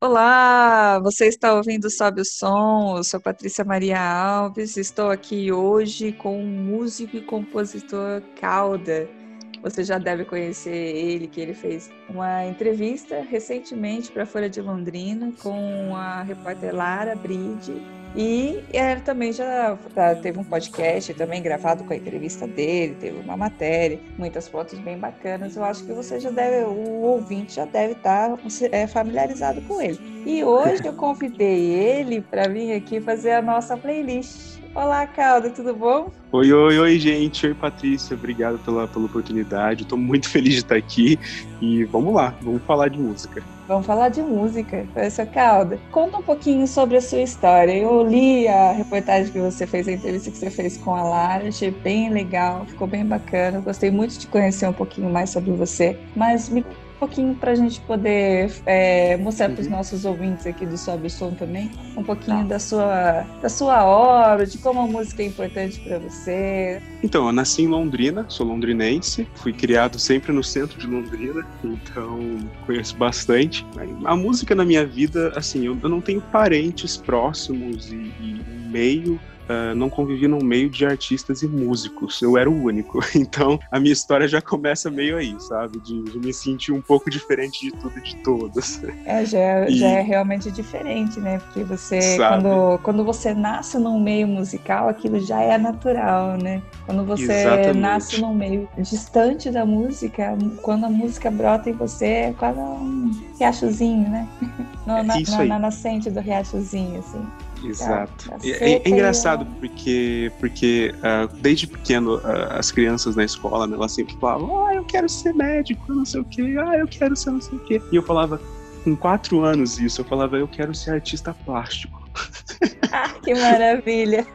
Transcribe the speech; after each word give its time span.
Olá, 0.00 0.98
você 1.04 1.28
está 1.28 1.54
ouvindo 1.54 1.88
Sobe 1.88 2.22
o 2.22 2.24
Som, 2.24 2.96
eu 2.96 3.04
sou 3.04 3.20
Patrícia 3.20 3.64
Maria 3.64 4.00
Alves, 4.00 4.76
estou 4.76 5.10
aqui 5.10 5.52
hoje 5.52 6.10
com 6.10 6.42
o 6.42 6.44
músico 6.44 7.16
e 7.16 7.22
compositor 7.22 8.22
Calda. 8.40 9.21
Você 9.62 9.84
já 9.84 9.98
deve 9.98 10.24
conhecer 10.24 10.74
ele, 10.74 11.28
que 11.28 11.40
ele 11.40 11.54
fez 11.54 11.90
uma 12.08 12.44
entrevista 12.46 13.20
recentemente 13.22 14.10
para 14.10 14.24
a 14.24 14.26
Folha 14.26 14.50
de 14.50 14.60
Londrina 14.60 15.32
com 15.40 15.94
a 15.94 16.22
repórter 16.22 16.74
Lara 16.74 17.14
Bride 17.14 18.02
e 18.14 18.62
ele 18.72 19.00
também 19.00 19.32
já 19.32 19.78
teve 20.20 20.38
um 20.38 20.44
podcast 20.44 21.14
também 21.14 21.42
gravado 21.42 21.82
com 21.84 21.94
a 21.94 21.96
entrevista 21.96 22.46
dele, 22.46 22.94
teve 23.00 23.18
uma 23.20 23.36
matéria, 23.38 23.98
muitas 24.18 24.46
fotos 24.48 24.78
bem 24.80 24.98
bacanas. 24.98 25.56
Eu 25.56 25.64
acho 25.64 25.84
que 25.84 25.92
você 25.92 26.20
já 26.20 26.30
deve, 26.30 26.66
o 26.66 27.00
ouvinte 27.00 27.54
já 27.54 27.64
deve 27.64 27.94
estar 27.94 28.38
é, 28.70 28.86
familiarizado 28.86 29.62
com 29.62 29.80
ele. 29.80 29.98
E 30.26 30.44
hoje 30.44 30.84
eu 30.84 30.92
convidei 30.92 31.70
ele 31.70 32.20
para 32.20 32.48
vir 32.48 32.74
aqui 32.74 33.00
fazer 33.00 33.32
a 33.32 33.42
nossa 33.42 33.76
playlist. 33.78 34.60
Olá, 34.74 35.06
Calda, 35.06 35.50
tudo 35.50 35.74
bom? 35.74 36.10
Oi, 36.32 36.50
oi, 36.50 36.78
oi, 36.78 36.98
gente. 36.98 37.46
Oi, 37.46 37.54
Patrícia. 37.54 38.16
Obrigado 38.16 38.58
pela, 38.60 38.88
pela 38.88 39.04
oportunidade. 39.04 39.82
Estou 39.82 39.98
muito 39.98 40.28
feliz 40.30 40.54
de 40.54 40.60
estar 40.60 40.76
aqui. 40.76 41.18
E 41.60 41.84
vamos 41.84 42.14
lá, 42.14 42.34
vamos 42.40 42.62
falar 42.62 42.88
de 42.88 42.98
música. 42.98 43.42
Vamos 43.68 43.86
falar 43.86 44.08
de 44.08 44.22
música, 44.22 44.86
professor 44.92 45.26
Calda. 45.26 45.78
Conta 45.90 46.16
um 46.16 46.22
pouquinho 46.22 46.66
sobre 46.66 46.96
a 46.96 47.02
sua 47.02 47.20
história. 47.20 47.72
Eu 47.72 48.02
li 48.02 48.48
a 48.48 48.72
reportagem 48.72 49.30
que 49.30 49.38
você 49.38 49.66
fez, 49.66 49.86
a 49.86 49.92
entrevista 49.92 50.30
que 50.30 50.38
você 50.38 50.50
fez 50.50 50.78
com 50.78 50.94
a 50.94 51.02
Lara, 51.02 51.48
achei 51.48 51.70
bem 51.70 52.10
legal, 52.10 52.64
ficou 52.66 52.88
bem 52.88 53.04
bacana. 53.04 53.60
Gostei 53.60 53.90
muito 53.90 54.18
de 54.18 54.26
conhecer 54.26 54.66
um 54.66 54.72
pouquinho 54.72 55.10
mais 55.10 55.30
sobre 55.30 55.52
você. 55.52 55.98
Mas 56.16 56.48
me 56.48 56.64
pouquinho 57.02 57.34
para 57.34 57.50
a 57.50 57.54
gente 57.56 57.80
poder 57.80 58.52
é, 58.64 59.16
mostrar 59.16 59.48
para 59.48 59.60
os 59.60 59.66
uhum. 59.66 59.72
nossos 59.72 60.04
ouvintes 60.04 60.46
aqui 60.46 60.64
do 60.64 60.78
Sobe 60.78 61.08
o 61.08 61.10
Som 61.10 61.32
também, 61.32 61.68
um 61.96 62.04
pouquinho 62.04 62.42
tá. 62.42 62.44
da, 62.44 62.58
sua, 62.60 63.26
da 63.42 63.48
sua 63.48 63.84
obra, 63.84 64.46
de 64.46 64.56
como 64.58 64.80
a 64.80 64.86
música 64.86 65.20
é 65.20 65.26
importante 65.26 65.80
para 65.80 65.98
você. 65.98 66.80
Então, 67.02 67.26
eu 67.26 67.32
nasci 67.32 67.62
em 67.62 67.66
Londrina, 67.66 68.24
sou 68.28 68.46
londrinense, 68.46 69.26
fui 69.34 69.52
criado 69.52 69.98
sempre 69.98 70.32
no 70.32 70.44
centro 70.44 70.78
de 70.78 70.86
Londrina, 70.86 71.44
então 71.64 72.38
conheço 72.64 72.96
bastante. 72.96 73.66
A 74.04 74.14
música 74.14 74.54
na 74.54 74.64
minha 74.64 74.86
vida, 74.86 75.32
assim, 75.34 75.66
eu, 75.66 75.76
eu 75.82 75.88
não 75.88 76.00
tenho 76.00 76.20
parentes 76.20 76.96
próximos 76.96 77.90
e, 77.90 77.96
e 77.96 78.40
meio 78.70 79.18
uh, 79.48 79.74
não 79.74 79.88
convivi 79.88 80.28
num 80.28 80.42
meio 80.42 80.68
de 80.68 80.84
artistas 80.84 81.42
e 81.42 81.48
músicos. 81.48 82.20
Eu 82.20 82.36
era 82.36 82.50
o 82.50 82.64
único. 82.64 83.00
Então, 83.22 83.58
a 83.70 83.78
minha 83.78 83.92
história 83.92 84.26
já 84.26 84.42
começa 84.42 84.90
meio 84.90 85.16
aí, 85.16 85.34
sabe? 85.38 85.78
De, 85.78 86.02
de 86.02 86.18
me 86.18 86.32
sentir 86.34 86.72
um 86.72 86.80
pouco 86.80 87.08
diferente 87.08 87.60
de 87.60 87.70
tudo 87.70 87.98
e 87.98 88.02
de 88.02 88.16
todos. 88.16 88.80
É, 89.04 89.24
já, 89.24 89.38
é, 89.38 89.70
e... 89.70 89.76
já 89.76 89.88
é 89.88 90.00
realmente 90.00 90.50
diferente, 90.50 91.18
né? 91.20 91.38
Porque 91.38 91.64
você, 91.64 92.16
quando, 92.16 92.78
quando 92.78 93.04
você 93.04 93.34
nasce 93.34 93.78
num 93.78 94.00
meio 94.00 94.26
musical, 94.26 94.88
aquilo 94.88 95.20
já 95.20 95.40
é 95.40 95.58
natural, 95.58 96.36
né? 96.36 96.62
Quando 96.86 97.04
você 97.04 97.32
Exatamente. 97.32 97.78
nasce 97.78 98.20
num 98.20 98.34
meio 98.34 98.68
distante 98.78 99.50
da 99.50 99.64
música, 99.64 100.36
quando 100.62 100.84
a 100.86 100.90
música 100.90 101.30
brota 101.30 101.70
em 101.70 101.74
você, 101.74 102.06
é 102.06 102.34
quase 102.38 102.58
um 102.58 103.10
riachozinho, 103.38 104.08
né? 104.08 104.28
No, 104.84 104.96
é 104.96 105.02
na, 105.04 105.14
na, 105.20 105.44
na 105.44 105.58
nascente 105.60 106.10
do 106.10 106.18
riachozinho, 106.18 106.98
assim. 106.98 107.24
Exato. 107.64 108.28
Tá, 108.28 108.38
tá 108.38 108.46
é, 108.46 108.72
é, 108.72 108.88
engraçado 108.88 109.46
porque, 109.58 110.32
porque 110.40 110.94
uh, 110.98 111.32
desde 111.40 111.66
pequeno 111.66 112.16
uh, 112.16 112.52
as 112.52 112.70
crianças 112.70 113.16
na 113.16 113.24
escola, 113.24 113.66
né, 113.66 113.76
elas 113.76 113.92
sempre 113.92 114.14
falavam, 114.20 114.66
ah, 114.66 114.74
eu 114.74 114.84
quero 114.84 115.08
ser 115.08 115.32
médico, 115.34 115.94
não 115.94 116.04
sei 116.04 116.20
o 116.20 116.24
quê, 116.24 116.56
ah, 116.58 116.76
eu 116.76 116.88
quero 116.88 117.16
ser 117.16 117.30
não 117.30 117.40
sei 117.40 117.58
o 117.58 117.60
quê. 117.60 117.82
E 117.90 117.96
eu 117.96 118.02
falava, 118.02 118.40
com 118.82 118.96
quatro 118.96 119.44
anos 119.44 119.78
isso, 119.78 120.00
eu 120.00 120.04
falava, 120.04 120.36
eu 120.36 120.48
quero 120.48 120.74
ser 120.74 120.90
artista 120.90 121.34
plástico. 121.34 122.01
Ah, 122.92 123.08
que 123.08 123.34
maravilha! 123.34 124.26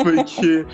Porque, 0.00 0.64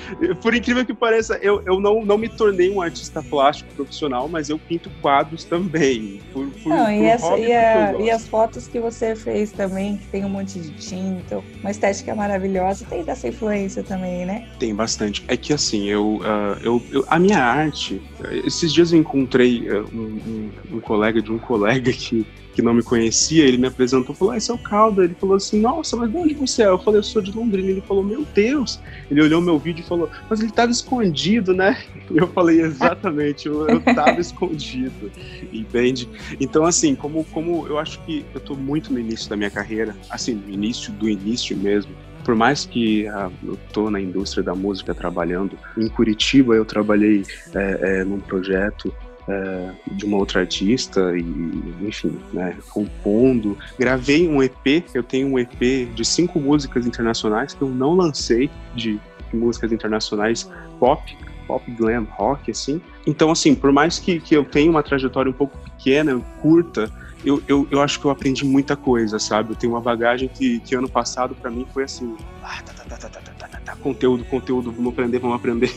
por 0.43 0.54
incrível 0.54 0.84
que 0.84 0.93
pareça, 0.93 1.38
eu, 1.41 1.62
eu 1.65 1.81
não, 1.81 2.04
não 2.04 2.19
me 2.19 2.28
tornei 2.28 2.71
um 2.71 2.82
artista 2.82 3.22
plástico 3.22 3.72
profissional, 3.75 4.28
mas 4.28 4.50
eu 4.50 4.59
pinto 4.59 4.91
quadros 5.00 5.44
também. 5.44 6.21
Por, 6.34 6.47
por, 6.50 6.69
não, 6.69 6.84
por 6.84 6.93
e, 6.93 7.04
essa, 7.06 7.38
e, 7.38 7.53
a, 7.53 7.93
e, 7.98 8.10
as 8.10 8.28
fotos 8.28 8.69
que 8.69 8.78
você 8.78 9.16
fez 9.16 9.53
também, 9.53 9.97
que 9.97 10.06
tem 10.09 10.25
um 10.25 10.28
monte 10.28 10.60
de 10.60 10.71
tinta, 10.72 11.43
uma 11.60 11.71
estética 11.71 12.15
maravilhosa, 12.15 12.84
tem 12.84 13.03
dessa 13.03 13.28
influência 13.28 13.82
também, 13.82 14.27
né? 14.27 14.47
Tem 14.59 14.75
bastante. 14.75 15.25
É 15.27 15.37
que 15.37 15.54
assim, 15.54 15.88
eu, 15.88 16.16
uh, 16.16 16.59
eu, 16.62 16.82
eu 16.91 17.04
a 17.09 17.19
minha 17.19 17.42
arte, 17.42 18.03
esses 18.44 18.71
dias 18.71 18.92
eu 18.92 18.98
encontrei 18.98 19.66
uh, 19.71 19.88
um, 19.94 20.21
um, 20.27 20.77
um 20.77 20.81
colega 20.81 21.22
de 21.22 21.32
um 21.32 21.38
colega 21.38 21.91
que 21.91 22.27
que 22.55 22.62
não 22.62 22.75
me 22.75 22.83
conhecia, 22.83 23.44
ele 23.44 23.59
me 23.59 23.69
apresentou, 23.69 24.15
falou, 24.15 24.34
ah, 24.34 24.37
esse 24.37 24.50
é 24.50 24.55
o 24.55 24.59
Calda. 24.59 25.05
Ele 25.05 25.15
falou 25.15 25.37
assim, 25.37 25.61
nossa, 25.61 25.97
mas 25.97 26.11
de 26.11 26.16
onde 26.16 26.34
você 26.34 26.62
é? 26.62 26.66
Eu 26.66 26.78
falei, 26.78 26.99
eu 26.99 27.05
sou 27.05 27.22
de 27.22 27.33
Londrina. 27.33 27.71
Ele 27.71 27.81
falou, 27.81 28.03
meu 28.03 28.27
Deus. 28.34 28.81
Ele 29.11 29.22
olhou 29.22 29.41
meu 29.41 29.59
vídeo 29.59 29.83
e 29.83 29.87
falou, 29.87 30.11
mas 30.28 30.41
ele 30.41 30.50
estava 30.50 30.71
escondido, 30.71 31.55
né? 31.55 31.78
Eu 32.10 32.27
falei, 32.27 32.60
exatamente, 32.60 33.47
eu, 33.47 33.78
estava 33.78 34.21
escondido, 34.21 35.12
entende? 35.53 36.09
Então, 36.41 36.65
assim, 36.65 36.97
como, 36.97 37.25
como 37.27 37.69
eu 37.69 37.78
acho 37.78 38.00
que 38.00 38.25
eu 38.34 38.39
estou 38.39 38.56
muito 38.56 38.93
no 38.93 38.99
início 38.99 39.31
da 39.31 39.37
minha 39.37 39.49
carreira, 39.49 39.97
assim, 40.10 40.34
no 40.34 40.53
início 40.53 40.93
do 40.93 41.09
início 41.09 41.56
mesmo, 41.56 41.94
por 42.25 42.34
mais 42.34 42.66
que 42.66 43.06
ah, 43.06 43.31
eu 43.44 43.55
estou 43.55 43.91
na 43.91 44.00
indústria 44.00 44.43
da 44.43 44.55
música 44.55 44.94
trabalhando, 44.94 45.56
em 45.78 45.89
Curitiba 45.89 46.55
eu 46.55 46.65
trabalhei 46.65 47.22
é, 47.55 48.00
é, 48.00 48.05
num 48.05 48.19
projeto 48.19 48.93
é, 49.31 49.71
de 49.93 50.05
uma 50.05 50.17
outra 50.17 50.41
artista 50.41 51.17
e, 51.17 51.87
enfim, 51.87 52.19
né, 52.33 52.57
compondo. 52.71 53.57
Gravei 53.79 54.29
um 54.29 54.43
EP, 54.43 54.85
eu 54.93 55.03
tenho 55.03 55.29
um 55.29 55.39
EP 55.39 55.89
de 55.95 56.05
cinco 56.05 56.41
músicas 56.41 56.87
internacionais 56.87 57.55
que 57.55 57.63
eu 57.63 57.69
não 57.69 57.95
lancei 57.95 58.51
de, 58.75 58.99
músicas 59.33 59.73
internacionais 59.73 60.51
pop, 60.79 61.17
pop, 61.47 61.71
glam, 61.73 62.07
rock, 62.11 62.51
assim. 62.51 62.81
Então, 63.07 63.31
assim, 63.31 63.55
por 63.55 63.73
mais 63.73 63.99
que, 63.99 64.21
que 64.21 64.35
eu 64.35 64.45
tenha 64.45 64.71
uma 64.71 64.83
trajetória 64.83 65.31
um 65.31 65.35
pouco 65.35 65.57
pequena, 65.59 66.21
curta, 66.43 66.91
eu, 67.25 67.43
eu, 67.47 67.69
eu 67.71 67.81
acho 67.83 68.01
que 68.01 68.07
eu 68.07 68.11
aprendi 68.11 68.45
muita 68.45 68.77
coisa, 68.77 69.19
sabe? 69.19 69.53
Eu 69.53 69.57
tenho 69.57 69.73
uma 69.73 69.81
bagagem 69.81 70.29
que, 70.29 70.61
que 70.61 70.75
ano 70.75 70.89
passado 70.89 71.35
para 71.35 71.51
mim 71.51 71.67
foi 71.73 71.85
assim, 71.85 72.17
ah, 72.43 72.63
tá, 72.65 72.73
tá, 72.73 72.97
tá, 72.97 73.09
tá, 73.09 73.21
tá, 73.21 73.49
tá, 73.49 73.61
tá, 73.61 73.77
conteúdo, 73.77 74.25
conteúdo, 74.25 74.73
vamos 74.73 74.93
aprender, 74.93 75.19
vamos 75.19 75.37
aprender. 75.37 75.71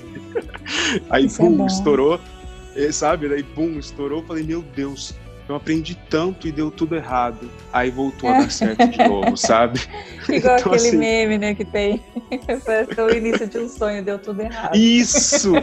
Aí, 1.09 1.25
Isso 1.25 1.38
pum, 1.38 1.63
é 1.63 1.68
estourou. 1.68 2.19
E, 2.75 2.91
sabe? 2.91 3.29
Daí, 3.29 3.44
bum, 3.44 3.78
estourou. 3.78 4.23
Falei, 4.23 4.44
meu 4.44 4.61
Deus, 4.61 5.13
eu 5.47 5.56
aprendi 5.56 5.95
tanto 6.09 6.47
e 6.47 6.51
deu 6.51 6.72
tudo 6.72 6.95
errado. 6.95 7.50
Aí 7.72 7.91
voltou 7.91 8.29
a 8.29 8.39
dar 8.39 8.51
certo 8.51 8.88
de 8.88 8.97
novo, 9.07 9.35
sabe? 9.35 9.79
Igual 10.29 10.57
então, 10.57 10.73
aquele 10.73 10.88
assim... 10.88 10.97
meme, 10.97 11.38
né, 11.38 11.53
que 11.53 11.66
tem. 11.66 12.03
Parece 12.66 13.01
o 13.01 13.09
início 13.09 13.47
de 13.47 13.57
um 13.59 13.69
sonho, 13.69 14.03
deu 14.03 14.17
tudo 14.17 14.41
errado. 14.41 14.75
Isso! 14.75 15.53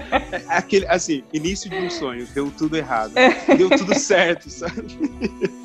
Aquele, 0.48 0.86
assim, 0.86 1.24
início 1.32 1.70
de 1.70 1.76
um 1.76 1.90
sonho, 1.90 2.26
deu 2.34 2.50
tudo 2.50 2.76
errado. 2.76 3.12
Deu 3.56 3.70
tudo 3.70 3.94
certo, 3.98 4.50
sabe? 4.50 4.98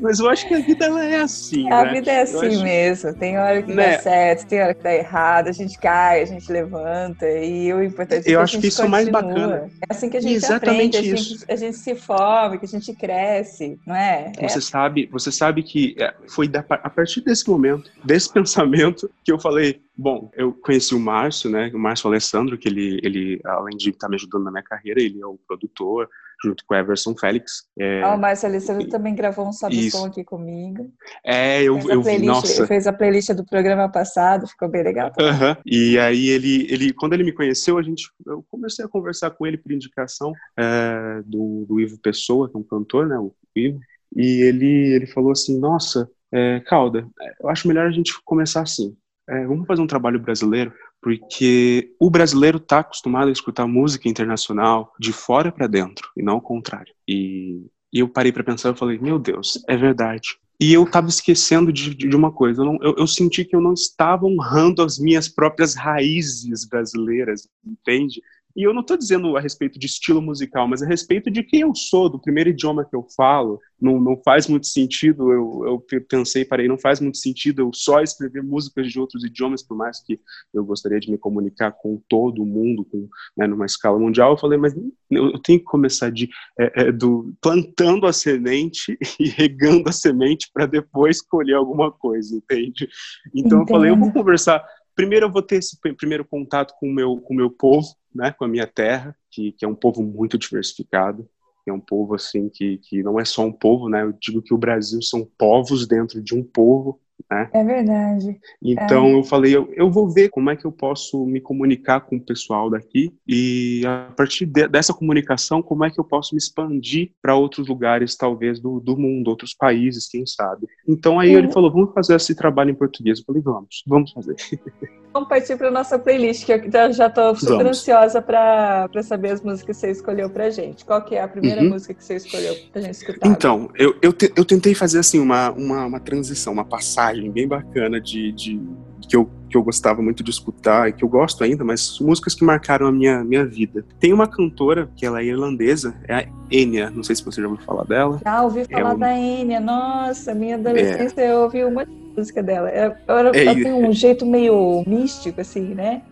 Mas 0.00 0.18
eu 0.18 0.28
acho 0.28 0.46
que 0.48 0.54
a 0.54 0.60
vida 0.60 0.86
ela 0.86 1.04
é 1.04 1.20
assim. 1.20 1.70
A 1.70 1.84
né? 1.84 1.92
vida 1.92 2.10
é 2.10 2.22
assim 2.22 2.46
acho... 2.46 2.62
mesmo. 2.62 3.14
Tem 3.14 3.38
hora 3.38 3.62
que 3.62 3.72
né? 3.72 3.96
dá 3.96 4.02
certo, 4.02 4.46
tem 4.46 4.62
hora 4.62 4.74
que 4.74 4.82
dá 4.82 4.94
errado, 4.94 5.48
a 5.48 5.52
gente 5.52 5.78
cai, 5.78 6.22
a 6.22 6.24
gente 6.24 6.50
levanta. 6.50 7.28
E 7.28 7.72
o 7.72 7.82
importante 7.82 8.28
é 8.28 8.32
eu 8.32 8.38
que 8.38 8.44
acho 8.44 8.60
que 8.60 8.66
isso 8.68 8.82
é 8.82 8.88
mais 8.88 9.08
bacana. 9.08 9.70
É 9.88 9.92
assim 9.92 10.08
que 10.08 10.16
a 10.16 10.20
gente 10.20 10.34
Exatamente 10.34 10.96
aprende, 10.96 11.14
isso. 11.14 11.34
A 11.34 11.36
gente, 11.36 11.52
a 11.52 11.56
gente 11.56 11.76
se 11.76 11.94
forma, 11.94 12.58
que 12.58 12.64
a 12.64 12.68
gente 12.68 12.94
cresce, 12.94 13.78
não 13.86 13.94
é? 13.94 14.32
Você 14.40 14.58
é. 14.58 14.62
sabe, 14.62 15.08
você 15.12 15.30
sabe 15.30 15.62
que 15.62 15.94
é, 15.98 16.14
foi 16.28 16.48
da, 16.48 16.64
a 16.68 16.90
partir 16.90 17.20
desse 17.20 17.48
momento, 17.48 17.90
desse 18.04 18.30
pensamento, 18.32 19.10
que 19.24 19.32
eu 19.32 19.38
falei, 19.38 19.80
Bom, 20.02 20.30
eu 20.34 20.54
conheci 20.54 20.94
o 20.94 20.98
Márcio, 20.98 21.50
né? 21.50 21.70
O 21.74 21.78
Márcio 21.78 22.08
Alessandro, 22.08 22.56
que 22.56 22.66
ele, 22.66 22.98
ele 23.02 23.38
além 23.44 23.76
de 23.76 23.90
estar 23.90 24.06
tá 24.06 24.08
me 24.08 24.14
ajudando 24.14 24.44
na 24.44 24.50
minha 24.50 24.62
carreira, 24.62 24.98
ele 24.98 25.20
é 25.20 25.26
o 25.26 25.38
produtor, 25.46 26.08
junto 26.42 26.64
com 26.66 26.74
o 26.74 26.76
Everson 26.76 27.14
Félix. 27.16 27.64
É, 27.78 28.02
ah, 28.02 28.16
o 28.16 28.46
Alessandro 28.46 28.88
também 28.88 29.14
gravou 29.14 29.46
um 29.46 29.52
sobe 29.52 29.90
som 29.90 30.06
aqui 30.06 30.24
comigo. 30.24 30.92
É, 31.24 31.62
eu, 31.62 31.78
eu 31.88 32.02
vi, 32.02 32.18
nossa. 32.18 32.66
Fez 32.66 32.86
a 32.86 32.92
playlist 32.92 33.30
do 33.32 33.44
programa 33.44 33.88
passado, 33.88 34.46
ficou 34.46 34.68
bem 34.68 34.82
legal. 34.82 35.10
Uh 35.18 35.22
-huh. 35.22 35.56
E 35.66 35.98
aí 35.98 36.28
ele, 36.28 36.66
ele, 36.70 36.92
quando 36.92 37.12
ele 37.12 37.24
me 37.24 37.32
conheceu, 37.32 37.78
a 37.78 37.82
gente, 37.82 38.10
eu 38.26 38.44
comecei 38.50 38.84
a 38.84 38.88
conversar 38.88 39.30
com 39.30 39.46
ele 39.46 39.58
por 39.58 39.72
indicação 39.72 40.32
é, 40.56 41.22
do, 41.24 41.66
do 41.68 41.80
Ivo 41.80 41.98
Pessoa, 41.98 42.48
que 42.48 42.56
é 42.56 42.60
um 42.60 42.64
cantor, 42.64 43.06
né? 43.06 43.18
O 43.18 43.32
Ivo. 43.54 43.80
E 44.16 44.42
ele, 44.42 44.94
ele 44.94 45.06
falou 45.06 45.32
assim, 45.32 45.58
nossa, 45.58 46.08
é, 46.32 46.60
Calda, 46.66 47.06
eu 47.40 47.48
acho 47.48 47.68
melhor 47.68 47.86
a 47.86 47.92
gente 47.92 48.12
começar 48.24 48.62
assim 48.62 48.96
é, 49.30 49.46
vamos 49.46 49.66
fazer 49.66 49.80
um 49.80 49.86
trabalho 49.86 50.18
brasileiro, 50.18 50.72
porque 51.00 51.94
o 51.98 52.10
brasileiro 52.10 52.58
está 52.58 52.80
acostumado 52.80 53.28
a 53.28 53.32
escutar 53.32 53.66
música 53.66 54.08
internacional 54.08 54.92
de 54.98 55.12
fora 55.12 55.50
para 55.50 55.66
dentro, 55.66 56.08
e 56.16 56.22
não 56.22 56.36
o 56.36 56.42
contrário. 56.42 56.94
E, 57.08 57.66
e 57.92 58.00
eu 58.00 58.08
parei 58.08 58.32
para 58.32 58.44
pensar 58.44 58.72
e 58.72 58.78
falei, 58.78 58.98
meu 58.98 59.18
Deus, 59.18 59.62
é 59.68 59.76
verdade. 59.76 60.38
e 60.60 60.72
eu 60.72 60.84
estava 60.84 61.08
esquecendo 61.08 61.72
de, 61.72 61.94
de, 61.94 62.14
uma 62.14 62.30
coisa. 62.30 62.60
Eu, 62.60 62.66
não, 62.66 62.78
eu, 62.82 62.94
eu, 62.98 63.06
senti 63.06 63.44
que 63.44 63.56
eu 63.56 63.62
não 63.62 63.72
estava 63.72 64.26
honrando 64.26 64.82
as 64.82 64.98
minhas 64.98 65.26
próprias 65.26 65.74
raízes 65.74 66.66
brasileiras, 66.66 67.48
entende? 67.64 68.20
E 68.56 68.66
eu 68.66 68.74
não 68.74 68.80
estou 68.80 68.96
dizendo 68.96 69.36
a 69.36 69.40
respeito 69.40 69.78
de 69.78 69.86
estilo 69.86 70.20
musical, 70.20 70.66
mas 70.66 70.82
a 70.82 70.86
respeito 70.86 71.30
de 71.30 71.42
quem 71.42 71.60
eu 71.60 71.74
sou, 71.74 72.08
do 72.08 72.20
primeiro 72.20 72.50
idioma 72.50 72.84
que 72.84 72.96
eu 72.96 73.06
falo. 73.16 73.60
Não, 73.80 73.98
não 73.98 74.20
faz 74.22 74.46
muito 74.46 74.66
sentido, 74.66 75.32
eu, 75.32 75.62
eu 75.90 76.00
pensei, 76.02 76.44
parei, 76.44 76.68
não 76.68 76.78
faz 76.78 77.00
muito 77.00 77.16
sentido 77.16 77.62
eu 77.62 77.70
só 77.72 78.02
escrever 78.02 78.42
músicas 78.42 78.92
de 78.92 79.00
outros 79.00 79.24
idiomas, 79.24 79.62
por 79.62 79.74
mais 79.74 80.02
que 80.02 80.20
eu 80.52 80.62
gostaria 80.64 81.00
de 81.00 81.10
me 81.10 81.16
comunicar 81.16 81.72
com 81.72 81.98
todo 82.06 82.44
mundo, 82.44 82.84
com, 82.84 83.08
né, 83.36 83.46
numa 83.46 83.64
escala 83.64 83.98
mundial. 83.98 84.32
Eu 84.32 84.38
falei, 84.38 84.58
mas 84.58 84.74
eu 85.10 85.38
tenho 85.38 85.58
que 85.58 85.64
começar 85.64 86.10
de, 86.10 86.28
é, 86.58 86.82
é, 86.82 86.92
do, 86.92 87.32
plantando 87.40 88.06
a 88.06 88.12
semente 88.12 88.98
e 89.18 89.28
regando 89.28 89.88
a 89.88 89.92
semente 89.92 90.50
para 90.52 90.66
depois 90.66 91.22
colher 91.22 91.54
alguma 91.54 91.90
coisa, 91.90 92.36
entende? 92.36 92.88
Então 93.34 93.58
Entendo. 93.58 93.62
eu 93.62 93.66
falei, 93.66 93.90
eu 93.90 93.96
vou 93.96 94.12
conversar 94.12 94.62
primeiro 95.00 95.26
eu 95.26 95.32
vou 95.32 95.42
ter 95.42 95.56
esse 95.56 95.78
primeiro 95.96 96.24
contato 96.24 96.74
com 96.78 96.86
o 96.86 96.92
meu, 96.92 97.16
com 97.16 97.32
o 97.32 97.36
meu 97.36 97.50
povo, 97.50 97.88
né, 98.14 98.32
com 98.32 98.44
a 98.44 98.48
minha 98.48 98.66
terra, 98.66 99.16
que, 99.30 99.52
que 99.52 99.64
é 99.64 99.68
um 99.68 99.74
povo 99.74 100.02
muito 100.02 100.36
diversificado, 100.36 101.26
é 101.66 101.72
um 101.72 101.80
povo 101.80 102.14
assim 102.14 102.48
que, 102.48 102.78
que 102.78 103.02
não 103.02 103.18
é 103.18 103.24
só 103.24 103.44
um 103.44 103.52
povo, 103.52 103.88
né? 103.88 104.02
Eu 104.02 104.12
digo 104.12 104.42
que 104.42 104.52
o 104.52 104.58
Brasil 104.58 105.00
são 105.00 105.24
povos 105.38 105.86
dentro 105.86 106.20
de 106.20 106.34
um 106.34 106.42
povo, 106.42 107.00
né? 107.30 107.48
É 107.52 107.64
verdade. 107.64 108.38
Então 108.62 109.06
é. 109.06 109.14
eu 109.14 109.24
falei, 109.24 109.56
eu, 109.56 109.68
eu 109.74 109.90
vou 109.90 110.08
ver 110.08 110.28
como 110.28 110.50
é 110.50 110.56
que 110.56 110.64
eu 110.64 110.72
posso 110.72 111.26
me 111.26 111.40
comunicar 111.40 112.00
com 112.00 112.16
o 112.16 112.24
pessoal 112.24 112.70
daqui 112.70 113.12
e 113.26 113.82
a 113.86 114.12
partir 114.16 114.46
de, 114.46 114.68
dessa 114.68 114.94
comunicação, 114.94 115.62
como 115.62 115.84
é 115.84 115.90
que 115.90 115.98
eu 115.98 116.04
posso 116.04 116.34
me 116.34 116.38
expandir 116.38 117.12
para 117.20 117.34
outros 117.34 117.68
lugares, 117.68 118.16
talvez 118.16 118.60
do, 118.60 118.80
do 118.80 118.96
mundo, 118.96 119.28
outros 119.28 119.54
países, 119.54 120.08
quem 120.08 120.26
sabe. 120.26 120.66
Então 120.86 121.18
aí 121.18 121.32
ele 121.32 121.50
falou, 121.52 121.70
vamos 121.70 121.92
fazer 121.94 122.14
esse 122.14 122.34
trabalho 122.34 122.70
em 122.70 122.74
português. 122.74 123.18
Eu 123.18 123.24
falei, 123.24 123.42
vamos, 123.42 123.82
vamos 123.86 124.12
fazer. 124.12 124.36
Vamos 125.12 125.28
partir 125.28 125.56
para 125.56 125.70
nossa 125.70 125.98
playlist, 125.98 126.46
que 126.46 126.52
eu 126.52 126.92
já 126.92 127.08
estou 127.08 127.34
super 127.34 127.64
vamos. 127.64 127.78
ansiosa 127.78 128.22
para 128.22 128.88
saber 129.02 129.32
as 129.32 129.40
músicas 129.40 129.76
que 129.76 129.80
você 129.80 129.90
escolheu 129.90 130.30
para 130.30 130.50
gente. 130.50 130.84
Qual 130.84 131.02
que 131.04 131.16
é 131.16 131.22
a 131.22 131.28
primeira 131.28 131.62
uhum. 131.62 131.70
música 131.70 131.92
que 131.92 132.04
você 132.04 132.16
escolheu 132.16 132.54
para 132.72 132.82
gente 132.82 132.94
escutar? 132.94 133.26
Então, 133.26 133.68
eu, 133.74 133.96
eu, 134.00 134.12
te, 134.12 134.32
eu 134.36 134.44
tentei 134.44 134.74
fazer 134.74 135.00
assim 135.00 135.18
uma, 135.18 135.50
uma, 135.50 135.86
uma 135.86 136.00
transição, 136.00 136.52
uma 136.52 136.64
passagem 136.64 137.30
bem 137.30 137.48
bacana 137.48 138.00
de, 138.00 138.30
de, 138.32 138.60
que, 139.08 139.16
eu, 139.16 139.28
que 139.48 139.56
eu 139.56 139.62
gostava 139.64 140.00
muito 140.00 140.22
de 140.22 140.30
escutar 140.30 140.88
e 140.88 140.92
que 140.92 141.04
eu 141.04 141.08
gosto 141.08 141.42
ainda, 141.42 141.64
mas 141.64 141.98
músicas 141.98 142.32
que 142.32 142.44
marcaram 142.44 142.86
a 142.86 142.92
minha, 142.92 143.24
minha 143.24 143.44
vida. 143.44 143.84
Tem 143.98 144.12
uma 144.12 144.28
cantora 144.28 144.88
que 144.94 145.04
ela 145.04 145.20
é 145.20 145.24
irlandesa, 145.24 145.96
é 146.06 146.14
a 146.14 146.26
Enya, 146.52 146.88
não 146.90 147.02
sei 147.02 147.16
se 147.16 147.24
você 147.24 147.42
já 147.42 147.48
ouviu 147.48 147.64
falar 147.64 147.84
dela. 147.84 148.20
Já 148.24 148.42
ouvi 148.42 148.60
é 148.60 148.64
falar 148.64 148.90
é 148.90 148.94
um... 148.94 148.98
da 148.98 149.12
Enya, 149.12 149.60
nossa, 149.60 150.34
minha 150.34 150.54
adolescência 150.54 151.20
é. 151.20 151.32
eu 151.32 151.38
ouvi 151.40 151.64
uma 151.64 151.84
música 152.16 152.42
dela. 152.42 152.68
Ela, 152.68 152.96
ela 153.06 153.28
é, 153.34 153.54
tem 153.54 153.72
um 153.72 153.92
jeito 153.92 154.26
meio 154.26 154.82
místico, 154.86 155.40
assim, 155.40 155.74
né? 155.74 156.02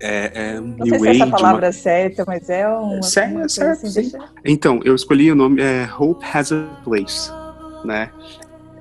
É, 0.00 0.30
é 0.34 0.60
Não 0.60 0.86
sei 0.86 0.98
se 0.98 1.08
é 1.08 1.10
essa 1.12 1.26
palavra 1.26 1.66
uma... 1.66 1.72
certa, 1.72 2.24
mas 2.26 2.50
é 2.50 2.68
uma, 2.68 3.02
certo, 3.02 3.34
uma 3.34 3.48
certo, 3.48 3.86
assim, 3.86 4.00
deixa... 4.00 4.18
Então, 4.44 4.80
eu 4.84 4.94
escolhi 4.94 5.32
o 5.32 5.34
nome 5.34 5.62
é 5.62 5.88
Hope 5.98 6.24
Has 6.32 6.52
a 6.52 6.64
Place, 6.84 7.30
né? 7.84 8.10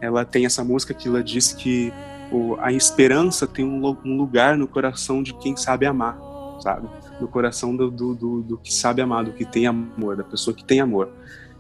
ela 0.06 0.24
tem 0.24 0.46
essa 0.46 0.64
música 0.64 0.94
que 0.94 1.08
ela 1.08 1.24
diz 1.24 1.52
que 1.52 1.92
o, 2.32 2.56
a 2.60 2.72
esperança 2.72 3.48
tem 3.48 3.66
um, 3.66 3.86
um, 4.06 4.18
lugar 4.18 4.58
no 4.58 4.68
coração 4.68 5.22
de 5.22 5.34
quem 5.34 5.56
sabe 5.56 5.86
amar, 5.86 6.18
sabe? 6.60 6.88
No 7.20 7.28
coração 7.28 7.76
do, 7.76 7.90
do, 7.90 8.16
do, 8.16 8.42
do, 8.42 8.58
que 8.58 8.74
sabe 8.74 9.02
amar, 9.02 9.24
do 9.24 9.32
que 9.32 9.46
tem 9.46 9.68
amor, 9.68 10.16
da 10.16 10.24
pessoa 10.24 10.56
que 10.56 10.64
tem 10.64 10.80
amor. 10.80 11.10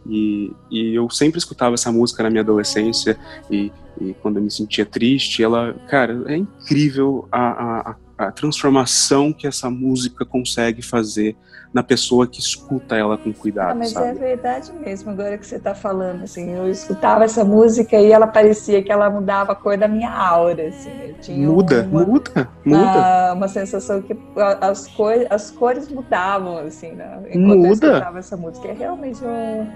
E, 0.07 0.51
e 0.69 0.93
eu 0.93 1.09
sempre 1.09 1.37
escutava 1.39 1.73
essa 1.75 1.91
música 1.91 2.21
na 2.23 2.29
minha 2.29 2.41
adolescência 2.41 3.17
e, 3.49 3.71
e 3.99 4.13
quando 4.21 4.37
eu 4.37 4.43
me 4.43 4.51
sentia 4.51 4.85
triste, 4.85 5.43
ela, 5.43 5.73
cara, 5.87 6.23
é 6.27 6.35
incrível 6.35 7.27
a, 7.31 7.39
a, 7.39 7.91
a 7.91 7.95
transformação 8.31 9.33
que 9.33 9.45
essa 9.45 9.69
música 9.69 10.25
consegue 10.25 10.81
fazer 10.81 11.35
na 11.75 11.83
pessoa 11.83 12.25
que 12.25 12.39
escuta 12.39 12.95
ela 12.95 13.17
com 13.17 13.33
cuidado. 13.33 13.71
Ah, 13.71 13.75
mas 13.75 13.89
sabe? 13.89 14.07
é 14.07 14.13
verdade 14.13 14.71
mesmo, 14.71 15.11
agora 15.11 15.37
que 15.37 15.45
você 15.45 15.57
está 15.57 15.75
falando, 15.75 16.23
assim, 16.23 16.51
eu 16.51 16.71
escutava 16.71 17.25
essa 17.25 17.43
música 17.43 17.97
e 17.99 18.13
ela 18.13 18.27
parecia 18.27 18.81
que 18.81 18.89
ela 18.89 19.09
mudava 19.09 19.51
a 19.51 19.55
cor 19.55 19.77
da 19.77 19.85
minha 19.85 20.09
aura, 20.09 20.69
assim. 20.69 21.45
muda, 21.45 21.81
uma, 21.91 22.05
muda, 22.05 22.49
muda. 22.63 22.81
Uma, 22.81 23.33
uma, 23.33 23.47
sensação 23.49 24.01
que 24.01 24.15
as, 24.61 24.87
cores, 24.87 25.27
as 25.29 25.51
cores 25.51 25.89
mudavam, 25.89 26.59
assim, 26.59 26.93
né, 26.93 27.19
enquanto 27.27 27.57
muda. 27.57 27.67
eu 27.67 27.73
escutava 27.73 28.19
essa 28.19 28.37
música. 28.37 28.69
É 28.69 28.73
realmente 28.73 29.21
um 29.25 29.67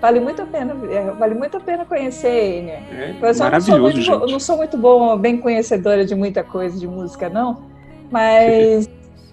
vale 0.00 0.20
muito 0.20 0.40
a 0.40 0.46
pena, 0.46 0.74
é, 0.90 1.10
vale 1.12 1.34
muito 1.34 1.58
a 1.58 1.60
pena 1.60 1.84
conhecer 1.84 2.28
ele. 2.28 2.70
É, 2.70 3.14
eu 3.20 3.34
só 3.34 3.44
maravilhoso, 3.44 3.82
não 3.82 4.02
sou, 4.02 4.18
muito, 4.18 4.32
não 4.32 4.40
sou 4.40 4.56
muito 4.56 4.78
bom, 4.78 5.16
bem 5.18 5.36
conhecedora 5.36 6.02
de 6.04 6.14
muita 6.14 6.42
coisa 6.42 6.78
de 6.78 6.86
música, 6.86 7.28
não. 7.28 7.71
Mas 8.12 8.88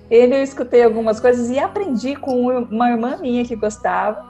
ele 0.10 0.36
eu 0.36 0.42
escutei 0.42 0.84
algumas 0.84 1.20
coisas 1.20 1.50
e 1.50 1.60
aprendi 1.60 2.16
com 2.16 2.48
uma 2.48 2.90
irmã 2.90 3.18
minha 3.22 3.46
que 3.46 3.56
gostava. 3.56 4.28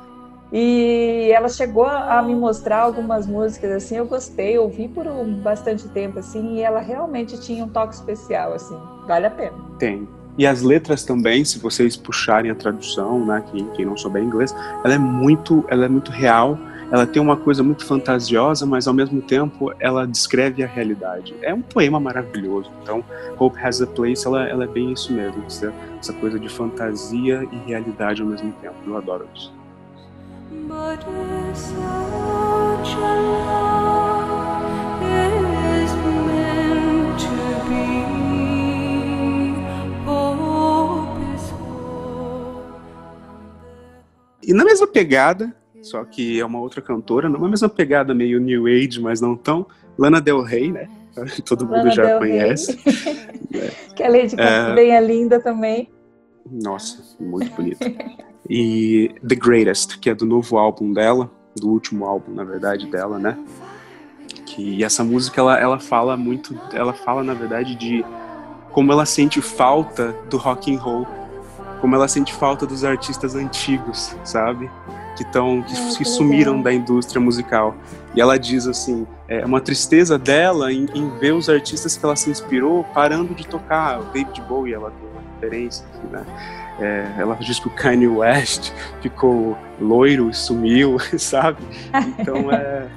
E 0.51 1.29
ela 1.31 1.47
chegou 1.47 1.85
a 1.85 2.21
me 2.23 2.33
mostrar 2.33 2.79
algumas 2.79 3.27
músicas 3.27 3.71
assim, 3.71 3.97
eu 3.97 4.05
gostei, 4.07 4.57
ouvi 4.57 4.87
por 4.87 5.05
um 5.05 5.35
bastante 5.41 5.87
tempo 5.89 6.17
assim, 6.17 6.55
e 6.55 6.61
ela 6.61 6.79
realmente 6.79 7.39
tinha 7.39 7.63
um 7.63 7.69
toque 7.69 7.93
especial 7.93 8.53
assim. 8.53 8.75
Vale 9.07 9.27
a 9.27 9.29
pena. 9.29 9.53
Tem. 9.77 10.07
E 10.39 10.47
as 10.47 10.63
letras 10.63 11.03
também, 11.03 11.45
se 11.45 11.59
vocês 11.59 11.95
puxarem 11.95 12.49
a 12.49 12.55
tradução, 12.55 13.23
né, 13.25 13.43
quem, 13.51 13.67
quem 13.71 13.85
não 13.85 13.95
souber 13.95 14.23
inglês, 14.23 14.55
ela 14.83 14.95
é 14.95 14.97
muito, 14.97 15.63
ela 15.67 15.85
é 15.85 15.89
muito 15.89 16.11
real 16.11 16.57
ela 16.91 17.05
tem 17.05 17.21
uma 17.21 17.37
coisa 17.37 17.61
muito 17.61 17.85
fantasiosa, 17.85 18.65
mas 18.65 18.87
ao 18.87 18.93
mesmo 18.93 19.21
tempo 19.21 19.71
ela 19.79 20.07
descreve 20.07 20.63
a 20.63 20.67
realidade. 20.67 21.35
É 21.41 21.53
um 21.53 21.61
poema 21.61 21.99
maravilhoso. 21.99 22.71
Então, 22.81 23.03
Hope 23.37 23.59
Has 23.59 23.81
a 23.81 23.87
Place, 23.87 24.25
ela, 24.25 24.47
ela 24.47 24.63
é 24.63 24.67
bem 24.67 24.91
isso 24.91 25.13
mesmo, 25.13 25.43
essa, 25.45 25.73
essa 25.99 26.13
coisa 26.13 26.39
de 26.39 26.49
fantasia 26.49 27.47
e 27.51 27.57
realidade 27.67 28.21
ao 28.21 28.27
mesmo 28.27 28.51
tempo. 28.53 28.75
Eu 28.87 28.97
adoro 28.97 29.27
isso. 29.35 29.53
E 44.41 44.53
na 44.53 44.65
mesma 44.65 44.87
pegada, 44.87 45.55
só 45.81 46.03
que 46.03 46.39
é 46.39 46.45
uma 46.45 46.59
outra 46.59 46.81
cantora, 46.81 47.29
não 47.29 47.43
é 47.43 47.45
a 47.45 47.49
mesma 47.49 47.69
pegada 47.69 48.13
meio 48.13 48.39
New 48.39 48.67
Age, 48.67 48.99
mas 49.01 49.21
não 49.21 49.35
tão. 49.35 49.65
Lana 49.97 50.21
Del 50.21 50.41
Rey, 50.41 50.71
né? 50.71 50.87
Todo 51.45 51.65
mundo 51.65 51.77
Lana 51.77 51.91
já 51.91 52.03
Del 52.03 52.19
conhece. 52.19 52.79
Que 53.95 54.03
a 54.03 54.09
Lady 54.09 54.35
é... 54.39 54.73
bem 54.75 54.95
é 54.95 55.01
linda 55.01 55.39
também. 55.39 55.89
Nossa, 56.49 57.03
muito 57.19 57.51
bonita. 57.51 57.85
e 58.49 59.13
The 59.27 59.35
Greatest, 59.35 59.99
que 59.99 60.09
é 60.09 60.15
do 60.15 60.25
novo 60.25 60.57
álbum 60.57 60.93
dela, 60.93 61.29
do 61.55 61.69
último 61.69 62.05
álbum, 62.05 62.31
na 62.33 62.43
verdade, 62.43 62.87
dela, 62.87 63.19
né? 63.19 63.37
Que 64.45 64.83
essa 64.83 65.03
música 65.03 65.41
ela, 65.41 65.59
ela 65.59 65.79
fala 65.79 66.15
muito, 66.15 66.57
ela 66.73 66.93
fala 66.93 67.23
na 67.23 67.33
verdade 67.33 67.75
de 67.75 68.05
como 68.71 68.91
ela 68.91 69.05
sente 69.05 69.41
falta 69.41 70.15
do 70.29 70.37
rock 70.37 70.73
and 70.73 70.79
roll, 70.79 71.07
como 71.81 71.95
ela 71.95 72.07
sente 72.07 72.33
falta 72.33 72.65
dos 72.65 72.83
artistas 72.83 73.35
antigos, 73.35 74.15
sabe? 74.23 74.69
Que 75.19 75.23
estão 75.23 75.61
que, 75.61 75.97
que 75.97 76.05
sumiram 76.05 76.61
da 76.61 76.71
indústria 76.71 77.19
musical. 77.19 77.75
E 78.15 78.21
ela 78.21 78.39
diz 78.39 78.65
assim, 78.65 79.05
é 79.27 79.45
uma 79.45 79.59
tristeza 79.59 80.17
dela 80.17 80.71
em, 80.71 80.85
em, 80.95 81.09
ver 81.19 81.33
os 81.33 81.49
artistas 81.49 81.97
que 81.97 82.05
ela 82.05 82.15
se 82.15 82.29
inspirou 82.29 82.85
parando 82.93 83.35
de 83.35 83.45
tocar. 83.45 83.99
O 83.99 84.03
David 84.05 84.41
Bowie, 84.47 84.73
ela 84.73 84.91
tem 84.91 85.09
uma 85.09 85.21
referência 85.33 85.85
aqui, 85.85 86.07
né? 86.07 86.25
É, 86.79 87.21
ela 87.21 87.35
diz 87.35 87.59
que 87.59 87.67
o 87.67 87.71
Kanye 87.71 88.07
West 88.07 88.71
ficou 89.03 89.57
loiro 89.79 90.29
e 90.29 90.33
sumiu, 90.33 90.97
sabe? 91.19 91.61
Então 92.17 92.49
é 92.49 92.87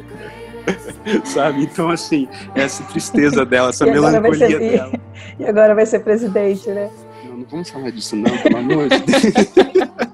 sabe? 1.25 1.65
Então, 1.65 1.91
assim, 1.91 2.29
essa 2.55 2.85
tristeza 2.85 3.45
dela, 3.45 3.71
essa 3.71 3.85
melancolia 3.85 4.47
ser, 4.47 4.59
dela. 4.61 4.93
E 5.41 5.45
agora 5.45 5.75
vai 5.75 5.85
ser 5.85 5.99
presidente, 5.99 6.71
né? 6.71 6.89
Não, 7.25 7.39
não 7.39 7.47
vamos 7.51 7.69
falar 7.69 7.91
disso, 7.91 8.15
não, 8.15 8.31
pelo 8.39 8.59
amor 8.59 8.89
de 8.89 9.01
Deus. 9.01 10.12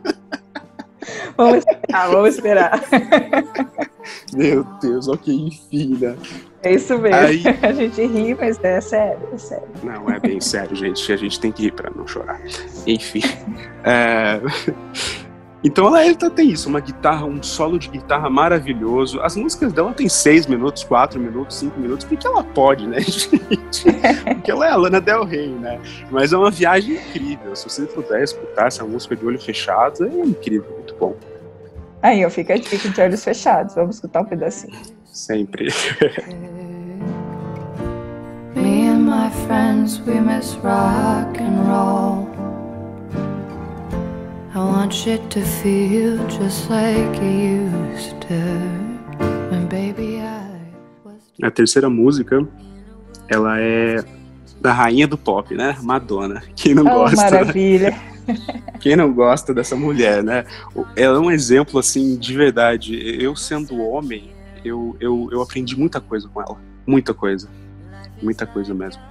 Vamos 1.39 1.59
esperar, 1.59 2.11
vamos 2.11 2.35
esperar. 2.35 2.81
Meu 4.35 4.65
Deus, 4.83 5.07
ok, 5.07 5.33
enfim, 5.33 5.97
né? 6.01 6.17
É 6.65 6.73
isso 6.75 6.99
mesmo. 6.99 7.17
Aí... 7.17 7.45
A 7.63 7.73
gente 7.73 8.05
ri, 8.05 8.35
mas 8.35 8.59
é 8.65 8.81
sério, 8.81 9.29
é 9.33 9.39
sério. 9.39 9.69
Não, 9.85 10.11
é 10.11 10.19
bem 10.19 10.41
sério, 10.41 10.75
gente. 10.75 11.13
A 11.13 11.17
gente 11.17 11.39
tem 11.39 11.53
que 11.53 11.63
rir 11.63 11.73
para 11.73 11.91
não 11.95 12.09
chorar. 12.09 12.41
Enfim. 12.85 13.23
É... 13.85 14.41
Então 15.63 15.89
ela, 15.89 16.05
ela 16.05 16.31
tem 16.31 16.51
isso, 16.51 16.69
uma 16.69 16.79
guitarra, 16.79 17.27
um 17.27 17.43
solo 17.43 17.81
de 17.81 17.89
guitarra 17.89 18.31
maravilhoso. 18.31 19.21
As 19.21 19.35
músicas 19.35 19.73
dela 19.73 19.93
tem 19.93 20.09
seis 20.09 20.47
minutos, 20.47 20.85
quatro 20.85 21.19
minutos, 21.19 21.57
cinco 21.57 21.81
minutos, 21.81 22.07
porque 22.07 22.25
ela 22.25 22.45
pode, 22.45 22.87
né, 22.87 23.01
gente? 23.01 23.85
Porque 24.35 24.53
ela 24.53 24.69
é 24.69 24.71
a 24.71 24.77
Lana 24.77 25.01
Del 25.01 25.25
Rey, 25.25 25.49
né? 25.49 25.81
Mas 26.13 26.33
é 26.33 26.39
uma 26.39 26.53
viagem 26.53 26.95
incrível. 26.95 27.57
Se 27.57 27.69
você 27.69 27.87
puder 27.87 28.23
escutar 28.23 28.69
essa 28.69 28.85
música 28.85 29.17
de 29.17 29.27
olho 29.27 29.41
fechado, 29.41 30.05
é 30.05 30.21
incrível, 30.21 30.71
muito 30.75 30.95
bom. 30.95 31.17
Aí, 32.03 32.21
eu 32.23 32.31
fico 32.31 32.53
a 32.53 32.57
dica 32.57 32.89
de 32.89 33.01
olhos 33.01 33.25
fechados. 33.25 33.75
Vamos 33.75 33.97
escutar 33.97 34.23
um 34.23 34.25
pedacinho. 34.25 34.79
Sempre. 35.05 35.69
Me 38.55 38.89
and 38.89 39.01
my 39.05 39.31
friends, 39.47 40.01
we 40.07 40.21
miss 40.21 40.55
rock 40.63 41.41
and 41.41 41.67
roll. 41.69 42.29
I 44.55 44.59
want 44.59 45.07
you 45.07 45.19
to 45.19 45.41
feel 45.41 46.19
just 46.29 46.69
like 46.71 47.21
you 47.23 47.69
used 47.95 48.17
to. 48.23 48.35
When 49.51 49.67
baby 49.69 50.19
I 50.19 50.41
was. 51.05 51.15
A 51.43 51.51
terceira 51.51 51.89
música, 51.89 52.47
ela 53.29 53.61
é 53.61 54.05
da 54.61 54.73
rainha 54.73 55.07
do 55.07 55.17
pop, 55.17 55.55
né? 55.55 55.77
Madonna. 55.83 56.43
Quem 56.57 56.75
não 56.75 56.85
Oh, 56.87 57.01
gosta? 57.01 57.17
maravilha. 57.17 57.95
Quem 58.81 58.97
não 58.97 59.13
gosta 59.13 59.55
dessa 59.55 59.77
mulher, 59.77 60.23
né? 60.23 60.45
Ela 60.97 61.17
é 61.17 61.21
um 61.21 61.31
exemplo, 61.31 61.79
assim, 61.79 62.17
de 62.17 62.35
verdade. 62.35 62.95
Eu, 63.23 63.35
sendo 63.35 63.81
homem, 63.81 64.31
eu, 64.65 64.97
eu, 65.01 65.29
eu 65.33 65.43
aprendi 65.43 65.79
muita 65.79 66.01
coisa 66.01 66.29
com 66.29 66.41
ela. 66.41 66.57
Muita 66.87 67.13
coisa. 67.15 67.49
Muita 68.23 68.47
coisa 68.47 68.75
mesmo. 68.75 69.03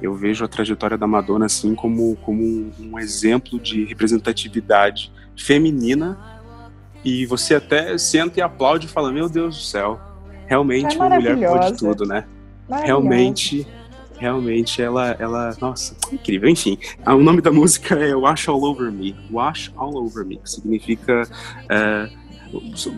Eu 0.00 0.14
vejo 0.14 0.44
a 0.44 0.48
trajetória 0.48 0.98
da 0.98 1.06
Madonna, 1.06 1.46
assim, 1.46 1.74
como, 1.74 2.16
como 2.16 2.42
um, 2.42 2.72
um 2.80 2.98
exemplo 2.98 3.58
de 3.58 3.84
representatividade 3.84 5.12
feminina. 5.36 6.18
E 7.04 7.26
você 7.26 7.54
até 7.54 7.96
senta 7.98 8.40
e 8.40 8.42
aplaude 8.42 8.86
e 8.86 8.88
fala: 8.88 9.12
Meu 9.12 9.28
Deus 9.28 9.56
do 9.56 9.62
céu, 9.62 10.00
realmente 10.46 10.96
É 10.96 10.98
uma 10.98 11.08
mulher 11.08 11.38
pode 11.38 11.78
tudo, 11.78 12.04
né? 12.04 12.24
Realmente, 12.68 13.66
realmente 14.22 14.80
ela, 14.80 15.16
ela, 15.18 15.56
nossa, 15.60 15.96
incrível. 16.12 16.48
Enfim, 16.48 16.78
o 17.04 17.18
nome 17.18 17.40
da 17.40 17.50
música 17.50 17.96
é 17.96 18.14
Wash 18.14 18.48
All 18.48 18.62
Over 18.62 18.92
Me. 18.92 19.16
Wash 19.32 19.72
All 19.76 19.96
Over 19.96 20.24
Me, 20.24 20.36
que 20.36 20.48
significa, 20.48 21.28
é, 21.68 22.08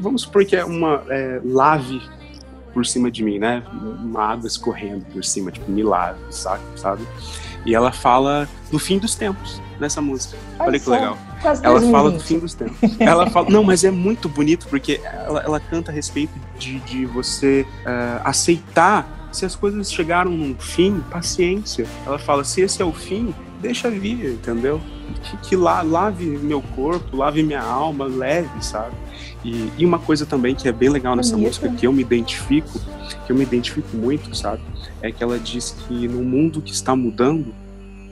vamos 0.02 0.22
supor 0.22 0.44
que 0.44 0.54
é 0.54 0.62
uma 0.62 1.02
é, 1.08 1.40
lave 1.42 1.98
por 2.74 2.84
cima 2.84 3.10
de 3.10 3.24
mim, 3.24 3.38
né? 3.38 3.62
Uma 3.72 4.32
água 4.32 4.46
escorrendo 4.46 5.02
por 5.06 5.24
cima, 5.24 5.50
tipo, 5.50 5.70
me 5.70 5.82
lave, 5.82 6.20
sabe? 6.28 6.62
sabe? 6.76 7.02
E 7.64 7.74
ela 7.74 7.90
fala 7.90 8.46
do 8.70 8.78
fim 8.78 8.98
dos 8.98 9.14
tempos 9.14 9.62
nessa 9.80 10.02
música. 10.02 10.36
Olha 10.58 10.78
que 10.78 10.90
legal. 10.90 11.16
Ela 11.62 11.80
fala 11.80 12.10
do 12.10 12.18
2020. 12.18 12.22
fim 12.26 12.38
dos 12.38 12.54
tempos. 12.54 13.00
Ela 13.00 13.30
fala, 13.30 13.48
não, 13.48 13.64
mas 13.64 13.82
é 13.82 13.90
muito 13.90 14.28
bonito 14.28 14.66
porque 14.68 15.00
ela, 15.02 15.40
ela 15.40 15.60
canta 15.60 15.90
a 15.90 15.94
respeito 15.94 16.32
de, 16.58 16.80
de 16.80 17.06
você 17.06 17.66
eh, 17.86 18.20
aceitar 18.24 19.23
se 19.34 19.44
as 19.44 19.54
coisas 19.54 19.92
chegaram 19.92 20.30
num 20.30 20.54
fim, 20.54 21.00
paciência. 21.10 21.86
Ela 22.06 22.18
fala, 22.18 22.44
se 22.44 22.60
esse 22.60 22.80
é 22.80 22.84
o 22.84 22.92
fim, 22.92 23.34
deixa 23.60 23.90
vir, 23.90 24.32
entendeu? 24.32 24.80
Que, 25.22 25.36
que 25.48 25.56
lá, 25.56 25.82
lave 25.82 26.24
meu 26.24 26.62
corpo, 26.62 27.16
lave 27.16 27.42
minha 27.42 27.62
alma, 27.62 28.06
leve, 28.06 28.64
sabe? 28.64 28.94
E, 29.44 29.70
e 29.76 29.84
uma 29.84 29.98
coisa 29.98 30.24
também 30.24 30.54
que 30.54 30.68
é 30.68 30.72
bem 30.72 30.88
legal 30.88 31.14
nessa 31.14 31.32
Bonito. 31.32 31.48
música, 31.48 31.68
que 31.70 31.86
eu 31.86 31.92
me 31.92 32.00
identifico, 32.00 32.80
que 33.26 33.32
eu 33.32 33.36
me 33.36 33.42
identifico 33.42 33.96
muito, 33.96 34.34
sabe? 34.34 34.62
É 35.02 35.12
que 35.12 35.22
ela 35.22 35.38
diz 35.38 35.76
que 35.86 36.08
no 36.08 36.22
mundo 36.22 36.62
que 36.62 36.72
está 36.72 36.96
mudando, 36.96 37.54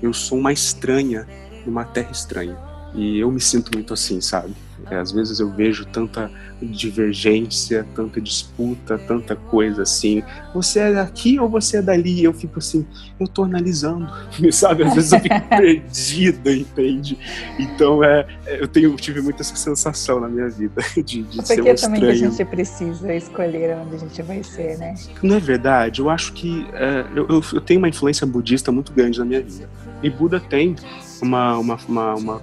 eu 0.02 0.12
sou 0.12 0.38
uma 0.38 0.52
estranha 0.52 1.26
numa 1.64 1.84
terra 1.84 2.10
estranha. 2.10 2.56
E 2.94 3.18
eu 3.18 3.30
me 3.30 3.40
sinto 3.40 3.70
muito 3.74 3.94
assim, 3.94 4.20
sabe? 4.20 4.52
É, 4.90 4.96
às 4.96 5.12
vezes 5.12 5.40
eu 5.40 5.50
vejo 5.50 5.84
tanta 5.86 6.30
divergência, 6.60 7.86
tanta 7.94 8.20
disputa, 8.20 8.98
tanta 8.98 9.34
coisa 9.34 9.82
assim. 9.82 10.22
Você 10.54 10.78
é 10.80 10.92
daqui 10.92 11.38
ou 11.40 11.48
você 11.48 11.78
é 11.78 11.82
dali? 11.82 12.22
Eu 12.22 12.32
fico 12.32 12.58
assim, 12.58 12.86
eu 13.18 13.26
tô 13.26 13.44
analisando, 13.44 14.06
sabe? 14.52 14.84
Às 14.84 14.94
vezes 14.94 15.12
eu 15.12 15.20
fico 15.20 15.40
perdido, 15.48 16.50
entende? 16.50 17.18
Então 17.58 18.02
é, 18.04 18.26
é, 18.46 18.62
eu 18.62 18.68
tenho, 18.68 18.94
tive 18.96 19.20
muito 19.20 19.40
essa 19.40 19.56
sensação 19.56 20.20
na 20.20 20.28
minha 20.28 20.48
vida 20.48 20.80
de, 21.04 21.22
de 21.22 21.46
ser 21.46 21.60
um 21.60 21.64
Porque 21.64 21.74
também 21.74 22.00
que 22.00 22.06
a 22.06 22.14
gente 22.14 22.44
precisa 22.44 23.14
escolher 23.14 23.76
onde 23.76 23.96
a 23.96 23.98
gente 23.98 24.22
vai 24.22 24.42
ser, 24.42 24.78
né? 24.78 24.94
Não 25.22 25.36
é 25.36 25.40
verdade? 25.40 26.00
Eu 26.00 26.10
acho 26.10 26.32
que 26.32 26.66
é, 26.72 27.04
eu, 27.14 27.26
eu- 27.28 27.42
eu 27.54 27.60
tenho 27.60 27.78
uma 27.78 27.88
influência 27.88 28.26
budista 28.26 28.70
muito 28.70 28.92
grande 28.92 29.18
na 29.18 29.24
minha 29.24 29.40
vida. 29.40 29.68
E 30.02 30.10
Buda 30.10 30.40
tem 30.40 30.74
uma, 31.22 31.56
uma, 31.58 31.78
uma- 31.88 32.14
uma- 32.14 32.42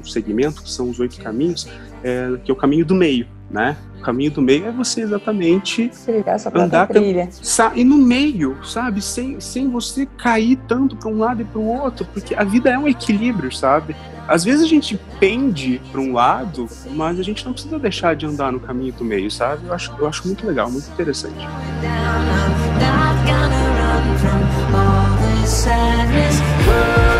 um 0.00 0.04
segmento 0.04 0.62
que 0.62 0.70
são 0.70 0.90
os 0.90 0.98
oito 1.00 1.20
caminhos, 1.22 1.68
é, 2.02 2.32
que 2.44 2.50
é 2.50 2.54
o 2.54 2.56
caminho 2.56 2.84
do 2.84 2.94
meio, 2.94 3.26
né? 3.50 3.76
O 3.98 4.02
caminho 4.02 4.30
do 4.30 4.42
meio 4.42 4.66
é 4.66 4.70
você 4.70 5.00
exatamente 5.00 5.90
Andar 6.64 6.86
trilha. 6.88 7.28
sa- 7.30 7.72
ir 7.74 7.84
no 7.84 7.96
meio, 7.96 8.56
sabe? 8.64 9.00
Sem, 9.02 9.40
sem 9.40 9.68
você 9.68 10.06
cair 10.06 10.56
tanto 10.68 10.96
para 10.96 11.08
um 11.08 11.18
lado 11.18 11.42
e 11.42 11.44
para 11.44 11.58
o 11.58 11.66
outro, 11.66 12.06
porque 12.12 12.34
a 12.34 12.44
vida 12.44 12.70
é 12.70 12.78
um 12.78 12.86
equilíbrio, 12.86 13.50
sabe? 13.52 13.96
Às 14.28 14.42
vezes 14.44 14.64
a 14.64 14.68
gente 14.68 14.98
pende 15.20 15.80
para 15.92 16.00
um 16.00 16.12
lado, 16.12 16.68
mas 16.94 17.18
a 17.20 17.22
gente 17.22 17.44
não 17.44 17.52
precisa 17.52 17.78
deixar 17.78 18.14
de 18.16 18.26
andar 18.26 18.50
no 18.52 18.58
caminho 18.60 18.92
do 18.92 19.04
meio, 19.04 19.30
sabe? 19.30 19.66
Eu 19.66 19.72
acho, 19.72 19.92
eu 19.98 20.06
acho 20.08 20.26
muito 20.26 20.44
legal, 20.46 20.68
muito 20.70 20.88
interessante. 20.90 21.46
down. 27.06 27.15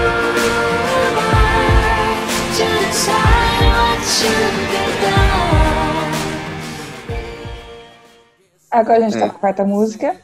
Agora 8.71 8.99
a 8.99 9.01
gente 9.09 9.19
tá 9.19 9.27
É. 9.27 9.29
com 9.29 9.37
a 9.37 9.41
quarta 9.41 9.65
música. 9.65 10.17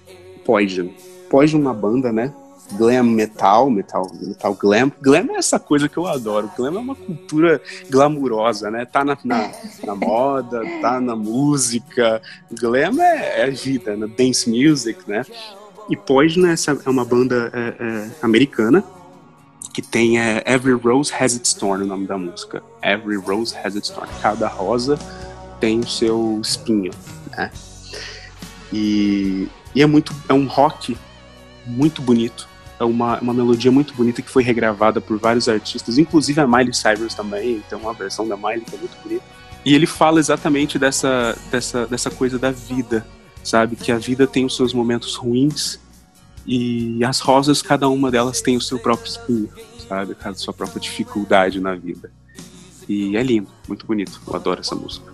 Poison. 0.45 0.91
Poison 1.31 1.59
é 1.59 1.61
uma 1.61 1.75
banda, 1.75 2.12
né? 2.12 2.33
Glam 2.73 3.03
metal, 3.05 3.69
metal, 3.71 4.11
metal 4.21 4.55
glam. 4.55 4.93
Glam 5.01 5.27
é 5.31 5.37
essa 5.37 5.59
coisa 5.59 5.89
que 5.89 5.97
eu 5.97 6.07
adoro. 6.07 6.51
Glam 6.57 6.77
é 6.77 6.79
uma 6.79 6.95
cultura 6.95 7.61
glamurosa, 7.91 8.71
né? 8.71 8.85
Tá 8.85 9.05
na, 9.05 9.17
na, 9.25 9.51
na 9.85 9.95
moda, 9.95 10.62
tá 10.81 11.01
na 11.01 11.15
música. 11.17 12.21
Glam 12.51 13.01
é, 13.01 13.43
é 13.43 13.51
vida, 13.51 13.97
né? 13.97 14.07
Dance 14.07 14.49
music, 14.49 15.01
né? 15.07 15.25
E 15.89 15.97
Poison 15.97 16.47
é, 16.47 16.53
essa, 16.53 16.79
é 16.85 16.91
uma 16.91 17.05
banda 17.05 17.51
é, 17.53 17.85
é, 17.85 18.11
americana 18.23 18.85
que 19.73 19.83
tem 19.83 20.21
é, 20.21 20.43
Every 20.47 20.75
Rose 20.75 21.12
Has 21.12 21.35
Its 21.35 21.55
Thorn, 21.55 21.85
o 21.85 21.87
nome 21.87 22.07
da 22.07 22.19
música. 22.19 22.62
Every 22.83 23.17
Rose 23.17 23.57
Has 23.57 23.75
Its 23.75 23.88
Thorn. 23.88 24.11
Cada 24.21 24.47
rosa 24.49 24.99
tem 25.59 25.81
o 25.81 25.87
seu 25.87 26.41
espinho, 26.43 26.93
né? 27.31 27.50
E, 28.73 29.49
e 29.75 29.83
é 29.83 29.87
muito 29.87 30.14
é 30.29 30.33
um 30.33 30.47
rock 30.47 30.97
muito 31.67 32.02
bonito 32.02 32.49
é 32.81 32.85
uma, 32.85 33.21
uma 33.21 33.35
melodia 33.35 33.71
muito 33.71 33.95
bonita 33.95 34.23
que 34.23 34.31
foi 34.31 34.43
regravada 34.43 35.00
por 35.00 35.19
vários 35.19 35.49
artistas 35.49 35.99
inclusive 35.99 36.41
a 36.41 36.47
Miley 36.47 36.75
Cyrus 36.75 37.14
também 37.14 37.62
tem 37.69 37.79
uma 37.79 37.93
versão 37.93 38.26
da 38.26 38.37
Miley 38.37 38.62
que 38.62 38.75
é 38.75 38.79
muito 38.79 38.97
bonita 39.02 39.25
e 39.64 39.75
ele 39.75 39.87
fala 39.87 40.19
exatamente 40.19 40.79
dessa 40.79 41.37
dessa 41.50 41.87
dessa 41.87 42.11
coisa 42.11 42.38
da 42.38 42.50
vida 42.50 43.07
sabe 43.45 43.76
que 43.76 43.93
a 43.93 43.99
vida 43.99 44.26
tem 44.26 44.45
os 44.45 44.57
seus 44.57 44.73
momentos 44.73 45.14
ruins 45.17 45.79
e 46.46 47.04
as 47.04 47.20
rosas 47.20 47.62
cada 47.62 47.88
uma 47.88 48.11
delas 48.11 48.40
tem 48.40 48.56
o 48.56 48.61
seu 48.61 48.78
próprio 48.78 49.08
espinho 49.08 49.50
sabe? 49.92 50.14
Cada 50.14 50.37
sua 50.37 50.54
própria 50.54 50.80
dificuldade 50.80 51.61
na 51.61 51.75
vida. 51.75 52.11
E 52.88 53.16
é 53.16 53.22
lindo 53.22 53.50
muito 53.68 53.87
bonito. 53.87 54.20
Eu 54.26 54.34
adoro 54.34 54.61
essa 54.61 54.75
música. 54.75 55.12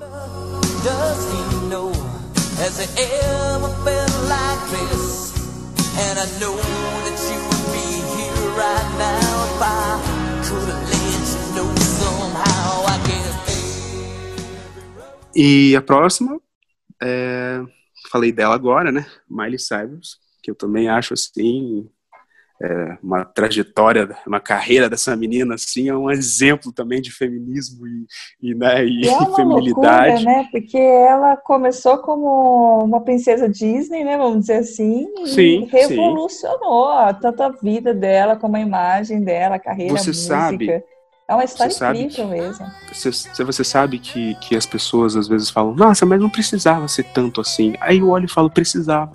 E 15.35 15.77
a 15.77 15.83
próxima, 15.83 16.41
é, 17.01 17.61
falei 18.11 18.33
dela 18.33 18.55
agora, 18.55 18.91
né? 18.91 19.07
Miley 19.29 19.59
Cyrus, 19.59 20.19
que 20.49 20.51
eu 20.51 20.55
também 20.55 20.89
acho 20.89 21.13
assim 21.13 21.87
é, 22.61 22.99
uma 23.03 23.25
trajetória, 23.25 24.09
uma 24.27 24.41
carreira 24.41 24.89
dessa 24.89 25.15
menina 25.15 25.55
assim 25.55 25.89
é 25.91 25.95
um 25.97 26.11
exemplo 26.11 26.73
também 26.73 27.01
de 27.03 27.13
feminismo 27.13 27.87
e, 27.87 28.07
e, 28.43 28.55
né, 28.55 28.85
e, 28.85 29.05
E 29.05 29.09
é 29.09 29.17
uma 29.19 29.37
feminilidade. 29.37 30.25
loucura, 30.25 30.43
né? 30.43 30.49
Porque 30.51 30.79
ela 30.79 31.37
começou 31.37 31.99
como 31.99 32.83
uma 32.83 33.01
princesa 33.03 33.49
Disney, 33.49 34.03
né? 34.05 34.17
Vamos 34.17 34.41
dizer 34.41 34.57
assim, 34.57 35.07
e 35.27 35.27
Sim, 35.27 35.69
revolucionou 35.71 36.89
tanto 37.21 37.43
a 37.43 37.51
vida 37.51 37.93
dela 37.95 38.35
como 38.35 38.57
a 38.57 38.61
imagem 38.61 39.23
dela, 39.23 39.57
a 39.57 39.61
carreira, 39.61 39.93
Você 39.93 40.11
a 40.11 40.15
música. 40.15 40.15
sabe- 40.15 40.85
é 41.29 41.35
uma 41.35 41.45
história 41.45 41.71
você 41.71 41.79
sabe 41.79 41.99
incrível 42.01 42.29
mesmo. 42.29 42.67
Você, 42.91 43.13
se 43.13 43.45
você 43.45 43.63
sabe 43.63 43.99
que, 43.99 44.35
que 44.37 44.57
as 44.57 44.65
pessoas 44.65 45.15
às 45.15 45.29
vezes 45.29 45.51
falam, 45.51 45.75
nossa, 45.75 46.07
mas 46.07 46.19
não 46.19 46.31
precisava 46.31 46.89
ser 46.89 47.05
tanto 47.13 47.41
assim. 47.41 47.75
Aí 47.81 47.99
eu 47.99 48.09
olho 48.09 48.25
e 48.25 48.29
falo, 48.29 48.51
precisava. 48.51 49.13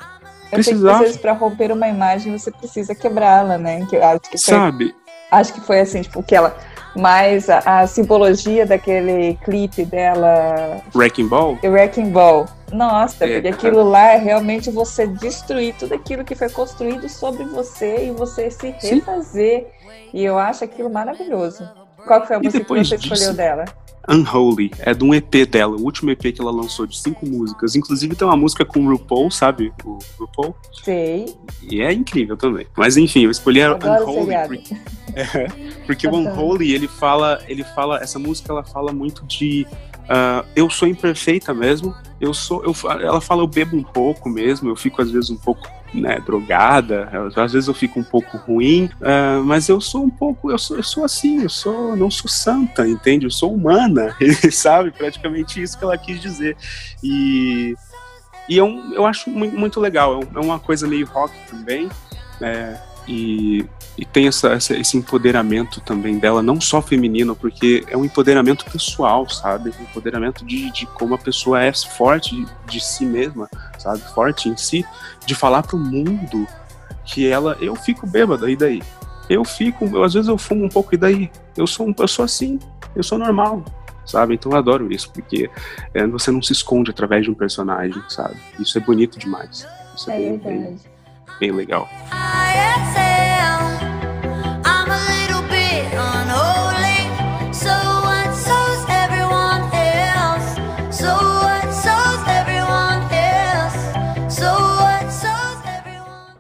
Eu 0.53 0.63
sei 0.63 0.73
que 0.73 0.79
Precisava. 0.79 0.93
às 0.95 0.99
vezes 1.01 1.17
para 1.17 1.33
romper 1.33 1.71
uma 1.71 1.87
imagem 1.87 2.37
você 2.37 2.51
precisa 2.51 2.93
quebrá-la, 2.95 3.57
né? 3.57 3.85
Que 3.89 3.95
eu 3.95 4.03
acho 4.03 4.21
que 4.21 4.29
foi 4.29 4.37
Sabe? 4.37 4.95
Acho 5.31 5.53
que 5.53 5.61
foi 5.61 5.79
assim, 5.79 6.01
tipo, 6.01 6.21
que 6.21 6.35
ela. 6.35 6.55
Mas 6.95 7.49
a, 7.49 7.81
a 7.81 7.87
simbologia 7.87 8.67
daquele 8.67 9.33
clipe 9.43 9.83
dela, 9.83 10.79
Wrecking 10.93 11.27
Ball? 11.27 11.57
Wrecking 11.63 12.11
Ball. 12.11 12.45
Nossa, 12.71 13.25
É, 13.25 13.27
porque 13.27 13.41
cara. 13.51 13.55
aquilo 13.55 13.83
lá 13.89 14.11
é 14.13 14.17
realmente 14.17 14.69
você 14.69 15.07
destruir 15.07 15.73
tudo 15.79 15.93
aquilo 15.95 16.23
que 16.23 16.35
foi 16.35 16.49
construído 16.49 17.09
sobre 17.09 17.43
você 17.45 18.05
e 18.07 18.11
você 18.11 18.51
se 18.51 18.75
Sim. 18.79 18.95
refazer. 18.95 19.67
E 20.13 20.23
eu 20.23 20.37
acho 20.37 20.63
aquilo 20.63 20.89
maravilhoso. 20.89 21.67
Qual 22.05 22.25
foi 22.25 22.35
a 22.35 22.39
música 22.39 22.63
que 22.63 22.67
você 22.69 22.97
disso- 22.97 23.13
escolheu 23.13 23.33
dela? 23.33 23.65
Unholy, 24.07 24.69
é 24.79 24.93
de 24.93 25.01
um 25.03 25.13
EP 25.13 25.45
dela, 25.45 25.77
o 25.77 25.81
último 25.81 26.11
EP 26.11 26.33
que 26.33 26.41
ela 26.41 26.51
lançou 26.51 26.85
de 26.85 26.97
cinco 26.97 27.25
músicas. 27.25 27.73
Inclusive 27.75 28.15
tem 28.15 28.27
uma 28.27 28.35
música 28.35 28.65
com 28.65 28.81
o 28.81 28.89
RuPaul, 28.89 29.31
sabe? 29.31 29.71
O 29.85 29.97
RuPaul. 30.19 30.53
Sei. 30.83 31.33
E 31.61 31.81
é 31.81 31.93
incrível 31.93 32.35
também. 32.35 32.67
Mas 32.75 32.97
enfim, 32.97 33.23
eu 33.23 33.31
escolhi 33.31 33.61
a 33.61 33.71
Adoro 33.71 34.03
Unholy 34.09 34.35
porque, 34.47 34.75
é, 35.15 35.47
porque 35.85 36.07
o. 36.07 36.13
Unholy, 36.13 36.73
ele 36.73 36.89
fala, 36.89 37.41
ele 37.47 37.63
fala, 37.63 37.99
essa 37.99 38.19
música 38.19 38.51
ela 38.51 38.63
fala 38.63 38.91
muito 38.91 39.25
de 39.25 39.65
ah, 40.09 40.43
eu 40.55 40.69
sou 40.69 40.87
imperfeita 40.87 41.53
mesmo. 41.53 41.95
Eu 42.19 42.33
sou, 42.33 42.63
eu, 42.63 42.75
ela 42.99 43.21
fala 43.21 43.41
eu 43.41 43.47
bebo 43.47 43.75
um 43.75 43.83
pouco 43.83 44.29
mesmo, 44.29 44.69
eu 44.69 44.75
fico 44.75 45.01
às 45.01 45.09
vezes 45.11 45.29
um 45.29 45.37
pouco 45.37 45.67
né, 45.93 46.19
drogada, 46.25 47.09
às 47.35 47.53
vezes 47.53 47.67
eu 47.67 47.73
fico 47.73 47.99
um 47.99 48.03
pouco 48.03 48.37
ruim, 48.37 48.89
ah, 49.01 49.41
mas 49.43 49.69
eu 49.69 49.79
sou 49.79 50.03
um 50.03 50.09
pouco, 50.09 50.49
eu 50.49 50.57
sou, 50.57 50.77
eu 50.77 50.83
sou 50.83 51.05
assim, 51.05 51.43
eu 51.43 51.49
sou, 51.49 51.95
não 51.95 52.09
sou 52.09 52.27
santa, 52.29 52.87
entende? 52.87 53.25
Eu 53.25 53.31
sou 53.31 53.53
humana, 53.53 54.15
sabe? 54.51 54.91
Praticamente 54.91 55.61
isso 55.61 55.77
que 55.77 55.83
ela 55.83 55.97
quis 55.97 56.19
dizer. 56.19 56.57
E, 57.03 57.75
e 58.49 58.57
eu, 58.57 58.67
eu 58.93 59.05
acho 59.05 59.29
mu- 59.29 59.51
muito 59.51 59.79
legal, 59.79 60.19
é 60.21 60.37
é 60.37 60.39
uma 60.39 60.59
coisa 60.59 60.87
meio 60.87 61.05
rock 61.05 61.33
também, 61.49 61.89
né? 62.39 62.81
E, 63.07 63.65
e 63.97 64.03
tem 64.05 64.27
essa, 64.27 64.49
essa- 64.53 64.75
esse 64.75 64.97
empoderamento 64.97 65.79
também 65.81 66.17
dela, 66.17 66.41
não 66.41 66.59
só 66.59 66.81
feminino, 66.81 67.35
porque 67.35 67.83
é 67.87 67.95
um 67.95 68.03
empoderamento 68.03 68.65
pessoal, 68.65 69.29
sabe? 69.29 69.71
Um 69.79 69.83
empoderamento 69.83 70.43
de, 70.45 70.71
de 70.71 70.85
como 70.87 71.13
a 71.13 71.17
pessoa 71.17 71.61
é 71.63 71.71
forte 71.73 72.35
de, 72.35 72.47
de 72.67 72.79
si 72.83 73.05
mesma, 73.05 73.47
sabe? 73.77 73.99
Forte 74.13 74.49
em 74.49 74.57
si, 74.57 74.83
de 75.25 75.35
falar 75.35 75.61
pro 75.63 75.77
mundo 75.77 76.47
que 77.05 77.27
ela, 77.27 77.55
eu 77.61 77.75
fico 77.75 78.07
bêbada, 78.07 78.49
e 78.49 78.55
daí? 78.55 78.81
Eu 79.29 79.45
fico, 79.45 79.85
eu, 79.85 80.03
às 80.03 80.13
vezes 80.13 80.27
eu 80.27 80.37
fumo 80.37 80.65
um 80.65 80.69
pouco, 80.69 80.95
e 80.95 80.97
daí? 80.97 81.31
Eu 81.55 81.67
sou, 81.67 81.93
eu 81.97 82.07
sou 82.07 82.25
assim, 82.25 82.59
eu 82.95 83.03
sou 83.03 83.17
normal, 83.19 83.63
sabe? 84.05 84.33
Então 84.33 84.51
eu 84.53 84.57
adoro 84.57 84.91
isso, 84.91 85.11
porque 85.11 85.49
é, 85.93 86.07
você 86.07 86.31
não 86.31 86.41
se 86.41 86.51
esconde 86.51 86.89
através 86.89 87.23
de 87.25 87.29
um 87.31 87.35
personagem, 87.35 88.01
sabe? 88.09 88.35
Isso 88.59 88.75
é 88.77 88.81
bonito 88.81 89.19
demais. 89.19 89.67
Isso 89.95 90.09
é, 90.09 90.15
É 90.15 90.29
bem, 90.31 90.37
bem, 90.39 90.79
bem 91.39 91.51
legal. 91.51 91.87
I 92.11 93.12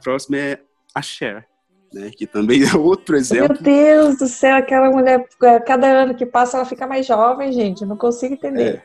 próximo 0.03 0.35
é 0.35 0.59
a 0.93 1.01
Cher, 1.01 1.47
né? 1.93 2.11
Que 2.15 2.27
também 2.27 2.63
é 2.63 2.75
outro 2.75 3.13
Meu 3.13 3.21
exemplo. 3.21 3.57
Deus 3.61 4.17
do 4.17 4.27
céu, 4.27 4.57
aquela 4.57 4.89
mulher, 4.89 5.25
é, 5.43 5.59
cada 5.59 5.87
ano 5.87 6.13
que 6.15 6.25
passa 6.25 6.57
ela 6.57 6.65
fica 6.65 6.85
mais 6.85 7.05
jovem, 7.05 7.51
gente. 7.53 7.81
Eu 7.83 7.87
não 7.87 7.97
consigo 7.97 8.33
entender. 8.33 8.83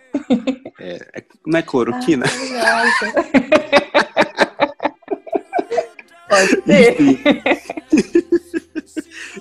É, 0.81 1.25
não 1.47 1.59
é 1.59 1.63
cloroquina? 1.63 2.25
Maravilhosa. 2.27 3.13
Pode 6.29 6.63
ser. 6.63 6.97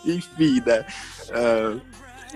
Enfim, 0.07 0.61
né? 0.65 0.85
ah, 1.33 1.77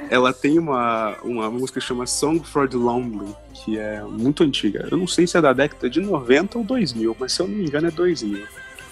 ela 0.09 0.33
tem 0.33 0.59
uma, 0.59 1.15
uma 1.23 1.49
música 1.49 1.79
que 1.79 1.85
chama 1.85 2.05
Song 2.05 2.45
for 2.45 2.67
the 2.67 2.77
Lonely, 2.77 3.35
que 3.53 3.77
é 3.77 4.01
muito 4.01 4.43
antiga. 4.43 4.87
Eu 4.89 4.97
não 4.97 5.07
sei 5.07 5.27
se 5.27 5.37
é 5.37 5.41
da 5.41 5.53
década 5.53 5.89
de 5.89 5.99
90 5.99 6.57
ou 6.57 6.63
2000, 6.63 7.15
mas 7.19 7.33
se 7.33 7.41
eu 7.41 7.47
não 7.47 7.55
me 7.55 7.65
engano 7.65 7.87
é 7.87 7.91
2000. 7.91 8.45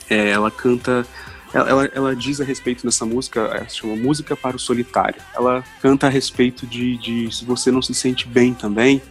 É, 0.10 0.30
ela 0.30 0.50
canta. 0.51 1.06
Ela, 1.51 1.86
ela, 1.94 2.16
diz 2.16 2.39
a 2.39 2.44
respeito 2.44 2.86
dessa 2.86 3.06
música, 3.06 3.39
ela 3.39 3.68
se 3.68 3.78
chama 3.78 3.96
Música 3.96 4.36
para 4.36 4.56
o 4.56 4.60
Solitário. 4.60 5.20
Ela 5.34 5.63
canta 5.82 6.06
a 6.06 6.10
respeito 6.10 6.68
de, 6.68 6.96
de 6.98 7.36
se 7.36 7.44
você 7.44 7.72
não 7.72 7.82
se 7.82 7.94
sente 7.96 8.28
bem 8.28 8.54
também, 8.54 9.01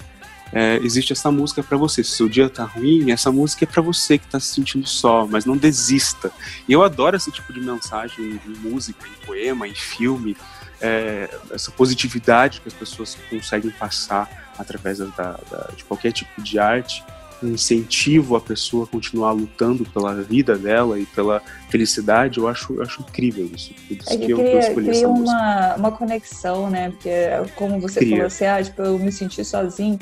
é, 0.52 0.76
existe 0.76 1.12
essa 1.12 1.32
música 1.32 1.64
para 1.64 1.76
você. 1.76 2.04
Se 2.04 2.12
seu 2.12 2.28
dia 2.28 2.48
tá 2.48 2.64
ruim, 2.64 3.10
essa 3.10 3.32
música 3.32 3.64
é 3.64 3.66
para 3.66 3.82
você 3.82 4.18
que 4.18 4.26
tá 4.28 4.38
se 4.38 4.54
sentindo 4.54 4.86
só, 4.86 5.26
mas 5.26 5.44
não 5.44 5.56
desista. 5.56 6.30
E 6.68 6.72
eu 6.72 6.82
adoro 6.84 7.16
esse 7.16 7.30
tipo 7.32 7.52
de 7.52 7.60
mensagem 7.60 8.40
em 8.46 8.68
música, 8.70 9.04
em 9.06 9.26
poema, 9.26 9.66
em 9.66 9.74
filme, 9.74 10.36
é, 10.80 11.28
essa 11.50 11.72
positividade 11.72 12.60
que 12.60 12.68
as 12.68 12.74
pessoas 12.74 13.18
conseguem 13.28 13.72
passar 13.72 14.52
através 14.56 14.98
da, 14.98 15.06
da- 15.06 15.70
de 15.76 15.82
qualquer 15.84 16.12
tipo 16.12 16.40
de 16.40 16.56
arte, 16.58 17.02
um 17.42 17.48
incentivo 17.48 18.36
a 18.36 18.40
pessoa 18.40 18.84
a 18.84 18.86
continuar 18.86 19.32
lutando 19.32 19.84
pela 19.84 20.14
vida 20.14 20.56
dela 20.56 20.98
e 20.98 21.06
pela 21.06 21.42
felicidade. 21.70 22.38
Eu 22.38 22.48
acho, 22.48 22.74
eu 22.74 22.82
acho 22.82 23.02
incrível 23.02 23.48
isso. 23.54 23.72
Por 23.86 23.96
isso 23.96 24.12
É 24.12 24.16
que 24.16 24.26
que 24.26 24.32
eu, 24.32 24.38
eu 24.38 24.44
cria, 24.44 24.58
escolhi 24.60 24.88
cria 24.88 25.08
uma, 25.08 25.74
uma 25.76 25.92
conexão, 25.92 26.70
né? 26.70 26.90
Porque, 26.90 27.10
como 27.54 27.80
você 27.80 28.00
Cria. 28.00 28.10
falou 28.10 28.26
assim, 28.26 28.44
ah, 28.46 28.62
tipo, 28.62 28.82
eu 28.82 28.98
me 28.98 29.12
senti 29.12 29.44
sozinho. 29.44 29.98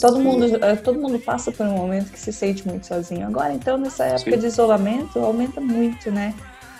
Todo 0.00 0.18
mundo, 0.18 0.44
eh, 0.64 0.76
todo 0.76 0.98
mundo 0.98 1.18
passa 1.18 1.52
por 1.52 1.66
um 1.66 1.72
momento 1.72 2.10
que 2.10 2.18
se 2.18 2.32
sente 2.32 2.66
muito 2.66 2.86
sozinho. 2.86 3.26
Agora, 3.26 3.52
então, 3.52 3.76
nessa 3.76 4.04
época 4.04 4.32
Sim. 4.32 4.38
de 4.38 4.46
isolamento, 4.46 5.18
aumenta 5.18 5.60
muito, 5.60 6.10
né? 6.10 6.34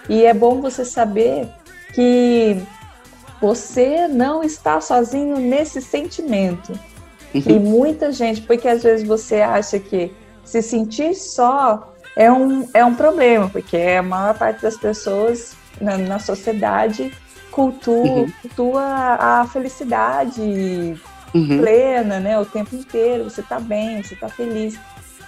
E 0.08 0.24
é 0.24 0.34
bom 0.34 0.60
você 0.60 0.84
saber 0.84 1.48
que 1.94 2.56
você 3.40 4.08
não 4.08 4.42
está 4.42 4.80
sozinho 4.80 5.38
nesse 5.38 5.80
sentimento. 5.80 6.72
E 7.46 7.58
muita 7.58 8.12
gente, 8.12 8.42
porque 8.42 8.68
às 8.68 8.82
vezes 8.82 9.06
você 9.06 9.40
acha 9.40 9.78
que 9.78 10.14
se 10.44 10.62
sentir 10.62 11.14
só 11.14 11.92
é 12.16 12.30
um, 12.30 12.68
é 12.72 12.84
um 12.84 12.94
problema, 12.94 13.48
porque 13.50 13.76
a 13.76 14.02
maior 14.02 14.38
parte 14.38 14.62
das 14.62 14.76
pessoas 14.76 15.56
na, 15.80 15.98
na 15.98 16.18
sociedade 16.18 17.12
cultua, 17.50 17.94
Uhum. 17.94 18.32
cultua 18.42 18.82
a 19.18 19.46
felicidade 19.52 20.94
Uhum. 21.34 21.58
plena, 21.58 22.20
né? 22.20 22.38
O 22.38 22.44
tempo 22.46 22.76
inteiro, 22.76 23.24
você 23.24 23.42
tá 23.42 23.58
bem, 23.58 24.02
você 24.02 24.14
tá 24.14 24.28
feliz, 24.28 24.78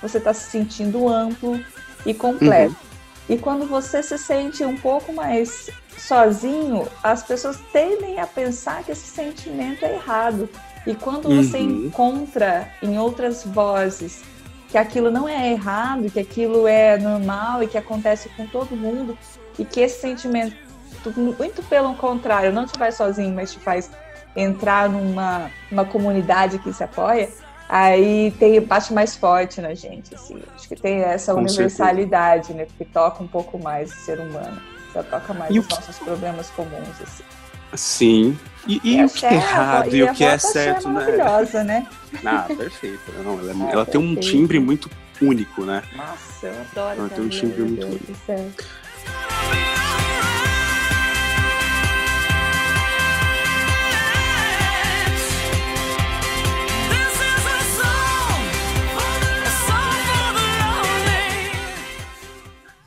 você 0.01 0.21
tá 0.21 0.33
se 0.33 0.51
sentindo 0.51 1.09
amplo 1.09 1.59
e 2.05 2.15
completo. 2.15 2.71
Uhum. 2.71 3.35
E 3.35 3.39
quando 3.39 3.67
você 3.67 4.03
se 4.05 4.17
sente 4.19 4.65
um 4.65 4.77
pouco 4.77 5.13
mais 5.13 5.69
sozinho, 5.99 6.87
as 7.03 7.25
pessoas 7.25 7.59
tendem 7.73 8.21
a 8.21 8.27
pensar 8.27 8.85
que 8.85 8.93
esse 8.93 9.07
sentimento 9.09 9.85
é 9.85 9.95
errado. 9.95 10.49
E 10.87 10.95
quando 10.95 11.29
você 11.29 11.59
Uhum. 11.59 11.87
encontra 11.87 12.69
em 12.83 12.99
outras 12.99 13.45
vozes 13.45 14.23
que 14.69 14.79
aquilo 14.79 15.11
não 15.11 15.29
é 15.29 15.51
errado, 15.53 16.11
que 16.11 16.21
aquilo 16.21 16.67
é 16.67 16.97
normal 16.99 17.63
e 17.63 17.67
que 17.69 17.79
acontece 17.79 18.29
com 18.37 18.47
todo 18.47 18.77
mundo, 18.77 19.17
e 19.59 19.65
que 19.65 19.81
esse 19.81 20.01
sentimento, 20.01 20.55
muito 21.17 21.63
pelo 21.65 21.95
contrário, 21.95 22.53
não 22.53 22.67
te 22.67 22.77
faz 22.79 22.95
sozinho, 22.97 23.35
mas 23.35 23.53
te 23.53 23.59
faz 23.59 23.91
entrar 24.37 24.89
numa, 24.89 25.51
numa 25.71 25.85
comunidade 25.85 26.59
que 26.59 26.73
se 26.73 26.85
apoia, 26.85 27.29
aí 27.69 28.33
tem, 28.39 28.61
bate 28.61 28.93
mais 28.93 29.17
forte 29.17 29.61
na 29.61 29.73
gente. 29.75 30.15
Assim. 30.15 30.41
Acho 30.55 30.69
que 30.69 30.77
tem 30.77 31.01
essa 31.01 31.33
Com 31.33 31.41
universalidade, 31.41 32.53
né? 32.53 32.67
Porque 32.67 32.85
toca 32.85 33.23
um 33.23 33.27
pouco 33.29 33.59
mais 33.59 33.91
o 33.93 33.97
ser 33.97 34.21
humano. 34.21 34.61
Só 34.93 35.03
toca 35.03 35.33
mais 35.33 35.55
E 35.55 35.59
os 35.59 35.67
que- 35.67 35.75
nossos 35.75 35.99
problemas 35.99 36.51
comuns. 36.51 37.01
Assim. 37.03 37.25
Sim. 37.75 38.39
E, 38.67 38.81
e 38.83 39.05
o 39.05 39.09
que 39.09 39.25
é 39.25 39.35
errado 39.35 39.95
e 39.95 40.03
o 40.03 40.13
que 40.13 40.25
é 40.25 40.39
certo, 40.39 40.89
né? 40.89 40.95
maravilhosa, 40.95 41.65
né? 41.65 41.87
Ah, 42.25 42.47
perfeito. 42.49 43.13
Não, 43.23 43.39
ela 43.39 43.53
É, 43.53 43.73
ela 43.73 43.87
tem 43.87 44.01
um 44.01 44.17
timbre 44.17 44.59
muito 44.59 44.91
único, 45.21 45.65
né? 45.65 45.83
Nossa, 45.95 46.47
eu 46.47 46.61
adoro 46.61 46.99
Ela 46.99 47.07
essa 47.07 47.15
tem 47.15 47.25
um 47.25 47.29
timbre 47.29 47.63
muito 47.63 47.87
único. 47.87 48.13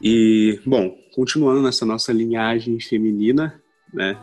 E, 0.02 0.60
bom, 0.66 0.96
continuando 1.14 1.62
nessa 1.62 1.86
nossa 1.86 2.14
linhagem 2.14 2.80
feminina, 2.80 3.62
né? 3.94 4.18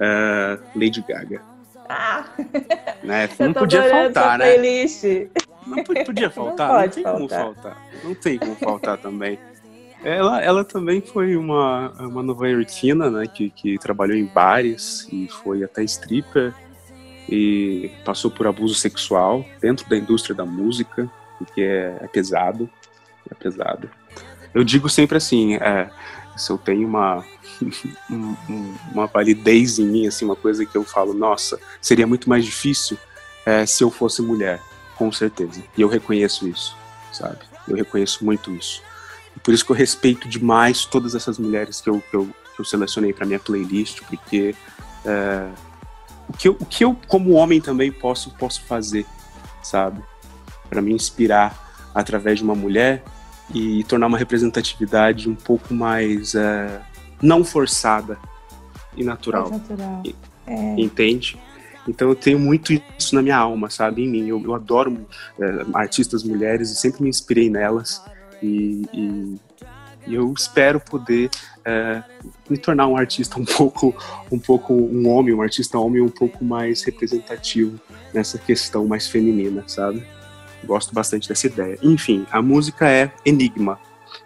Ah, 0.00 0.58
Lady 0.74 1.04
Gaga. 1.08 1.40
Ah, 1.88 2.24
Né? 3.02 3.28
Não 3.38 3.52
podia 3.52 3.88
faltar, 3.90 4.38
né? 4.38 4.54
playlist. 4.56 5.04
Não 5.66 5.82
po- 5.84 6.04
podia 6.04 6.30
faltar, 6.30 6.68
Não 6.68 6.80
não, 6.80 6.88
tem 6.88 7.02
como 7.04 7.28
faltar. 7.28 7.44
faltar. 7.54 7.82
Não 8.04 8.14
tem 8.14 8.38
como 8.38 8.54
faltar 8.56 8.98
também. 8.98 9.38
Ela, 10.02 10.42
ela 10.42 10.62
também 10.64 11.00
foi 11.00 11.34
uma, 11.36 11.90
uma 11.98 12.22
nova-iorquina, 12.22 13.10
né, 13.10 13.26
que, 13.26 13.48
que 13.48 13.78
trabalhou 13.78 14.14
em 14.16 14.26
bares 14.26 15.08
e 15.10 15.26
foi 15.28 15.64
até 15.64 15.82
stripper 15.84 16.52
e 17.26 17.90
passou 18.04 18.30
por 18.30 18.46
abuso 18.46 18.74
sexual 18.74 19.42
dentro 19.62 19.88
da 19.88 19.96
indústria 19.96 20.34
da 20.34 20.44
música, 20.44 21.10
porque 21.38 21.62
é, 21.62 21.96
é 22.02 22.06
pesado, 22.06 22.68
é 23.30 23.34
pesado. 23.34 23.88
Eu 24.52 24.62
digo 24.62 24.90
sempre 24.90 25.16
assim, 25.16 25.54
é, 25.56 25.88
se 26.36 26.50
eu 26.52 26.58
tenho 26.58 26.86
uma, 26.86 27.16
um- 27.18 27.22
um- 27.22 27.33
uma 28.92 29.06
validez 29.06 29.78
em 29.78 29.86
mim, 29.86 30.06
assim, 30.06 30.24
uma 30.24 30.36
coisa 30.36 30.64
que 30.64 30.76
eu 30.76 30.84
falo, 30.84 31.14
nossa, 31.14 31.58
seria 31.80 32.06
muito 32.06 32.28
mais 32.28 32.44
difícil 32.44 32.96
é, 33.46 33.66
se 33.66 33.82
eu 33.82 33.90
fosse 33.90 34.22
mulher, 34.22 34.60
com 34.96 35.10
certeza. 35.12 35.62
E 35.76 35.80
eu 35.80 35.88
reconheço 35.88 36.48
isso, 36.48 36.76
sabe? 37.12 37.38
Eu 37.68 37.76
reconheço 37.76 38.24
muito 38.24 38.52
isso. 38.54 38.82
E 39.36 39.40
por 39.40 39.52
isso 39.52 39.64
que 39.64 39.72
eu 39.72 39.76
respeito 39.76 40.28
demais 40.28 40.84
todas 40.84 41.14
essas 41.14 41.38
mulheres 41.38 41.80
que 41.80 41.90
eu, 41.90 42.02
que 42.10 42.16
eu, 42.16 42.28
que 42.54 42.60
eu 42.60 42.64
selecionei 42.64 43.12
para 43.12 43.26
minha 43.26 43.38
playlist, 43.38 44.02
porque 44.02 44.54
é, 45.04 45.48
o 46.28 46.32
que 46.32 46.48
eu, 46.48 46.56
o 46.58 46.64
que 46.64 46.84
eu 46.84 46.96
como 47.06 47.32
homem 47.32 47.60
também 47.60 47.92
posso 47.92 48.30
posso 48.30 48.62
fazer, 48.62 49.06
sabe? 49.62 50.02
Para 50.68 50.80
me 50.80 50.92
inspirar 50.92 51.62
através 51.94 52.38
de 52.38 52.44
uma 52.44 52.54
mulher 52.54 53.02
e 53.52 53.84
tornar 53.84 54.06
uma 54.06 54.18
representatividade 54.18 55.28
um 55.28 55.34
pouco 55.34 55.74
mais 55.74 56.34
é, 56.34 56.80
não 57.24 57.42
forçada 57.42 58.18
e 58.94 59.02
natural. 59.02 59.48
Mais 59.48 59.62
natural. 59.62 60.02
É. 60.46 60.74
entende? 60.78 61.38
Então 61.88 62.08
eu 62.08 62.14
tenho 62.14 62.38
muito 62.38 62.72
isso 62.98 63.14
na 63.14 63.22
minha 63.22 63.36
alma, 63.36 63.70
sabe, 63.70 64.02
em 64.02 64.08
mim. 64.08 64.28
Eu, 64.28 64.42
eu 64.42 64.54
adoro 64.54 65.06
é, 65.40 65.66
artistas 65.72 66.22
mulheres 66.22 66.70
e 66.70 66.76
sempre 66.76 67.02
me 67.02 67.08
inspirei 67.08 67.48
nelas 67.48 68.02
e, 68.42 68.86
e, 68.92 69.36
e 70.06 70.14
eu 70.14 70.32
espero 70.36 70.78
poder 70.78 71.30
é, 71.64 72.02
me 72.48 72.58
tornar 72.58 72.86
um 72.86 72.96
artista 72.96 73.38
um 73.38 73.44
pouco, 73.56 73.94
um 74.30 74.38
pouco 74.38 74.74
um 74.74 75.08
homem, 75.08 75.34
um 75.34 75.42
artista 75.42 75.78
homem 75.78 76.02
um 76.02 76.08
pouco 76.08 76.44
mais 76.44 76.82
representativo 76.82 77.80
nessa 78.12 78.38
questão 78.38 78.86
mais 78.86 79.06
feminina, 79.06 79.64
sabe? 79.66 80.04
Gosto 80.64 80.94
bastante 80.94 81.28
dessa 81.28 81.46
ideia. 81.46 81.78
Enfim, 81.82 82.26
a 82.30 82.40
música 82.40 82.88
é 82.88 83.12
Enigma, 83.24 83.78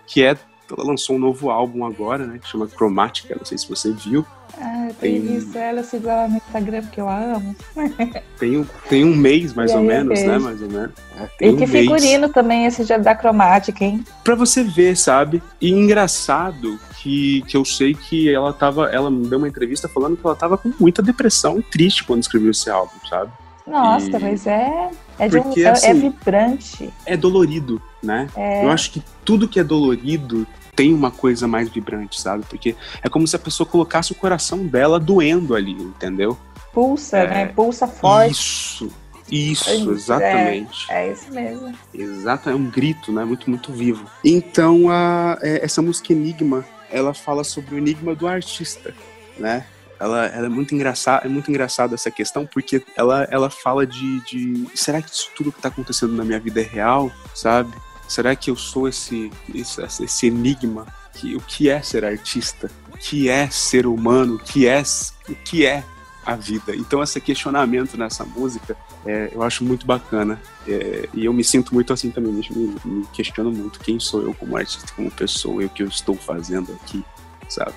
que 0.07 0.23
é 0.23 0.37
ela 0.77 0.87
lançou 0.87 1.17
um 1.17 1.19
novo 1.19 1.51
álbum 1.51 1.85
agora, 1.85 2.27
né, 2.27 2.39
que 2.39 2.49
chama 2.49 2.67
Chromatica, 2.69 3.35
não 3.37 3.45
sei 3.45 3.57
se 3.59 3.69
você 3.69 3.93
viu. 3.93 4.25
Ah, 4.61 4.89
tenho 5.01 5.23
Tem- 5.23 5.37
visto 5.37 5.57
ela, 5.57 5.81
eu 5.81 5.85
sigo 5.85 6.09
ela 6.09 6.27
no 6.27 6.37
Instagram 6.37 6.83
porque 6.83 7.01
eu 7.01 7.09
a 7.09 7.37
amo. 7.37 7.55
Tem 8.39 8.57
um, 8.57 8.65
tem 8.89 9.05
um 9.05 9.15
mês, 9.15 9.53
mais 9.55 9.71
E 9.73 9.75
ou 9.77 9.83
menos, 9.83 10.21
né? 10.23 10.39
Mais 10.39 10.61
ou 10.63 10.69
menos. 10.69 10.91
É, 11.17 11.27
tem 11.39 11.49
E 11.51 11.57
que 11.57 11.65
um 11.65 11.69
mês. 11.69 11.71
figurino 11.87 12.29
também 12.29 12.67
esse 12.67 12.85
dia 12.85 12.99
da 12.99 13.15
cromática, 13.15 13.85
hein? 13.85 14.05
Pra 14.25 14.35
você 14.35 14.63
ver, 14.65 14.97
sabe? 14.97 15.43
E 15.61 15.71
engraçado 15.71 16.79
que, 16.99 17.43
que 17.43 17.57
eu 17.57 17.65
sei 17.65 17.95
que 17.95 18.33
ela 18.33 18.53
tava. 18.53 18.87
Ela 18.91 19.11
me 19.11 19.27
deu 19.27 19.39
uma 19.39 19.49
entrevista 19.49 19.89
falando 19.89 20.17
que 20.17 20.25
ela 20.27 20.37
tava 20.37 20.57
com 20.59 20.73
muita 20.81 21.03
depressão 21.03 21.59
e 21.59 21.63
triste 21.63 22.05
quando 22.05 22.23
escreveu 22.23 22.51
esse 22.51 22.71
álbum, 22.71 22.95
sabe? 23.09 23.31
Nossa, 23.69 24.17
E- 24.17 24.19
mas 24.21 24.47
é, 24.47 24.91
é, 25.19 25.29
de 25.29 25.39
um, 25.39 25.43
Porque, 25.43 25.61
é, 25.61 25.65
é 25.65 25.71
assim, 25.71 25.95
vibrante. 25.95 26.91
É 27.07 27.17
dolorido, 27.17 27.81
né? 28.03 28.29
É, 28.37 28.65
Eu 28.65 28.71
acho 28.71 28.91
que 28.91 29.03
tudo 29.25 29.49
que 29.49 29.61
é 29.61 29.65
dolorido 29.65 30.47
tem 30.75 30.95
uma 30.95 31.11
coisa 31.11 31.49
mais 31.49 31.69
vibrante, 31.69 32.21
sabe? 32.21 32.45
Porque 32.49 32.75
é 33.03 33.09
como 33.09 33.27
se 33.27 33.35
a 33.35 33.39
pessoa 33.39 33.67
colocasse 33.69 34.13
o 34.13 34.15
coração 34.15 34.65
dela 34.67 34.99
doendo 34.99 35.55
ali, 35.55 35.73
entendeu? 35.73 36.37
pulsa, 36.73 37.19
é- 37.19 37.27
né? 37.29 37.47
Pulsa 37.47 37.89
forte. 37.89 38.31
Isso, 38.31 38.91
isso, 39.31 39.71
Isso, 39.71 39.91
exatamente. 39.91 40.87
É 40.93 41.11
isso 41.11 41.33
mesmo. 41.33 41.73
Exato, 41.93 42.49
é 42.49 42.55
um 42.55 42.65
grito, 42.71 43.11
né? 43.11 43.25
Muito, 43.25 43.51
muito 43.51 43.73
vivo. 43.73 44.05
Então, 44.25 44.89
a, 44.89 45.37
é- 45.43 45.65
essa 45.65 45.83
música 45.83 46.13
Enigma, 46.13 46.65
ela 46.91 47.13
fala 47.13 47.43
sobre 47.43 47.75
o 47.75 47.79
enigma 47.79 48.15
do 48.15 48.29
artista, 48.29 48.95
né? 49.37 49.67
Ela, 50.01 50.27
ela 50.27 50.47
é 50.47 50.49
muito 50.49 50.75
engraçada, 50.75 51.27
é 51.27 51.29
muito 51.29 51.51
engraçada 51.51 51.95
essa 51.95 52.11
questão, 52.11 52.47
porque 52.47 52.83
ela, 52.97 53.27
ela 53.31 53.51
fala 53.51 53.87
de, 53.87 54.21
de 54.21 54.67
será 54.75 55.03
que 55.03 55.11
isso 55.11 55.31
tudo 55.37 55.51
que 55.51 55.59
está 55.59 55.69
acontecendo 55.69 56.13
na 56.13 56.25
minha 56.25 56.39
vida 56.39 56.61
é 56.61 56.65
real, 56.65 57.11
sabe? 57.35 57.73
Será 58.09 58.35
que 58.37 58.51
eu 58.51 58.57
sou 58.57 58.89
esse, 58.89 59.31
esse, 59.55 59.83
esse 60.05 60.27
enigma? 60.27 60.87
Que, 61.15 61.35
o 61.35 61.41
que 61.41 61.69
é 61.69 61.83
ser 61.83 62.05
artista? 62.05 62.71
O 62.93 62.97
que 62.97 63.29
é 63.29 63.51
ser 63.51 63.87
humano? 63.87 64.37
O 64.37 64.39
que 64.39 64.67
é, 64.69 64.81
o 65.29 65.35
que 65.35 65.67
é 65.67 65.83
a 66.25 66.37
vida? 66.37 66.77
Então, 66.77 67.03
esse 67.03 67.21
questionamento 67.21 67.97
nessa 67.99 68.25
música 68.25 68.77
é, 69.05 69.31
eu 69.33 69.43
acho 69.43 69.65
muito 69.65 69.85
bacana. 69.85 70.41
É, 70.67 71.09
e 71.13 71.25
eu 71.25 71.33
me 71.33 71.43
sinto 71.43 71.75
muito 71.75 71.93
assim 71.93 72.11
também, 72.11 72.33
me, 72.33 72.77
me- 72.85 73.07
questiono 73.13 73.51
muito 73.51 73.81
quem 73.81 73.99
sou 73.99 74.23
eu 74.23 74.33
como 74.33 74.57
artista, 74.57 74.93
como 74.95 75.11
pessoa, 75.11 75.63
e 75.63 75.67
o 75.67 75.69
que 75.69 75.83
eu 75.83 75.89
estou 75.89 76.15
fazendo 76.15 76.73
aqui, 76.83 77.05
sabe? 77.49 77.75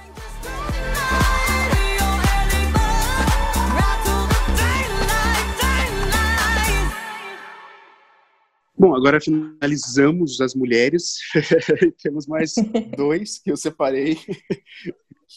Bom, 8.82 8.96
agora 8.96 9.22
finalizamos 9.22 10.42
as 10.42 10.56
mulheres. 10.56 11.20
Temos 12.02 12.26
mais 12.26 12.56
dois 12.98 13.38
que 13.38 13.52
eu 13.52 13.56
separei. 13.58 14.18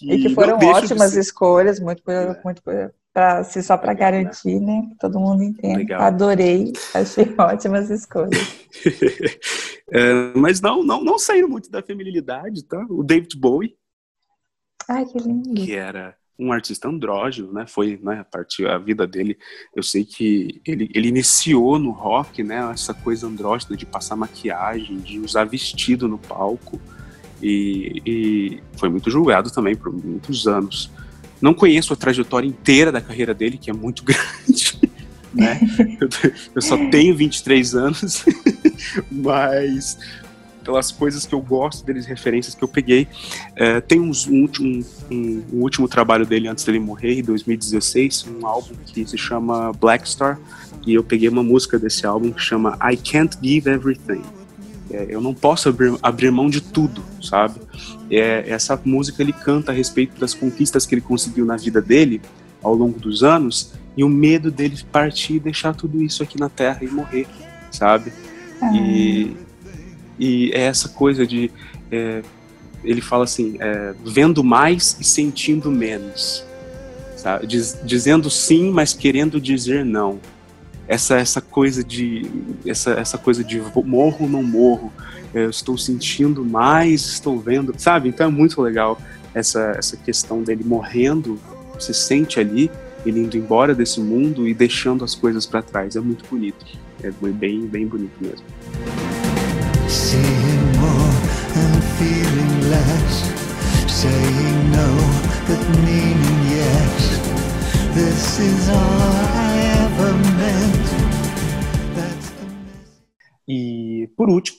E 0.03 0.19
que 0.23 0.31
foram 0.35 0.57
ótimas 0.57 1.13
ser- 1.13 1.21
escolhas, 1.21 1.79
muito, 1.79 2.03
É. 2.11 2.41
muito 2.43 2.63
pra, 3.13 3.45
se 3.45 3.63
só 3.63 3.77
para 3.77 3.93
garantir, 3.93 4.59
né? 4.61 4.87
Que 4.89 4.99
todo 4.99 5.21
mundo 5.21 5.43
entenda. 5.43 5.77
Legal. 5.77 6.01
Adorei, 6.01 6.73
achei 6.95 7.27
ótimas 7.39 7.91
escolhas. 7.91 8.33
É, 9.93 10.33
mas 10.35 10.63
não, 10.63 10.83
não, 10.83 11.05
não 11.05 11.19
saíram 11.19 11.49
muito 11.51 11.71
da 11.71 11.83
feminilidade, 11.83 12.65
tá? 12.65 12.83
O 12.89 13.03
David 13.05 13.37
Bowie, 13.39 13.77
Ai, 14.89 15.05
que 15.05 15.19
lindo. 15.19 15.55
que 15.55 15.75
era 15.75 16.17
um 16.38 16.53
artista 16.53 16.88
andrógeno, 16.88 17.53
né? 17.53 17.64
Foi, 17.66 17.99
né, 18.03 18.20
a 18.20 18.25
partir 18.25 18.66
a 18.66 18.79
vida 18.79 19.07
dele, 19.07 19.38
eu 19.75 19.83
sei 19.83 20.05
que 20.05 20.61
ele, 20.66 20.90
ele 20.94 21.09
iniciou 21.09 21.79
no 21.79 21.90
rock, 21.90 22.42
né, 22.42 22.70
essa 22.73 22.92
coisa 22.92 23.27
andrógena 23.27 23.77
de 23.77 23.87
passar 23.87 24.16
maquiagem, 24.16 24.99
de 24.99 25.20
usar 25.20 25.44
vestido 25.44 26.09
no 26.09 26.18
palco 26.18 26.81
e, 27.42 28.03
e 28.05 28.62
foi 28.77 28.88
muito 28.88 29.11
julgado 29.11 29.51
também 29.51 29.77
por 29.77 29.92
muitos 29.92 30.47
anos. 30.47 30.90
Não 31.40 31.55
conheço 31.55 31.92
a 31.92 31.97
trajetória 31.97 32.49
inteira 32.49 32.90
da 32.90 33.01
carreira 33.01 33.35
dele, 33.35 33.59
que 33.59 33.70
é 33.70 33.73
muito 33.73 34.03
grande, 34.05 34.81
né? 35.33 35.61
Eu, 36.01 36.09
eu 36.55 36.62
só 36.62 36.77
tenho 36.88 37.14
23 37.14 37.75
anos, 37.75 38.25
mas 39.11 39.99
pelas 40.64 40.90
coisas 40.90 41.27
que 41.27 41.35
eu 41.35 41.40
gosto 41.40 41.85
deles, 41.85 42.07
referências 42.07 42.55
que 42.55 42.64
eu 42.64 42.68
peguei, 42.68 43.07
é, 43.55 43.81
tem 43.81 44.00
uns, 44.00 44.27
um, 44.27 44.40
último, 44.40 44.85
um, 45.11 45.42
um 45.53 45.61
último 45.61 45.87
trabalho 45.87 46.24
dele 46.24 46.48
antes 46.48 46.64
dele 46.64 46.81
morrer, 46.81 47.18
em 47.18 47.22
2016, 47.22 48.27
um 48.40 48.46
álbum 48.46 48.74
que 48.87 49.07
se 49.07 49.18
chama 49.18 49.72
Black 49.72 50.09
Star, 50.09 50.40
e 50.87 50.94
eu 50.94 51.05
peguei 51.05 51.29
uma 51.29 51.42
música 51.42 51.79
desse 51.79 52.07
álbum 52.07 52.33
que 52.33 52.40
chama 52.40 52.79
I 52.83 52.96
Can't 52.96 53.37
Give 53.42 53.68
Everything. 53.68 54.22
É, 54.90 55.07
eu 55.09 55.20
não 55.20 55.35
posso 55.35 55.68
abrir, 55.68 55.94
abrir 56.03 56.31
mão 56.31 56.48
de 56.48 56.61
tudo, 56.61 57.03
sabe? 57.22 57.61
É, 58.11 58.44
essa 58.48 58.81
música 58.85 59.22
ele 59.22 59.33
canta 59.33 59.72
a 59.72 59.74
respeito 59.74 60.18
das 60.18 60.35
conquistas 60.35 60.87
que 60.87 60.94
ele 60.94 61.00
conseguiu 61.03 61.44
na 61.44 61.57
vida 61.57 61.81
dele 61.81 62.20
ao 62.62 62.74
longo 62.74 62.98
dos 62.98 63.22
anos 63.22 63.72
e 63.96 64.05
o 64.05 64.09
medo 64.09 64.50
dele 64.50 64.77
partir 64.90 65.35
e 65.35 65.40
deixar 65.40 65.74
tudo 65.74 66.03
isso 66.03 66.22
aqui 66.22 66.38
na 66.38 66.48
Terra 66.48 66.81
e 66.83 66.87
morrer, 66.87 67.27
sabe? 67.70 68.12
E, 68.74 69.37
e 70.18 70.50
é 70.53 70.62
essa 70.62 70.88
coisa 70.88 71.27
de. 71.27 71.50
é, 71.90 72.22
ele 72.85 73.00
fala 73.00 73.24
assim: 73.24 73.57
é, 73.61 73.94
vendo 74.05 74.44
mais 74.44 74.96
e 75.00 75.05
sentindo 75.05 75.70
menos. 75.70 76.44
Sabe? 77.16 77.46
Diz- 77.46 77.81
dizendo 77.85 78.29
sim, 78.31 78.70
mas 78.70 78.92
querendo 78.92 79.40
dizer 79.40 79.85
não. 79.85 80.20
Essa, 80.87 81.16
essa 81.16 81.40
coisa 81.40 81.83
de. 81.83 82.27
Essa, 82.66 82.92
essa 82.92 83.16
coisa 83.16 83.42
de 83.42 83.61
morro 83.85 84.29
não 84.29 84.42
morro. 84.42 84.92
Eu 85.33 85.50
estou 85.50 85.77
sentindo 85.77 86.44
mais, 86.44 87.07
estou 87.07 87.38
vendo. 87.38 87.74
Sabe? 87.79 88.09
Então 88.09 88.27
é 88.27 88.31
muito 88.31 88.61
legal 88.61 89.00
essa, 89.35 89.74
essa 89.77 89.96
questão 89.96 90.42
dele 90.42 90.62
morrendo. 90.64 91.40
Você 91.72 91.92
sente 91.92 92.38
ali, 92.38 92.70
ele 93.05 93.20
indo 93.20 93.37
embora 93.37 93.74
desse 93.74 93.98
mundo 94.00 94.46
e 94.46 94.55
deixando 94.55 95.03
as 95.03 95.14
coisas 95.14 95.46
para 95.46 95.62
trás. 95.62 95.96
É 95.96 96.00
muito 96.00 96.24
bonito. 96.29 96.64
É 97.03 97.11
bem, 97.11 97.66
bem 97.66 97.87
bonito 97.87 98.14
mesmo. 98.20 98.44
Seeing 99.95 100.65
more 100.83 101.13
and 101.63 101.77
feeling 101.97 102.55
less. 102.75 103.15
Saying 104.01 104.59
no, 104.77 104.89
but 105.47 105.63
meaning 105.87 106.41
yes. 106.59 107.03
This 107.95 108.41
is 108.41 108.69
all 108.71 109.13
I 109.49 109.53
ever 109.85 110.11
meant. 110.41 110.87
That's. 111.97 112.27
E 113.47 114.09
por 114.17 114.29
último, 114.31 114.59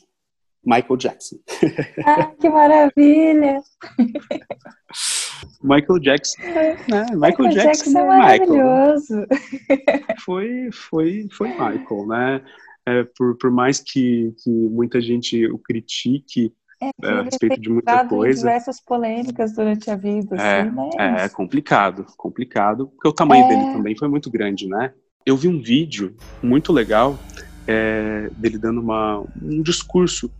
Michael 0.63 0.97
Jackson. 0.97 1.37
Ah, 2.05 2.31
que 2.39 2.49
maravilha! 2.49 3.61
Michael 5.61 5.99
Jackson, 5.99 6.41
né? 6.87 7.05
Michael, 7.13 7.49
Jackson, 7.49 7.97
é 7.97 8.01
é 8.01 8.05
Michael. 8.05 8.57
maravilhoso. 8.57 9.25
Foi, 10.23 10.69
foi, 10.71 11.27
foi 11.31 11.49
Michael, 11.49 12.07
né? 12.07 12.41
É, 12.87 13.03
por, 13.17 13.37
por 13.37 13.51
mais 13.51 13.79
que, 13.79 14.33
que 14.43 14.49
muita 14.49 15.01
gente 15.01 15.45
o 15.47 15.57
critique 15.57 16.53
É, 16.81 16.89
é, 17.03 17.11
a 17.11 17.21
respeito 17.23 17.59
de 17.59 17.69
muita 17.69 18.05
coisa, 18.05 18.41
diversas 18.41 18.79
polêmicas 18.79 19.53
durante 19.53 19.89
a 19.89 19.95
vida, 19.95 20.35
É, 20.35 20.61
assim, 20.61 20.71
né? 20.71 21.25
é 21.25 21.29
complicado, 21.29 22.05
complicado, 22.17 22.87
porque 22.89 23.07
o 23.07 23.13
tamanho 23.13 23.43
É. 23.43 23.47
dele 23.47 23.65
também 23.71 23.97
foi 23.97 24.07
muito 24.07 24.29
grande, 24.29 24.67
né? 24.67 24.93
Eu 25.25 25.35
vi 25.35 25.47
um 25.47 25.61
vídeo 25.61 26.15
muito 26.43 26.71
legal 26.71 27.25
é, 27.67 28.29
dele 28.37 28.59
dando 28.59 28.79
uma, 28.81 29.25
um 29.41 29.63
discurso 29.63 30.31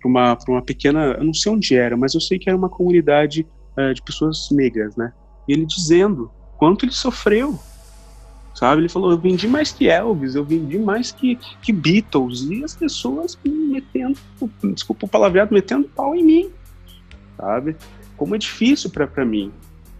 para 0.00 0.08
uma, 0.08 0.36
pra 0.36 0.54
uma 0.54 0.62
pequena, 0.64 1.16
eu 1.18 1.24
não 1.24 1.34
sei 1.34 1.50
onde 1.50 1.74
era, 1.74 1.96
mas 1.96 2.14
eu 2.14 2.20
sei 2.20 2.38
que 2.38 2.48
era 2.48 2.56
uma 2.56 2.68
comunidade 2.68 3.48
é, 3.76 3.92
de 3.92 4.02
pessoas 4.02 4.46
negras, 4.52 4.94
né? 4.96 5.12
E 5.48 5.52
ele 5.52 5.66
dizendo 5.66 6.32
quanto 6.56 6.84
ele 6.84 6.92
sofreu, 6.92 7.58
sabe? 8.58 8.82
Ele 8.82 8.88
falou, 8.88 9.10
eu 9.10 9.18
vendi 9.18 9.46
mais 9.46 9.70
que 9.72 9.88
Elvis, 9.88 10.34
eu 10.34 10.44
vendi 10.44 10.78
mais 10.78 11.12
que, 11.12 11.38
que 11.62 11.72
Beatles, 11.72 12.42
e 12.50 12.64
as 12.64 12.74
pessoas 12.74 13.38
me 13.44 13.50
metendo, 13.50 14.18
desculpa 14.74 15.06
o 15.06 15.08
palavreado, 15.08 15.54
metendo 15.54 15.88
pau 15.88 16.14
em 16.14 16.24
mim, 16.24 16.50
sabe? 17.36 17.76
Como 18.16 18.34
é 18.34 18.38
difícil 18.38 18.90
para 18.90 19.24
mim 19.24 19.52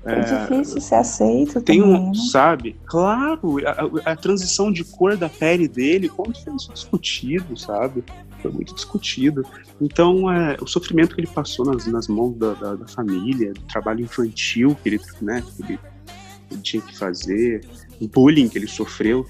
É 0.05 0.21
difícil 0.21 0.81
ser 0.81 0.95
aceito 0.97 1.61
Tem 1.61 1.81
também, 1.81 1.97
um, 1.97 2.07
né? 2.09 2.13
sabe? 2.33 2.77
Claro, 2.87 3.59
a, 4.05 4.11
a- 4.13 4.17
transição 4.17 4.73
de 4.73 4.83
cor 4.85 5.17
da 5.17 5.29
pele 5.29 5.69
dele, 5.69 6.09
como 6.09 6.35
foi 6.37 6.55
isso 6.57 6.73
discutido, 6.73 7.57
sabe? 7.57 8.03
Foi 8.43 8.51
muito 8.51 8.75
discutido. 8.75 9.45
Então, 9.81 10.31
é, 10.31 10.57
o 10.61 10.67
sofrimento 10.67 11.15
que 11.15 11.21
ele 11.21 11.29
passou 11.29 11.65
nas, 11.67 11.87
nas 11.87 12.09
mãos 12.09 12.37
da, 12.37 12.55
da, 12.55 12.75
da 12.75 12.87
família, 12.89 13.53
do 13.53 13.61
trabalho 13.63 14.01
infantil 14.01 14.77
que 14.83 14.89
ele, 14.89 15.01
né, 15.21 15.43
que 15.57 15.63
ele, 15.63 15.79
ele 16.51 16.61
tinha 16.63 16.83
que 16.83 16.97
fazer, 16.97 17.65
bullying 18.07 18.49
que 18.49 18.59
ele 18.59 18.69
sofreu. 18.69 19.27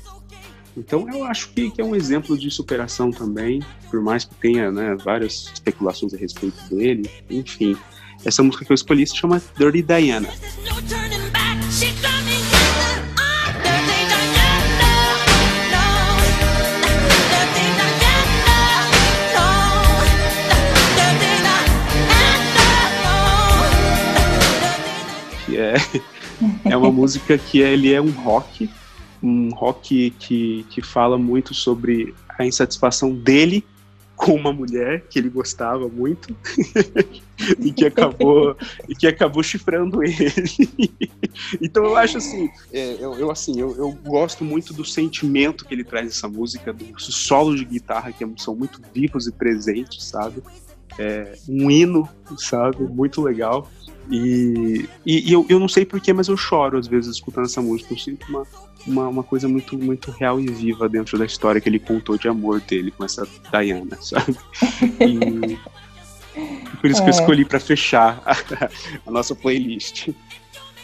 Então, 0.77 1.09
eu 1.09 1.25
acho 1.25 1.51
que, 1.51 1.71
que 1.71 1.81
é 1.81 1.85
um 1.85 1.95
exemplo 1.95 2.39
de 2.39 2.51
superação 2.51 3.11
também, 3.11 3.63
por 3.91 4.01
mais 4.01 4.25
que 4.25 4.35
tenha 4.37 4.71
né, 4.71 4.95
várias 4.95 5.51
especulações 5.53 6.15
a 6.15 6.17
respeito 6.17 6.57
dele. 6.73 7.11
Enfim, 7.29 7.77
essa 8.25 8.43
música 8.43 8.65
que 8.65 8.71
eu 8.71 8.75
escolhi 8.75 9.07
se 9.07 9.17
chama 9.17 9.43
Dirty 9.57 9.83
Diana. 9.83 10.29
There's 25.69 26.01
é, 26.64 26.72
é 26.72 26.77
uma 26.77 26.90
música 26.90 27.37
que 27.38 27.61
ele 27.61 27.92
é 27.92 28.01
um 28.01 28.11
rock, 28.11 28.70
um 29.22 29.51
rock 29.51 30.11
que, 30.18 30.64
que 30.70 30.83
fala 30.83 31.18
muito 31.18 31.55
sobre 31.55 32.14
a 32.38 32.46
insatisfação 32.46 33.12
dele 33.12 33.64
com 34.18 34.35
uma 34.35 34.53
mulher 34.53 35.05
que 35.09 35.16
ele 35.16 35.31
gostava 35.31 35.88
muito 35.88 36.37
e 37.61 37.72
que 37.72 37.87
acabou 37.87 38.57
e 38.88 38.94
que 38.94 39.07
acabou 39.07 39.44
chifrando 39.44 40.03
ele. 40.03 40.33
então 41.62 41.85
eu 41.85 41.96
acho 41.96 42.18
assim, 42.18 42.51
é, 42.72 42.96
eu, 42.98 43.14
eu, 43.14 43.31
assim, 43.31 43.61
eu, 43.61 43.77
eu 43.77 43.92
gosto 44.05 44.44
muito 44.44 44.74
do 44.74 44.85
sentimento 44.85 45.64
que 45.64 45.72
ele 45.72 45.85
traz 45.85 46.07
nessa 46.07 46.29
música, 46.29 46.72
dos 46.72 47.05
solos 47.14 47.61
de 47.61 47.64
guitarra 47.64 48.12
que 48.12 48.27
são 48.38 48.57
muito 48.57 48.83
vivos 48.92 49.29
e 49.29 49.33
presentes, 49.33 50.05
sabe? 50.05 50.42
É, 50.98 51.38
um 51.48 51.70
hino, 51.70 52.09
sabe? 52.38 52.83
Muito 52.83 53.22
legal. 53.22 53.70
E, 54.11 54.88
e, 55.05 55.29
e 55.29 55.33
eu, 55.33 55.44
eu 55.49 55.59
não 55.59 55.68
sei 55.68 55.85
porquê, 55.85 56.12
mas 56.12 56.29
eu 56.29 56.37
choro 56.37 56.79
às 56.79 56.87
vezes 56.87 57.16
escutando 57.16 57.44
essa 57.47 57.61
música. 57.61 57.92
Eu 57.92 57.99
sinto 57.99 58.27
uma, 58.29 58.47
uma, 58.87 59.09
uma 59.09 59.23
coisa 59.23 59.49
muito, 59.49 59.77
muito 59.79 60.11
real 60.11 60.40
e 60.40 60.47
viva 60.47 60.88
dentro 60.88 61.18
da 61.18 61.25
história 61.25 61.61
que 61.61 61.68
ele 61.68 61.79
contou 61.79 62.16
de 62.16 62.29
amor 62.29 62.61
dele 62.61 62.90
com 62.90 63.05
essa 63.05 63.27
Diana, 63.51 63.97
sabe? 64.01 64.37
E 65.01 65.59
por 66.81 66.90
isso 66.90 67.03
que 67.03 67.11
eu 67.11 67.14
É. 67.14 67.21
escolhi 67.21 67.44
pra 67.44 67.61
fechar 67.61 68.23
a, 68.25 68.37
a 69.07 69.11
nossa 69.11 69.35
playlist. 69.35 70.09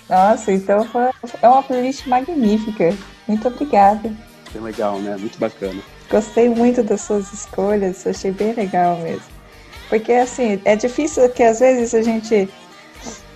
Nossa, 0.08 0.52
então 0.52 0.84
foi, 0.88 1.08
é 1.40 1.48
uma 1.48 1.62
playlist 1.62 2.06
magnífica. 2.06 2.94
Muito 3.26 3.48
obrigada. 3.48 4.12
É 4.54 4.60
legal, 4.60 4.98
né? 5.00 5.16
Muito 5.16 5.38
bacana. 5.38 5.80
Gostei 6.10 6.48
muito 6.48 6.82
das 6.82 7.00
suas 7.00 7.32
escolhas, 7.32 8.06
achei 8.06 8.30
bem 8.30 8.52
legal 8.52 8.98
mesmo. 8.98 9.34
Porque, 9.88 10.12
assim, 10.12 10.60
é 10.64 10.76
difícil 10.76 11.28
que 11.30 11.42
às 11.42 11.60
vezes 11.60 11.94
a 11.94 12.02
gente. 12.02 12.48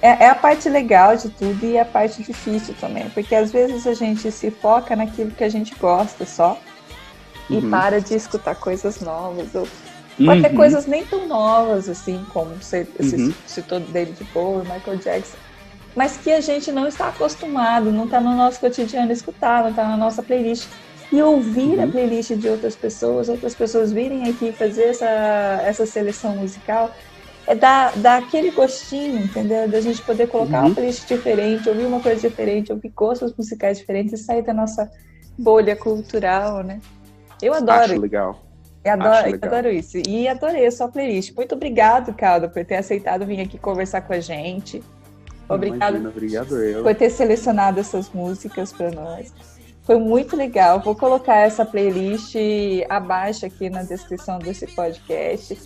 É, 0.03 0.25
é 0.25 0.29
a 0.31 0.35
parte 0.35 0.69
legal 0.69 1.17
de 1.17 1.31
tudo 1.31 1.65
e 1.65 1.77
a 1.79 1.85
parte 1.85 2.23
difícil 2.23 2.75
também. 2.77 3.11
Porque 3.11 3.35
às 3.35 3.51
vezes 3.53 3.87
a 3.87 3.95
gente 3.95 4.31
se 4.31 4.51
foca 4.51 4.95
naquilo 4.95 5.33
que 5.33 5.45
a 5.45 5.49
gente 5.49 5.75
gosta 5.77 6.25
só 6.25 6.61
e 7.51 7.61
Uhum. 7.61 7.71
para 7.71 8.01
de 8.01 8.15
escutar 8.15 8.55
coisas 8.57 9.01
novas. 9.01 9.55
Ou, 9.55 9.63
ou 10.27 10.31
até 10.31 10.49
Uhum. 10.49 10.55
coisas 10.57 10.87
nem 10.87 11.07
tão 11.07 11.27
novas, 11.29 11.89
assim, 11.89 12.25
como 12.27 12.57
você, 12.63 12.93
Uhum. 13.01 13.35
citou 13.47 13.81
David 13.81 14.23
Bowie, 14.25 14.65
Michael 14.65 14.99
Jackson. 14.99 15.39
Mas 15.97 16.17
que 16.17 16.31
a 16.31 16.41
gente 16.41 16.71
não 16.71 16.87
está 16.87 17.09
acostumado, 17.09 17.93
não 17.93 18.05
está 18.05 18.21
no 18.21 18.37
nosso 18.37 18.61
cotidiano 18.61 19.11
escutar, 19.13 19.63
não 19.65 19.71
está 19.71 19.89
na 19.89 19.97
nossa 19.97 20.23
playlist. 20.23 20.71
E 21.11 21.23
ouvir 21.23 21.81
a 21.81 21.85
Uhum. 21.85 21.91
playlist 21.91 22.33
de 22.37 22.49
outras 22.49 22.77
pessoas, 22.77 23.29
outras 23.29 23.55
pessoas 23.55 23.93
virem 23.93 24.29
aqui 24.31 24.53
fazer 24.53 24.85
essa, 24.85 25.07
essa 25.65 25.87
seleção 25.87 26.37
musical, 26.37 26.93
é 27.49 27.55
dar, 27.55 27.97
dar 27.97 28.19
aquele 28.23 28.51
gostinho, 28.51 29.25
entendeu? 29.25 29.67
Da 29.69 29.81
gente 29.81 30.03
poder 30.03 30.27
colocar 30.29 30.61
Uhum. 30.61 30.67
uma 30.67 30.75
playlist 30.75 31.09
diferente, 31.09 31.69
ouvir 31.69 31.87
uma 31.87 32.01
coisa 32.01 32.21
diferente, 32.29 32.71
ouvir 32.73 32.91
gostos 32.91 33.35
musicais 33.37 33.79
diferentes 33.79 34.21
e 34.21 34.23
sair 34.25 34.43
da 34.43 34.53
nossa 34.53 34.91
bolha 35.39 35.75
cultural, 35.75 36.63
né? 36.63 36.79
Eu 37.41 37.55
adoro 37.55 37.81
Acho 37.85 38.01
legal. 38.01 38.39
eu 38.85 38.93
adoro, 38.93 39.29
eu 39.31 39.39
adoro 39.43 39.69
isso. 39.71 39.97
E 40.07 40.29
adorei 40.29 40.67
a 40.67 40.71
sua 40.71 40.89
playlist. 40.89 41.35
Muito 41.35 41.55
obrigado, 41.55 42.13
Calda, 42.13 42.49
por 42.49 42.65
ter 42.65 42.77
aceitado 42.77 43.25
vir 43.25 43.41
aqui 43.41 43.57
conversar 43.59 44.03
com 44.03 44.13
a 44.13 44.21
gente. 44.21 44.83
Obrigado 45.49 45.97
Imagina, 45.97 46.09
obrigado 46.11 46.57
eu. 46.63 46.83
por 46.83 46.95
ter 46.95 47.09
selecionado 47.09 47.81
essas 47.81 48.11
músicas 48.11 48.73
para 48.73 48.91
nós. 48.91 49.33
Foi 49.85 49.97
muito 49.99 50.37
legal. 50.37 50.81
Vou 50.81 50.95
colocar 50.95 51.37
essa 51.37 51.65
playlist 51.65 52.35
abaixo 52.91 53.47
aqui 53.47 53.71
na 53.71 53.83
descrição 53.83 54.39
desse 54.39 54.67
podcast. 54.67 55.59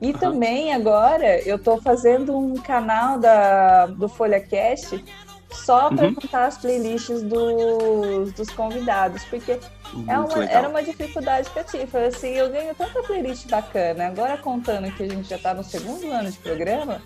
E 0.00 0.12
também 0.12 0.72
agora 0.72 1.40
eu 1.40 1.56
estou 1.56 1.80
fazendo 1.82 2.36
um 2.36 2.54
canal 2.54 3.18
da, 3.18 3.86
do 3.86 4.08
FolhaCast 4.08 5.04
só 5.50 5.88
para 5.90 6.06
Uhum. 6.06 6.14
contar 6.14 6.46
as 6.46 6.58
playlists 6.58 7.22
dos, 7.22 8.32
dos 8.32 8.50
convidados, 8.50 9.24
porque 9.24 9.58
é 10.06 10.18
uma- 10.18 10.44
era 10.44 10.68
uma 10.68 10.82
dificuldade 10.82 11.50
que 11.50 11.58
eu 11.58 11.64
tive. 11.64 11.86
Falei 11.86 12.08
assim, 12.08 12.28
eu 12.34 12.50
ganho 12.50 12.74
tanta 12.74 13.02
playlist 13.02 13.48
bacana. 13.48 14.06
Agora 14.08 14.36
contando 14.36 14.90
que 14.92 15.02
a 15.02 15.08
gente 15.08 15.28
já 15.28 15.36
está 15.36 15.54
no 15.54 15.64
segundo 15.64 16.10
ano 16.12 16.30
de 16.30 16.38
programa, 16.38 17.02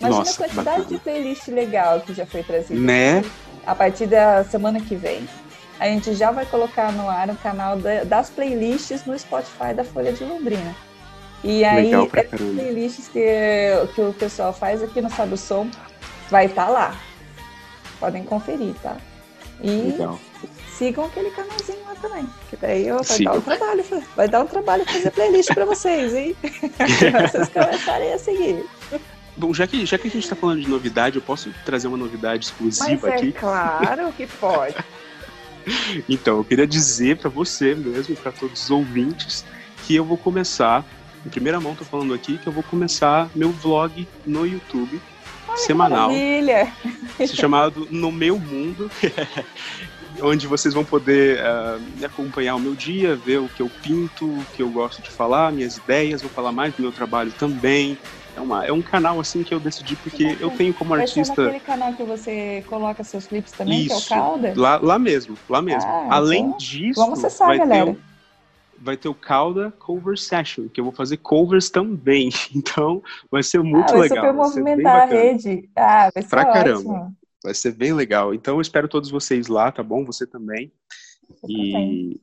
imagina 0.00 0.18
Nossa, 0.20 0.30
a 0.30 0.36
quantidade 0.48 0.64
bacana. 0.78 0.84
de 0.86 0.98
playlist 0.98 1.48
legal 1.48 2.00
que 2.00 2.14
já 2.14 2.24
foi 2.24 2.42
trazida. 2.42 2.80
Né? 2.80 3.22
A 3.66 3.74
partir 3.74 4.06
da 4.06 4.42
semana 4.44 4.80
que 4.80 4.94
vem, 4.94 5.28
a 5.78 5.86
gente 5.88 6.14
já 6.14 6.30
vai 6.30 6.46
colocar 6.46 6.92
no 6.92 7.10
ar 7.10 7.28
o 7.28 7.36
canal 7.36 7.76
da- 7.76 8.04
das 8.04 8.30
playlists 8.30 9.04
no 9.04 9.18
Spotify 9.18 9.74
da 9.74 9.84
Folha 9.84 10.12
de 10.12 10.24
Londrina. 10.24 10.74
E 11.46 11.64
aí, 11.64 11.92
essas 11.94 12.10
caramba. 12.10 12.36
playlists 12.36 13.08
que, 13.08 13.24
que 13.94 14.00
o 14.00 14.12
pessoal 14.12 14.52
faz 14.52 14.82
aqui 14.82 15.00
no 15.00 15.08
Sabe 15.08 15.34
o 15.34 15.36
Som 15.36 15.70
vai 16.28 16.46
estar 16.46 16.68
lá. 16.68 17.00
Podem 18.00 18.24
conferir, 18.24 18.74
tá? 18.82 18.96
E 19.62 19.70
Legal. 19.92 20.18
sigam 20.76 21.04
aquele 21.04 21.30
canalzinho 21.30 21.78
lá 21.86 21.94
também. 21.94 22.28
Que 22.50 22.56
daí 22.56 22.88
eu, 22.88 23.00
vai 23.02 23.18
dar 23.20 23.32
um 23.34 23.40
trabalho, 23.40 23.84
vai 24.16 24.28
dar 24.28 24.42
um 24.42 24.46
trabalho 24.46 24.84
fazer 24.84 25.10
playlist 25.12 25.54
pra 25.54 25.64
vocês, 25.64 26.14
hein? 26.14 26.36
Pra 26.76 26.86
vocês 27.28 27.48
começarem 27.48 28.12
a 28.12 28.18
seguir. 28.18 28.64
Bom, 29.36 29.54
já 29.54 29.66
que, 29.68 29.86
já 29.86 29.96
que 29.98 30.08
a 30.08 30.10
gente 30.10 30.28
tá 30.28 30.34
falando 30.34 30.62
de 30.62 30.68
novidade, 30.68 31.16
eu 31.16 31.22
posso 31.22 31.54
trazer 31.64 31.86
uma 31.86 31.96
novidade 31.96 32.52
Mas 32.60 32.78
exclusiva 32.78 33.10
é 33.10 33.14
aqui. 33.14 33.32
claro 33.32 34.12
que 34.16 34.26
pode. 34.26 34.74
Então, 36.08 36.36
eu 36.36 36.44
queria 36.44 36.64
dizer 36.64 37.16
pra 37.16 37.28
você 37.28 37.74
mesmo, 37.74 38.14
pra 38.14 38.30
todos 38.30 38.62
os 38.62 38.70
ouvintes, 38.70 39.44
que 39.84 39.96
eu 39.96 40.04
vou 40.04 40.16
começar, 40.16 40.84
em 41.26 41.28
primeira 41.28 41.60
mão 41.60 41.74
tô 41.74 41.84
falando 41.84 42.14
aqui, 42.14 42.38
que 42.38 42.46
eu 42.46 42.52
vou 42.52 42.62
começar 42.62 43.28
meu 43.34 43.50
vlog 43.50 44.06
no 44.24 44.46
YouTube, 44.46 45.00
semanal, 45.56 46.08
Maravilha! 46.08 46.72
se 47.18 47.36
chamado 47.36 47.88
No 47.90 48.12
Meu 48.12 48.38
Mundo, 48.38 48.88
onde 50.22 50.46
vocês 50.46 50.72
vão 50.72 50.84
poder 50.84 51.40
ah, 51.40 51.78
acompanhar 52.04 52.54
o 52.54 52.60
meu 52.60 52.74
dia, 52.74 53.16
ver 53.16 53.38
o 53.38 53.48
que 53.48 53.60
eu 53.60 53.68
pinto, 53.82 54.24
o 54.24 54.46
que 54.54 54.62
eu 54.62 54.70
gosto 54.70 55.02
de 55.02 55.10
falar, 55.10 55.50
minhas 55.52 55.76
ideias, 55.78 56.22
vou 56.22 56.30
falar 56.30 56.52
mais 56.52 56.72
do 56.74 56.82
meu 56.82 56.92
trabalho 56.92 57.32
também. 57.32 57.98
É, 58.36 58.40
uma, 58.40 58.64
é 58.64 58.72
um 58.72 58.82
canal 58.82 59.18
assim 59.18 59.42
que 59.42 59.52
eu 59.52 59.58
decidi 59.58 59.96
porque 59.96 60.36
eu 60.38 60.50
tenho 60.50 60.72
como 60.74 60.90
Vai 60.90 61.06
ser 61.08 61.20
artista. 61.20 61.60
canal 61.60 61.92
que 61.94 62.02
você 62.04 62.62
coloca 62.68 63.02
seus 63.02 63.26
clipes 63.26 63.50
também, 63.50 63.86
Isso. 63.86 64.06
que 64.06 64.14
é 64.14 64.16
o 64.16 64.20
Calda? 64.20 64.52
Lá, 64.54 64.78
lá 64.80 64.98
mesmo, 64.98 65.36
lá 65.48 65.62
mesmo. 65.62 65.90
Ah, 65.90 66.16
Além 66.16 66.44
então, 66.44 66.58
disso, 66.58 67.00
vamos 67.00 67.18
acessar, 67.24 67.48
vai, 67.48 67.58
ter 67.58 67.66
galera. 67.66 67.96
Vai 68.78 68.96
ter 68.96 69.08
o 69.08 69.14
Calda 69.14 69.70
Cover 69.78 70.18
Session, 70.18 70.68
que 70.68 70.80
eu 70.80 70.84
vou 70.84 70.92
fazer 70.92 71.16
covers 71.18 71.70
também. 71.70 72.30
Então, 72.54 73.02
vai 73.30 73.42
ser 73.42 73.62
muito 73.62 73.90
ah, 73.90 73.98
vai 73.98 74.08
legal. 74.08 74.24
super 74.24 74.34
vai 74.36 74.44
ser 74.48 74.54
bem 74.54 74.64
movimentar 74.74 75.02
a 75.02 75.04
rede. 75.04 75.70
Ah, 75.76 76.10
vai 76.12 76.22
ser 76.22 76.28
Pra 76.28 76.40
ótimo. 76.42 76.54
caramba. 76.54 77.12
Vai 77.42 77.54
ser 77.54 77.72
bem 77.72 77.92
legal. 77.92 78.34
Então, 78.34 78.56
eu 78.56 78.60
espero 78.60 78.88
todos 78.88 79.10
vocês 79.10 79.46
lá, 79.46 79.70
tá 79.70 79.82
bom? 79.82 80.04
Você 80.04 80.26
também. 80.26 80.72
E 81.48 82.20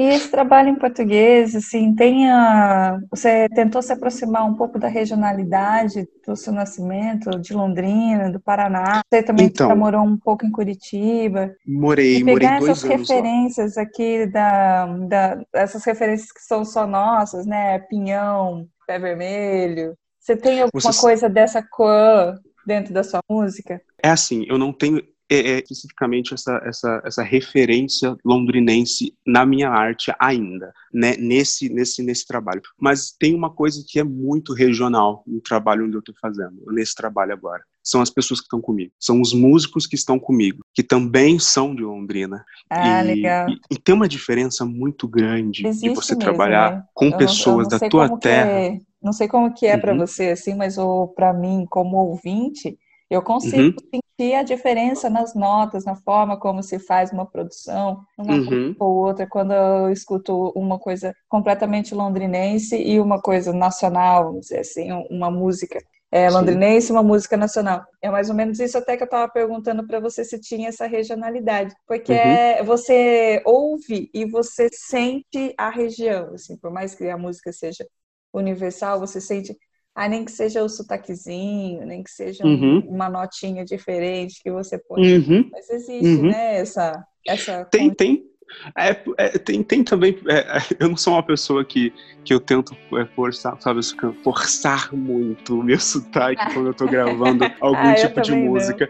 E 0.00 0.04
esse 0.14 0.30
trabalho 0.30 0.70
em 0.70 0.76
português, 0.76 1.54
assim, 1.54 1.94
tem 1.94 2.30
a... 2.30 2.98
você 3.10 3.48
tentou 3.50 3.82
se 3.82 3.92
aproximar 3.92 4.46
um 4.46 4.54
pouco 4.54 4.78
da 4.78 4.88
regionalidade 4.88 6.08
do 6.26 6.34
seu 6.34 6.52
nascimento, 6.54 7.30
de 7.38 7.52
Londrina, 7.52 8.30
do 8.30 8.40
Paraná. 8.40 9.02
Você 9.12 9.22
também 9.22 9.46
Então. 9.46 9.76
morou 9.76 10.02
um 10.02 10.16
pouco 10.16 10.46
em 10.46 10.50
Curitiba. 10.50 11.52
morei, 11.66 12.16
E 12.18 12.24
pegar 12.24 12.56
essas 12.56 12.82
anos 12.82 12.82
lá. 12.84 12.96
referências 12.96 13.76
aqui, 13.76 14.26
da, 14.26 14.86
da, 14.86 15.42
essas 15.54 15.84
referências 15.84 16.32
que 16.32 16.40
são 16.40 16.64
só 16.64 16.86
nossas, 16.86 17.44
né? 17.44 17.78
Pinhão, 17.80 18.66
Pé 18.86 18.98
Vermelho. 18.98 19.94
Você 20.18 20.34
tem 20.36 20.62
alguma 20.62 20.80
Vocês- 20.80 20.98
coisa 20.98 21.28
dessa 21.28 21.62
cor 21.62 22.38
dentro 22.66 22.94
da 22.94 23.02
sua 23.04 23.20
música? 23.28 23.80
É 24.02 24.08
assim, 24.10 24.44
eu 24.48 24.56
não 24.58 24.72
tenho 24.72 25.02
é, 25.30 25.52
é 25.52 25.58
especificamente 25.60 26.34
essa, 26.34 26.60
essa, 26.64 27.00
essa 27.04 27.22
referência 27.22 28.16
londrinense 28.24 29.14
na 29.26 29.46
minha 29.46 29.70
arte 29.70 30.12
ainda, 30.18 30.72
né, 30.92 31.16
nesse, 31.16 31.68
nesse, 31.68 32.02
nesse 32.02 32.26
trabalho. 32.26 32.60
Mas 32.78 33.12
tem 33.18 33.34
uma 33.34 33.50
coisa 33.50 33.82
que 33.86 33.98
é 33.98 34.04
muito 34.04 34.52
regional 34.52 35.22
no 35.26 35.40
trabalho 35.40 35.86
onde 35.86 35.94
eu 35.94 36.00
estou 36.00 36.14
fazendo, 36.20 36.60
nesse 36.72 36.94
trabalho 36.94 37.32
agora. 37.32 37.62
São 37.82 38.02
as 38.02 38.10
pessoas 38.10 38.40
que 38.40 38.44
estão 38.44 38.60
comigo, 38.60 38.92
são 39.00 39.20
os 39.22 39.32
músicos 39.32 39.86
que 39.86 39.94
estão 39.94 40.18
comigo, 40.18 40.60
que 40.74 40.82
também 40.82 41.38
são 41.38 41.74
de 41.74 41.82
Londrina. 41.82 42.44
Ah, 42.68 43.02
e, 43.02 43.06
legal. 43.06 43.48
E, 43.48 43.74
e 43.74 43.78
tem 43.78 43.94
uma 43.94 44.06
diferença 44.08 44.64
muito 44.66 45.08
grande 45.08 45.64
Existe 45.66 45.88
de 45.88 45.94
você 45.94 46.14
mesmo, 46.14 46.24
trabalhar 46.24 46.72
né? 46.76 46.84
com 46.92 47.06
Eu 47.06 47.16
pessoas 47.16 47.68
não 47.68 47.78
da 47.78 47.88
tua 47.88 48.06
como 48.06 48.18
que 48.18 48.28
terra. 48.28 48.50
é- 48.50 48.78
não 49.02 49.12
sei 49.14 49.28
como 49.28 49.54
que 49.54 49.66
é 49.66 49.78
para 49.78 49.92
Uhum. 49.92 49.98
você 49.98 50.28
assim, 50.28 50.54
mas 50.54 50.76
para 51.14 51.32
mim, 51.32 51.64
como 51.70 51.96
ouvinte, 51.96 52.78
eu 53.10 53.22
consigo 53.22 53.68
Uhum. 53.68 53.74
sentir 53.94 54.34
a 54.34 54.42
diferença 54.42 55.10
nas 55.10 55.34
notas, 55.34 55.84
na 55.84 55.96
forma 55.96 56.38
como 56.38 56.62
se 56.62 56.78
faz 56.78 57.12
uma 57.12 57.26
produção, 57.26 58.04
uma 58.18 58.40
Uhum. 58.40 58.76
ou 58.78 58.96
outra, 58.96 59.26
quando 59.28 59.52
eu 59.52 59.90
escuto 59.92 60.50
uma 60.56 60.78
coisa 60.78 61.14
completamente 61.28 61.94
londrinense 61.94 62.76
e 62.76 62.98
uma 62.98 63.20
coisa 63.20 63.52
nacional, 63.52 64.24
vamos 64.26 64.46
dizer 64.46 64.60
assim, 64.60 64.88
uma 65.10 65.30
música 65.30 65.78
é, 66.10 66.30
londrinense 66.30 66.88
e 66.90 66.92
uma 66.92 67.02
música 67.02 67.36
nacional. 67.36 67.84
É 68.02 68.10
mais 68.10 68.28
ou 68.30 68.34
menos 68.34 68.58
isso 68.58 68.78
até 68.78 68.96
que 68.96 69.02
eu 69.02 69.04
estava 69.04 69.30
perguntando 69.30 69.86
para 69.86 70.00
você 70.00 70.24
se 70.24 70.40
tinha 70.40 70.68
essa 70.70 70.86
regionalidade, 70.86 71.74
porque 71.86 72.12
Uhum. 72.12 72.12
é- 72.12 72.62
você 72.64 73.42
ouve 73.44 74.10
e 74.14 74.24
você 74.24 74.68
sente 74.72 75.54
a 75.58 75.68
região, 75.70 76.32
assim, 76.34 76.56
por 76.56 76.70
mais 76.70 76.94
que 76.94 77.08
a 77.08 77.18
música 77.18 77.52
seja 77.52 77.86
universal, 78.32 78.98
você 79.00 79.20
sente, 79.20 79.56
ah, 79.94 80.08
nem 80.08 80.24
que 80.24 80.30
seja 80.32 80.62
o 80.62 80.68
sotaquezinho, 80.68 81.84
nem 81.86 82.02
que 82.02 82.10
seja 82.10 82.44
um- 82.46 82.48
Uhum. 82.48 82.78
uma 82.88 83.08
notinha 83.08 83.64
diferente 83.64 84.42
que 84.42 84.50
você 84.50 84.78
põe. 84.78 85.18
Uhum. 85.18 85.48
Mas 85.52 85.68
existe, 85.70 86.06
Uhum. 86.06 86.28
né, 86.30 86.56
essa, 86.58 87.04
essa 87.26 87.64
Tem, 87.66 87.92
tem. 87.92 88.24
É, 88.76 88.96
é, 89.18 89.28
tem, 89.38 89.62
tem 89.62 89.82
também. 89.84 90.18
é, 90.28 90.38
é, 90.38 90.58
eu 90.78 90.88
não 90.88 90.96
sou 90.96 91.14
uma 91.14 91.22
pessoa 91.22 91.64
que, 91.64 91.92
que 92.24 92.32
eu 92.34 92.40
tento 92.40 92.76
é, 92.94 93.04
forçar, 93.06 93.56
sabe, 93.60 93.80
forçar 94.22 94.92
muito 94.92 95.58
o 95.60 95.62
meu 95.62 95.78
sotaque 95.80 96.52
quando 96.52 96.68
eu 96.68 96.74
tô 96.74 96.86
gravando 96.86 97.50
algum 97.60 97.78
Ah, 97.78 97.94
tipo 97.94 98.20
de 98.20 98.30
também 98.30 98.44
não. 98.44 98.52
música. 98.52 98.88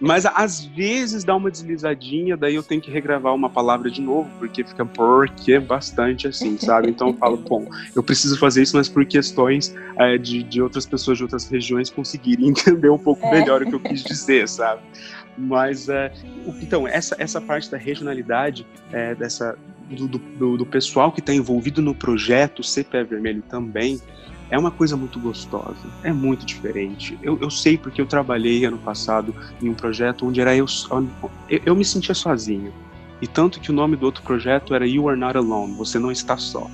Mas 0.00 0.26
às 0.26 0.64
vezes 0.64 1.24
dá 1.24 1.36
uma 1.36 1.50
deslizadinha, 1.50 2.36
daí 2.36 2.54
eu 2.54 2.62
tenho 2.62 2.80
que 2.80 2.90
regravar 2.90 3.34
uma 3.34 3.48
palavra 3.48 3.90
de 3.90 4.00
novo, 4.00 4.28
porque 4.38 4.64
fica 4.64 4.84
porque 4.84 5.58
bastante 5.60 6.26
assim, 6.26 6.58
sabe? 6.58 6.90
Então 6.90 7.08
eu 7.08 7.14
falo, 7.14 7.36
bom, 7.36 7.64
eu 7.94 8.02
preciso 8.02 8.38
fazer 8.38 8.62
isso, 8.62 8.76
mas 8.76 8.88
por 8.88 9.04
questões 9.06 9.74
é, 9.98 10.18
de, 10.18 10.42
de 10.42 10.60
outras 10.60 10.86
pessoas 10.86 11.18
de 11.18 11.24
outras 11.24 11.48
regiões 11.48 11.90
conseguirem 11.90 12.48
entender 12.48 12.90
um 12.90 12.98
pouco 12.98 13.24
É. 13.26 13.30
melhor 13.30 13.62
o 13.62 13.66
que 13.66 13.74
eu 13.74 13.80
quis 13.80 14.02
dizer, 14.02 14.48
sabe? 14.48 14.82
Mas, 15.36 15.88
é, 15.88 16.12
então, 16.62 16.86
essa, 16.86 17.16
essa 17.18 17.40
parte 17.40 17.70
da 17.70 17.76
regionalidade, 17.76 18.64
é, 18.94 19.12
dessa, 19.12 19.58
do, 19.90 20.06
do- 20.06 20.56
do, 20.56 20.64
pessoal 20.64 21.10
que 21.10 21.18
está 21.18 21.34
envolvido 21.34 21.82
no 21.82 21.92
projeto 21.92 22.62
CPE 22.62 23.02
Vermelho 23.02 23.42
também, 23.42 24.00
é 24.48 24.56
uma 24.56 24.70
coisa 24.70 24.96
muito 24.96 25.18
gostosa, 25.18 25.74
é 26.04 26.12
muito 26.12 26.46
diferente. 26.46 27.18
Eu, 27.20 27.36
eu 27.40 27.50
sei 27.50 27.76
porque 27.76 28.00
eu 28.00 28.06
trabalhei 28.06 28.64
ano 28.64 28.78
passado 28.78 29.34
em 29.60 29.68
um 29.68 29.74
projeto 29.74 30.24
onde 30.26 30.40
era 30.40 30.54
eu, 30.54 30.66
eu, 31.48 31.60
eu 31.66 31.74
me 31.74 31.84
sentia 31.84 32.14
sozinho. 32.14 32.72
E 33.20 33.26
tanto 33.26 33.58
que 33.58 33.70
o 33.70 33.74
nome 33.74 33.96
do 33.96 34.06
outro 34.06 34.22
projeto 34.22 34.74
era 34.74 34.86
You 34.86 35.08
Are 35.08 35.18
Not 35.18 35.36
Alone, 35.36 35.74
Você 35.74 35.98
Não 35.98 36.12
Está 36.12 36.36
Só. 36.36 36.70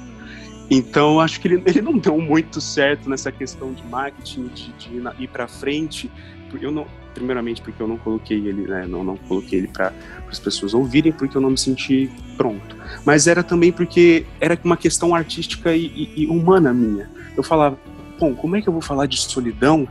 Então, 0.71 1.21
acho 1.21 1.41
que 1.41 1.49
ele, 1.49 1.63
ele 1.65 1.81
não 1.81 1.97
deu 1.97 2.21
muito 2.21 2.61
certo 2.61 3.09
nessa 3.09 3.33
questão 3.33 3.73
de 3.73 3.85
marketing, 3.87 4.49
de, 4.49 4.73
de 4.73 5.23
ir 5.23 5.29
para 5.29 5.49
frente. 5.49 6.11
Eu 6.59 6.71
não, 6.71 6.87
primeiramente 7.15 7.61
porque 7.63 7.83
eu 7.83 7.87
não 7.89 7.97
coloquei 7.97 8.39
ele, 8.47 8.63
né, 8.67 8.87
não, 8.87 9.05
não 9.05 9.17
coloquei 9.17 9.59
ele 9.59 9.69
para 9.69 9.93
as 10.29 10.39
pessoas 10.39 10.75
ouvirem, 10.75 11.13
porque 11.13 11.37
eu 11.37 11.41
não 11.41 11.51
me 11.51 11.59
senti 11.59 12.11
pronto. 12.37 12.77
Mas 13.05 13.27
era 13.27 13.43
também 13.43 13.71
porque 13.73 14.27
era 14.41 14.59
uma 14.65 14.77
questão 14.77 15.15
artística 15.15 15.75
e, 15.75 15.87
e- 15.87 16.23
e 16.23 16.27
humana 16.27 16.73
minha. 16.73 17.09
Eu 17.37 17.43
falava, 17.43 17.79
bom, 18.19 18.35
como 18.35 18.57
é 18.57 18.63
que 18.63 18.69
eu 18.69 18.73
vou 18.73 18.83
falar 18.83 19.07
de 19.07 19.19
solidão 19.19 19.87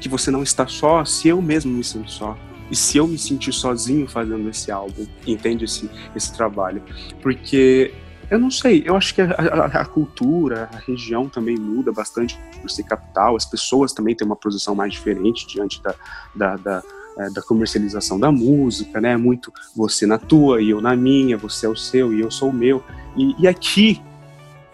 que 0.00 0.08
você 0.08 0.30
não 0.30 0.42
está 0.42 0.66
só 0.66 1.04
se 1.04 1.28
eu 1.28 1.40
mesmo 1.42 1.72
me 1.72 1.82
sinto 1.84 2.10
só? 2.10 2.36
E 2.70 2.76
se 2.76 2.98
eu 2.98 3.06
me 3.08 3.16
sentir 3.16 3.52
sozinho 3.52 4.06
fazendo 4.06 4.48
esse 4.50 4.70
álbum, 4.70 5.06
entende 5.26 5.64
esse, 5.64 5.88
esse 6.14 6.34
trabalho? 6.34 6.82
Porque 7.22 7.94
eu 8.30 8.38
não 8.38 8.50
sei, 8.50 8.82
eu 8.84 8.94
acho 8.96 9.14
que 9.14 9.22
a, 9.22 9.26
a- 9.30 9.80
a 9.80 9.84
cultura, 9.84 10.68
a 10.72 10.78
região 10.78 11.28
também 11.28 11.56
muda 11.56 11.90
bastante 11.92 12.38
por 12.60 12.70
ser 12.70 12.82
capital, 12.84 13.36
as 13.36 13.44
pessoas 13.44 13.92
também 13.92 14.14
têm 14.14 14.26
uma 14.26 14.36
posição 14.36 14.74
mais 14.74 14.92
diferente 14.92 15.46
diante 15.46 15.82
da, 15.82 15.94
da, 16.34 16.56
da, 16.56 16.82
eh, 17.18 17.30
da 17.30 17.42
comercialização 17.42 18.18
da 18.20 18.30
música, 18.30 19.00
né? 19.00 19.16
Muito 19.16 19.52
você 19.74 20.06
na 20.06 20.18
tua 20.18 20.60
e 20.60 20.70
eu 20.70 20.80
na 20.80 20.94
minha, 20.94 21.36
você 21.38 21.66
é 21.66 21.68
o 21.68 21.76
seu 21.76 22.12
e 22.12 22.20
eu 22.20 22.30
sou 22.30 22.50
o 22.50 22.52
meu. 22.52 22.82
E, 23.16 23.34
e 23.38 23.48
aqui 23.48 24.00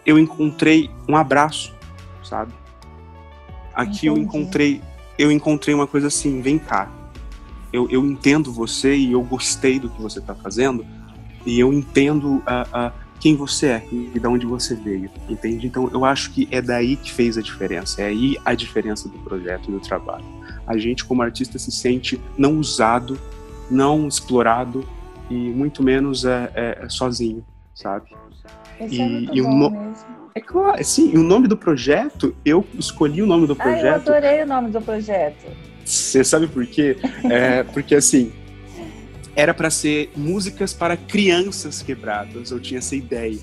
eu 0.05 0.19
encontrei 0.19 0.90
um 1.09 1.17
abraço, 1.17 1.73
sabe? 2.23 2.53
Aqui 3.75 4.07
eu 4.07 4.14
Entendi. 4.14 4.27
encontrei, 4.27 4.83
eu 5.19 5.31
encontrei 5.33 5.75
uma 5.75 5.87
coisa 5.87 6.09
assim, 6.09 6.40
vem 6.40 6.59
cá. 6.59 6.90
Eu, 7.73 7.88
eu 7.90 8.05
entendo 8.05 8.53
você 8.53 8.95
e 8.95 9.12
eu 9.12 9.23
gostei 9.23 9.79
do 9.81 9.88
que 9.88 10.01
você 10.01 10.19
está 10.21 10.35
fazendo 10.35 10.85
e 11.45 11.59
eu 11.59 11.73
entendo 11.73 12.43
a, 12.47 12.67
a 12.87 12.93
quem 13.25 13.35
você 13.37 13.67
é 13.69 13.83
e 13.91 14.21
de 14.21 14.27
onde 14.27 14.45
você 14.45 14.75
veio, 14.75 15.11
entende? 15.31 15.67
Então 15.67 15.89
eu 15.95 16.05
acho 16.05 16.31
que 16.31 16.47
é 16.51 16.61
daí 16.61 16.95
que 16.95 17.11
fez 17.11 17.39
a 17.39 17.41
diferença, 17.41 18.03
é 18.03 18.09
aí 18.09 18.37
a 18.45 18.55
diferença 18.55 19.09
do 19.09 19.19
projeto 19.21 19.71
e 19.71 19.73
do 19.73 19.81
trabalho. 19.81 20.23
A 20.67 20.77
gente 20.77 21.07
como 21.07 21.23
artista 21.23 21.59
se 21.59 21.73
sente 21.73 22.21
não 22.37 22.59
usado, 22.59 23.19
não 23.71 24.07
explorado 24.07 24.87
e 25.31 25.35
muito 25.35 25.83
menos 25.83 26.27
é, 26.27 26.51
é, 26.55 26.87
sozinho, 26.91 27.43
sabe? 27.75 28.11
Isso 28.79 28.95
E- 28.95 29.01
é 29.01 29.09
muito 29.09 29.35
e 29.37 29.41
o 29.41 29.45
bom 29.47 29.51
no- 29.59 29.71
mesmo. 29.71 29.95
É 30.35 30.41
claro, 30.43 30.85
sim, 30.85 31.17
o 31.17 31.23
nome 31.23 31.49
do 31.49 31.57
projeto, 31.57 32.35
eu 32.45 32.63
escolhi 32.79 33.23
o 33.23 33.27
nome 33.27 33.47
do 33.47 33.55
Ah, 33.55 33.57
eu 33.57 33.63
projeto 33.73 34.09
adorei 34.11 34.43
o 34.43 34.47
nome 34.47 34.69
do 34.71 34.83
projeto. 34.83 35.47
Você 35.83 36.23
sabe 36.23 36.47
por 36.47 36.67
quê? 36.67 36.95
É, 37.31 37.63
porque 37.63 37.95
assim, 37.95 38.31
era 39.37 39.53
para 39.55 39.70
ser 39.70 40.11
músicas 40.16 40.73
para 40.73 40.97
crianças 40.97 41.83
quebradas. 41.83 42.51
Eu 42.51 42.61
tinha 42.61 42.79
essa 42.79 42.94
ideia. 42.94 43.40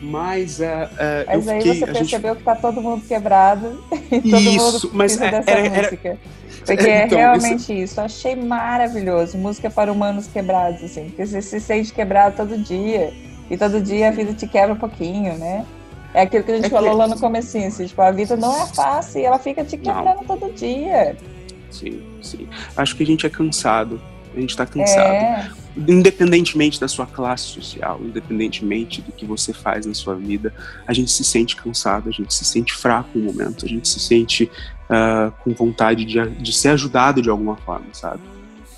Mas, 0.00 0.60
é, 0.60 0.88
é, 0.96 1.22
eu 1.34 1.38
Mas 1.38 1.48
aí 1.48 1.60
fiquei. 1.60 1.74
você 1.78 1.84
a 1.84 1.86
gente- 1.88 1.98
percebeu 1.98 2.36
que 2.36 2.42
tá 2.44 2.54
todo 2.54 2.80
mundo 2.80 3.02
quebrado 3.06 3.82
e 4.12 4.20
todo 4.30 4.40
Isso, 4.40 4.86
mundo 4.86 4.90
mas 4.94 5.20
é- 5.20 5.30
dessa 5.30 5.50
era- 5.50 5.66
era- 5.66 5.82
música. 5.82 6.18
Porque 6.64 6.86
é 6.88 7.06
Então, 7.06 7.18
realmente 7.18 7.72
isso. 7.82 7.98
Eu 7.98 8.04
achei 8.04 8.36
maravilhoso. 8.36 9.38
Música 9.38 9.70
para 9.70 9.90
humanos 9.90 10.26
quebrados, 10.26 10.84
assim. 10.84 11.04
Porque 11.06 11.24
você 11.26 11.40
se 11.40 11.58
sente 11.60 11.92
quebrado 11.92 12.36
todo 12.36 12.58
dia. 12.58 13.12
E 13.50 13.56
todo 13.56 13.80
dia 13.80 14.08
a 14.08 14.10
vida 14.10 14.34
te 14.34 14.46
quebra 14.46 14.74
um 14.74 14.78
pouquinho, 14.78 15.36
né? 15.38 15.64
É 16.12 16.22
aquilo 16.22 16.44
que 16.44 16.52
a 16.52 16.54
gente 16.56 16.66
É 16.66 16.68
que- 16.68 16.74
falou 16.74 16.94
lá 16.94 17.08
no 17.08 17.18
comecinho, 17.18 17.68
assim, 17.68 17.86
tipo, 17.86 18.00
a 18.02 18.10
vida 18.10 18.36
não 18.36 18.54
é 18.54 18.66
fácil 18.66 19.20
e 19.20 19.24
ela 19.24 19.38
fica 19.38 19.64
te 19.64 19.78
quebrando 19.78 20.24
todo 20.26 20.52
dia. 20.52 21.16
Sim, 21.70 22.02
sim. 22.22 22.46
Acho 22.76 22.94
que 22.96 23.02
a 23.02 23.06
gente 23.06 23.26
é 23.26 23.30
cansado. 23.30 23.98
A 24.34 24.40
gente 24.40 24.56
tá 24.56 24.66
cansado. 24.66 25.12
É, 25.12 25.50
Independentemente 25.76 26.80
da 26.80 26.88
sua 26.88 27.06
classe 27.06 27.44
social, 27.44 28.00
independentemente 28.02 29.00
do 29.00 29.12
que 29.12 29.24
você 29.24 29.52
faz 29.52 29.86
na 29.86 29.94
sua 29.94 30.16
vida, 30.16 30.52
a 30.86 30.92
gente 30.92 31.10
se 31.10 31.22
sente 31.22 31.54
cansado, 31.54 32.08
a 32.08 32.12
gente 32.12 32.34
se 32.34 32.44
sente 32.44 32.74
fraco 32.74 33.16
no 33.16 33.24
momento, 33.24 33.64
a 33.64 33.68
gente 33.68 33.86
se 33.88 34.00
sente 34.00 34.50
ah, 34.90 35.30
com 35.44 35.52
vontade 35.52 36.04
de, 36.04 36.28
de 36.30 36.52
ser 36.52 36.70
ajudado 36.70 37.22
de 37.22 37.30
alguma 37.30 37.56
forma, 37.56 37.86
sabe? 37.92 38.22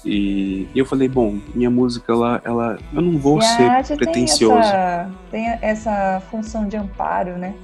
E, 0.05 0.67
e 0.75 0.79
eu 0.79 0.87
falei, 0.87 1.09
bom, 1.09 1.39
minha 1.55 1.71
música, 1.71 2.13
ela, 2.13 2.41
ela 2.45 2.79
eu 2.93 3.03
não 3.03 3.19
vou 3.19 3.39
e 3.39 3.43
ser 3.43 3.63
arte 3.65 3.89
tem 3.89 3.97
pretencioso. 3.97 4.59
essa, 4.59 5.11
tem 5.31 5.47
essa 5.61 6.23
função 6.31 6.67
de 6.67 6.77
amparo, 6.77 7.37
né? 7.37 7.55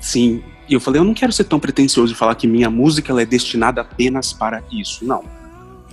Sim. 0.00 0.42
E 0.68 0.74
eu 0.74 0.80
falei, 0.80 1.00
eu 1.00 1.04
não 1.04 1.14
quero 1.14 1.32
ser 1.32 1.44
tão 1.44 1.58
pretencioso 1.58 2.12
de 2.12 2.18
falar 2.18 2.34
que 2.34 2.46
minha 2.46 2.68
música 2.68 3.10
ela 3.10 3.22
é 3.22 3.26
destinada 3.26 3.80
apenas 3.80 4.32
para 4.32 4.62
isso. 4.70 5.04
Não. 5.04 5.24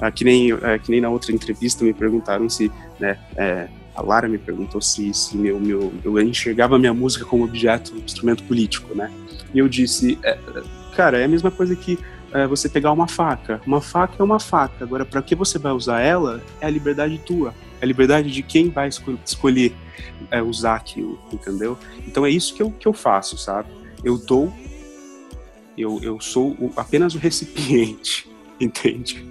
Ah, 0.02 0.12
que, 0.12 0.24
nem, 0.24 0.52
é, 0.52 0.78
que 0.80 0.92
nem 0.92 1.00
na 1.00 1.10
outra 1.10 1.32
entrevista 1.32 1.84
me 1.86 1.94
perguntaram 1.94 2.50
se, 2.50 2.72
né, 3.00 3.18
é, 3.38 3.68
a 3.96 4.02
Lara 4.02 4.28
me 4.28 4.38
perguntou 4.38 4.82
se, 4.82 5.14
se 5.14 5.38
meu, 5.38 5.58
meu, 5.60 5.94
eu 6.04 6.20
enxergava 6.22 6.78
minha 6.78 6.94
música 6.94 7.24
como 7.24 7.46
objeto, 7.46 7.96
instrumento 7.98 8.44
político, 8.44 8.94
né? 8.94 9.10
E 9.54 9.60
eu 9.60 9.70
disse, 9.70 10.20
é, 10.22 10.38
cara, 10.96 11.18
é 11.20 11.24
a 11.24 11.28
mesma 11.30 11.50
coisa 11.50 11.76
que 11.78 11.98
é, 12.34 12.46
você 12.46 12.68
pegar 12.68 12.92
uma 12.92 13.08
faca. 13.08 13.62
Uma 13.66 13.80
faca 13.80 14.16
é 14.20 14.24
uma 14.24 14.40
faca. 14.40 14.84
Agora, 14.84 15.06
para 15.06 15.22
que 15.22 15.34
você 15.34 15.58
vai 15.58 15.72
usar 15.72 16.02
ela, 16.02 16.42
é 16.60 16.66
a 16.66 16.70
liberdade 16.70 17.18
tua. 17.20 17.54
É 17.80 17.86
a 17.86 17.88
liberdade 17.88 18.30
de 18.30 18.44
quem 18.44 18.70
vai 18.70 18.90
escol- 18.90 19.18
escolher 19.26 19.74
é, 20.30 20.42
usar 20.42 20.76
aquilo, 20.76 21.18
entendeu? 21.32 21.78
Então 22.06 22.26
é 22.26 22.30
isso 22.30 22.54
que 22.54 22.62
eu, 22.62 22.72
que 22.72 22.86
eu 22.86 22.92
faço, 22.94 23.38
sabe? 23.38 23.70
Eu 24.04 24.18
dou, 24.18 24.52
eu, 25.78 26.00
eu 26.04 26.20
sou 26.20 26.52
o- 26.60 26.72
apenas 26.76 27.16
o 27.16 27.18
recipiente, 27.18 28.30
entende? 28.60 29.26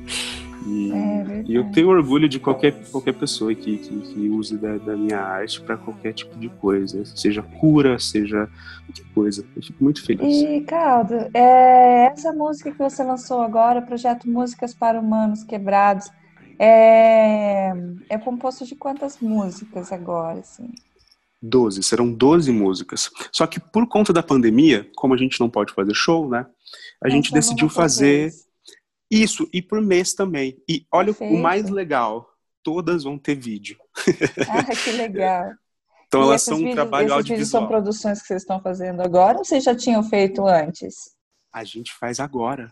E, 0.64 0.92
É 0.92 1.42
e 1.46 1.54
eu 1.54 1.70
tenho 1.70 1.88
orgulho 1.88 2.28
de 2.28 2.40
qualquer, 2.40 2.72
qualquer 2.90 3.14
pessoa 3.14 3.54
que, 3.54 3.78
que, 3.78 4.00
que 4.00 4.28
use 4.30 4.56
da, 4.58 4.78
da 4.78 4.96
minha 4.96 5.20
arte 5.20 5.60
para 5.60 5.76
qualquer 5.76 6.12
tipo 6.14 6.36
de 6.38 6.48
coisa, 6.48 7.04
seja 7.04 7.42
cura, 7.42 7.98
seja 7.98 8.48
qualquer 8.86 9.04
coisa. 9.14 9.46
Eu 9.54 9.62
fico 9.62 9.84
muito 9.84 10.04
feliz. 10.04 10.42
E, 10.42 10.60
Caldo, 10.62 11.14
é, 11.34 12.06
essa 12.12 12.32
música 12.32 12.70
que 12.72 12.78
você 12.78 13.02
lançou 13.04 13.42
agora, 13.42 13.80
o 13.80 13.86
projeto 13.86 14.28
Músicas 14.28 14.74
para 14.74 15.00
Humanos 15.00 15.44
Quebrados, 15.44 16.10
É, 16.58 17.72
é 18.08 18.18
composto 18.18 18.64
de 18.64 18.76
quantas 18.76 19.18
músicas 19.20 19.90
agora, 19.92 20.40
assim? 20.40 20.70
12, 21.42 21.82
serão 21.82 22.10
12 22.12 22.50
músicas. 22.52 23.10
Só 23.32 23.46
que 23.46 23.60
por 23.60 23.86
conta 23.86 24.12
da 24.12 24.22
pandemia, 24.22 24.88
como 24.96 25.12
a 25.14 25.16
gente 25.16 25.38
não 25.40 25.50
pode 25.50 25.74
fazer 25.74 25.94
show, 25.94 26.28
né? 26.28 26.46
A 27.02 27.08
gente 27.08 27.28
Então, 27.28 27.38
decidiu 27.38 27.68
vamos 27.68 27.74
fazer 27.74 28.30
vocês. 28.30 28.46
Isso 29.10 29.48
e 29.52 29.60
por 29.62 29.80
mês 29.80 30.14
também. 30.14 30.56
E 30.68 30.86
olha 30.92 31.12
o 31.12 31.14
Perfeito. 31.14 31.42
mais 31.42 31.68
legal, 31.70 32.28
todas 32.62 33.04
vão 33.04 33.18
ter 33.18 33.34
vídeo. 33.36 33.76
Ah, 34.48 34.74
que 34.74 34.92
legal. 34.92 35.50
Então 36.06 36.22
E 36.22 36.26
elas 36.28 36.42
são 36.42 36.54
um 36.54 36.58
vídeos- 36.58 36.74
trabalho 36.76 37.08
esses 37.12 37.28
vídeos 37.28 37.48
são 37.48 37.60
audiovisual. 37.62 37.68
produções 37.68 38.20
que 38.22 38.28
vocês 38.28 38.42
estão 38.42 38.60
fazendo 38.60 39.00
agora 39.02 39.38
ou 39.38 39.44
vocês 39.44 39.64
já 39.64 39.74
tinham 39.74 40.00
feito 40.04 40.46
antes? 40.46 40.94
A 41.52 41.64
gente 41.64 41.92
faz 41.98 42.20
agora. 42.20 42.70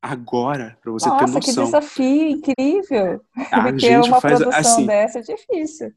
Agora, 0.00 0.78
pra 0.80 0.92
você 0.92 1.08
ter 1.10 1.16
Nossa, 1.16 1.40
que 1.40 1.46
noção. 1.48 1.64
desafio 1.64 2.28
incrível! 2.28 3.20
A 3.50 3.62
Porque 3.62 3.78
gente 3.80 4.08
uma 4.08 4.20
faz 4.20 4.38
produção 4.38 4.60
assim. 4.60 4.86
dessa 4.86 5.18
é 5.18 5.22
difícil. 5.22 5.92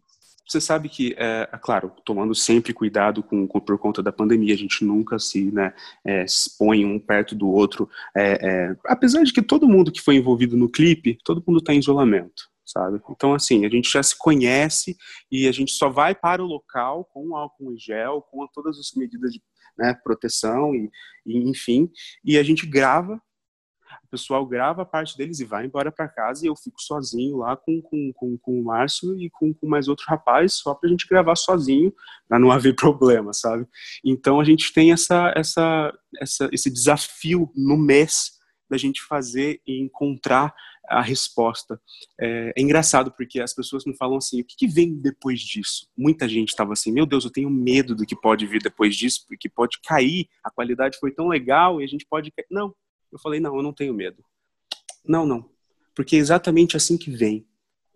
Você 0.48 0.62
sabe 0.62 0.88
que, 0.89 1.14
é, 1.18 1.50
é 1.52 1.58
claro, 1.58 1.91
tomando 2.06 2.34
sempre 2.34 2.74
cuidado 2.74 3.22
com, 3.22 3.45
com- 3.48 3.60
por 3.60 3.78
conta 3.78 4.02
da 4.02 4.12
pandemia, 4.12 4.54
a 4.54 4.58
gente 4.58 4.86
nunca 4.86 5.20
se 5.20 5.52
né, 5.52 5.74
é, 6.06 6.24
expõe 6.24 6.86
um 6.86 6.98
perto 7.00 7.36
do 7.36 7.48
outro. 7.50 7.89
é, 8.16 8.48
é, 8.72 8.76
apesar 8.86 9.24
de 9.24 9.34
que 9.34 9.41
todo 9.41 9.68
mundo 9.68 9.91
que 9.91 10.02
foi 10.02 10.16
envolvido 10.16 10.56
no 10.56 10.70
clipe, 10.70 11.18
todo 11.26 11.43
mundo 11.45 11.60
está 11.60 11.74
em 11.74 11.80
isolamento, 11.80 12.43
sabe? 12.66 13.02
Então, 13.10 13.34
assim, 13.34 13.66
a 13.66 13.70
gente 13.70 13.89
já 13.91 14.02
se 14.02 14.18
conhece 14.18 14.95
e 15.32 15.48
a 15.48 15.52
gente 15.52 15.72
só 15.72 15.89
vai 15.89 16.16
para 16.16 16.41
o 16.43 16.48
local 16.48 17.06
com 17.14 17.36
álcool 17.36 17.74
em 17.74 17.78
gel, 17.78 18.22
com 18.32 18.48
todas 18.54 18.78
as 18.80 18.91
medidas 18.95 19.32
de 19.34 19.41
né, 19.78 19.93
proteção 20.04 20.74
e, 20.74 20.89
e, 21.26 21.50
enfim, 21.50 21.89
e 22.24 22.38
a 22.38 22.43
gente 22.43 22.66
grava. 22.66 23.22
O 24.04 24.08
pessoal 24.10 24.46
grava 24.46 24.82
a 24.82 24.86
parte 24.86 25.18
deles 25.18 25.40
e 25.40 25.46
vai 25.46 25.66
embora 25.66 25.92
para 25.92 26.08
casa 26.08 26.46
e 26.46 26.50
eu 26.50 26.56
fico 26.56 26.82
sozinho 26.82 27.38
lá 27.38 27.56
com, 27.56 27.82
com, 27.82 28.12
com, 28.14 28.38
com 28.38 28.60
o 28.60 28.64
Márcio 28.64 29.20
e 29.20 29.30
com, 29.30 29.54
com 29.54 29.68
mais 29.68 29.88
outro 29.88 30.06
rapaz 30.08 30.54
só 30.54 30.74
pra 30.74 30.90
gente 30.90 31.08
gravar 31.08 31.36
sozinho, 31.36 31.94
para 32.28 32.40
não 32.40 32.52
haver 32.52 32.76
problema, 32.76 33.34
sabe? 33.34 33.68
Então 34.04 34.40
a 34.40 34.44
gente 34.44 34.74
tem 34.74 34.92
essa, 34.92 35.34
essa, 35.36 35.94
essa, 36.20 36.50
esse 36.52 36.70
desafio 36.70 37.52
no 37.56 37.78
mês 37.78 38.38
da 38.70 38.78
gente 38.78 39.02
fazer 39.02 39.62
e 39.66 39.82
encontrar 39.82 40.54
a 40.88 41.02
resposta. 41.02 41.80
É, 42.20 42.54
é 42.58 42.62
engraçado 42.62 43.12
porque 43.12 43.40
as 43.40 43.54
pessoas 43.54 43.86
me 43.86 43.96
falam 43.96 44.18
assim: 44.18 44.42
o 44.42 44.46
que, 44.46 44.56
que 44.56 44.68
vem 44.68 44.94
depois 44.94 45.40
disso? 45.42 45.88
Muita 45.98 46.28
gente 46.28 46.50
estava 46.50 46.74
assim: 46.74 46.92
meu 46.92 47.06
Deus, 47.06 47.26
eu 47.26 47.32
tenho 47.32 47.50
medo 47.50 47.96
do 47.96 48.06
que 48.06 48.16
pode 48.16 48.46
vir 48.46 48.62
depois 48.62 48.96
disso, 48.96 49.26
porque 49.28 49.50
pode 49.50 49.80
cair, 49.84 50.28
a 50.44 50.50
qualidade 50.50 50.98
foi 51.00 51.12
tão 51.12 51.28
legal 51.28 51.82
e 51.82 51.84
a 51.84 51.88
gente 51.88 52.06
pode. 52.10 52.34
Não, 52.50 52.74
eu 53.12 53.20
falei: 53.20 53.39
não, 53.39 53.55
eu 53.55 53.64
não 53.64 53.74
tenho 53.74 53.93
medo. 53.93 54.24
Não, 55.05 55.26
não. 55.26 55.45
Porque 55.95 56.16
é 56.16 56.20
exatamente 56.20 56.78
assim 56.78 56.97
que 56.97 57.10
vem. 57.10 57.45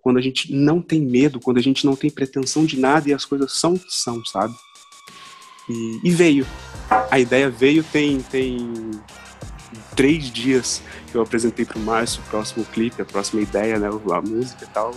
Quando 0.02 0.18
a 0.18 0.22
gente 0.22 0.52
não 0.52 0.82
tem 0.82 1.00
medo, 1.02 1.40
quando 1.40 1.58
a 1.58 1.62
gente 1.62 1.86
não 1.86 1.96
tem 1.96 2.10
pretensão 2.10 2.66
de 2.66 2.80
nada 2.80 3.10
e 3.10 3.14
as 3.14 3.26
coisas 3.26 3.54
são 3.54 3.78
que 3.78 3.94
são, 3.94 4.24
sabe? 4.26 4.56
E, 5.70 6.00
e 6.04 6.12
veio. 6.12 6.46
A 7.10 7.20
ideia 7.20 7.50
veio 7.50 7.84
tem, 7.84 8.20
tem 8.22 8.92
três 9.96 10.32
dias 10.32 10.82
que 11.12 11.16
eu 11.16 11.22
apresentei 11.22 11.66
pro 11.66 11.80
Márcio 11.80 12.22
o 12.24 12.30
próximo 12.30 12.66
clipe, 12.66 13.02
a 13.02 13.06
próxima 13.06 13.42
ideia, 13.42 13.78
né, 13.78 13.88
a 13.88 14.22
música 14.22 14.66
e 14.66 14.68
tal. 14.68 14.96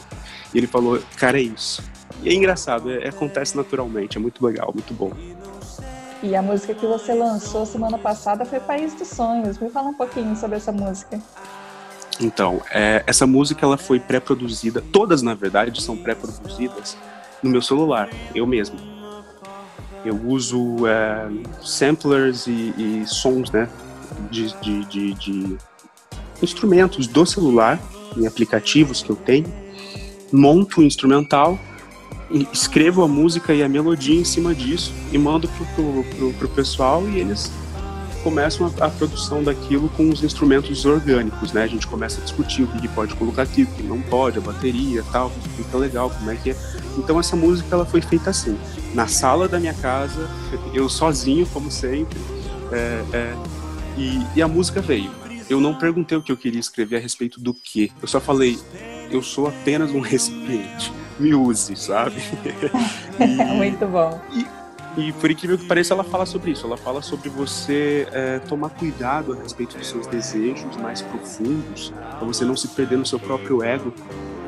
E 0.55 0.59
ele 0.59 0.67
falou, 0.67 1.03
cara, 1.17 1.39
é 1.39 1.43
isso. 1.43 1.83
E 2.23 2.29
é 2.31 2.33
engraçado, 2.33 2.91
é- 2.91 3.09
acontece 3.09 3.57
naturalmente, 3.57 4.17
é 4.17 4.21
muito 4.21 4.45
legal, 4.45 4.73
muito 4.73 4.95
bom. 4.95 5.13
E 6.25 6.35
a 6.35 6.41
música 6.41 6.73
que 6.73 6.87
você 6.87 7.13
lançou 7.13 7.67
semana 7.67 7.99
passada 7.99 8.47
foi 8.47 8.59
País 8.59 8.95
dos 8.95 9.09
Sonhos. 9.09 9.59
Me 9.59 9.69
fala 9.69 9.89
um 9.91 9.95
pouquinho 9.95 10.35
sobre 10.35 10.57
essa 10.57 10.73
música. 10.73 11.21
Então, 12.19 12.63
é, 12.71 13.05
essa 13.07 13.27
música 13.27 13.67
ela 13.67 13.77
foi 13.77 14.01
pré-produzida, 14.01 14.83
todas 14.91 15.21
na 15.21 15.35
verdade 15.35 15.83
são 15.83 15.97
pré-produzidas 15.99 16.97
no 17.43 17.51
meu 17.51 17.61
celular, 17.61 18.09
eu 18.35 18.47
mesmo. 18.47 18.79
Eu 20.03 20.19
uso 20.27 20.87
é, 20.87 21.29
samplers 21.63 22.47
e, 22.47 22.73
e 22.79 23.05
sons, 23.07 23.51
né, 23.51 23.69
de, 24.31 24.53
de, 24.61 24.85
de- 24.87 25.15
de 25.15 25.57
instrumentos 26.43 27.07
do 27.07 27.27
celular, 27.27 27.79
em 28.17 28.27
aplicativos 28.27 29.03
que 29.03 29.11
eu 29.11 29.17
tenho, 29.17 29.53
monto 30.33 30.81
o 30.81 30.85
instrumental, 30.85 31.59
escrevo 32.53 33.03
a 33.03 33.09
música 33.09 33.55
e 33.55 33.63
a 33.63 33.69
melodia 33.69 34.21
em 34.21 34.25
cima 34.25 34.55
disso 34.55 34.93
e 35.13 35.19
mando 35.19 35.49
pro, 35.49 35.67
pro, 35.67 36.05
pro, 36.17 36.33
pro 36.33 36.49
pessoal 36.49 37.09
e 37.09 37.21
eles 37.21 37.51
começam 38.25 38.73
a, 38.81 38.87
a 38.87 38.91
produção 38.91 39.45
daquilo 39.45 39.89
com 39.91 40.09
os 40.09 40.25
instrumentos 40.25 40.85
orgânicos, 40.87 41.53
né? 41.53 41.63
A 41.63 41.67
gente 41.67 41.87
começa 41.87 42.21
a 42.21 42.25
discutir 42.25 42.63
o 42.63 42.67
que 42.67 42.89
pode 42.89 43.15
colocar 43.15 43.43
aqui, 43.43 43.65
o 43.65 43.67
que 43.67 43.83
não 43.83 44.01
pode, 44.01 44.39
a 44.39 44.41
bateria 44.41 45.05
tal, 45.13 45.31
fica 45.57 45.77
legal, 45.77 46.11
como 46.11 46.31
é 46.31 46.37
que 46.37 46.51
é. 46.51 46.57
Então 46.97 47.21
essa 47.21 47.37
música 47.37 47.69
ela 47.71 47.85
foi 47.85 48.01
feita 48.01 48.31
assim, 48.31 48.59
na 48.95 49.07
sala 49.07 49.47
da 49.47 49.61
minha 49.61 49.75
casa, 49.75 50.29
eu 50.73 50.89
sozinho, 50.89 51.47
como 51.47 51.71
sempre, 51.71 52.19
é, 52.73 53.05
é, 53.13 53.37
e, 53.99 54.21
e 54.37 54.43
a 54.43 54.49
música 54.49 54.81
veio. 54.81 55.11
Eu 55.49 55.61
não 55.61 55.75
perguntei 55.75 56.17
o 56.17 56.23
que 56.23 56.33
eu 56.33 56.37
queria 56.37 56.61
escrever 56.61 56.97
a 56.97 57.01
respeito 57.01 57.39
do 57.39 57.53
que. 57.53 57.93
Eu 58.01 58.09
só 58.09 58.19
falei, 58.19 58.59
eu 59.11 59.23
sou 59.23 59.47
apenas 59.47 59.91
um 59.91 60.01
recipiente. 60.01 60.91
Me 61.19 61.35
use, 61.35 61.77
sabe? 61.77 62.17
Muito 63.57 63.87
bom. 63.87 64.21
E 64.97 65.13
por 65.13 65.31
incrível 65.31 65.59
que 65.59 65.65
pareça, 65.65 65.93
ela 65.93 66.05
fala 66.05 66.25
sobre 66.25 66.53
isso. 66.53 66.67
Ela 66.67 66.77
fala 66.77 67.03
sobre 67.03 67.29
você 67.29 68.07
é, 68.13 68.39
tomar 68.41 68.71
cuidado 68.71 69.33
a 69.33 69.37
respeito 69.37 69.77
dos 69.77 69.89
seus 69.89 70.07
desejos 70.07 70.77
mais 70.77 71.03
profundos, 71.03 71.93
para 72.11 72.27
você 72.27 72.45
não 72.45 72.57
se 72.57 72.69
perder 72.69 72.97
no 72.99 73.07
seu 73.07 73.19
próprio 73.19 73.63
ego. 73.63 73.93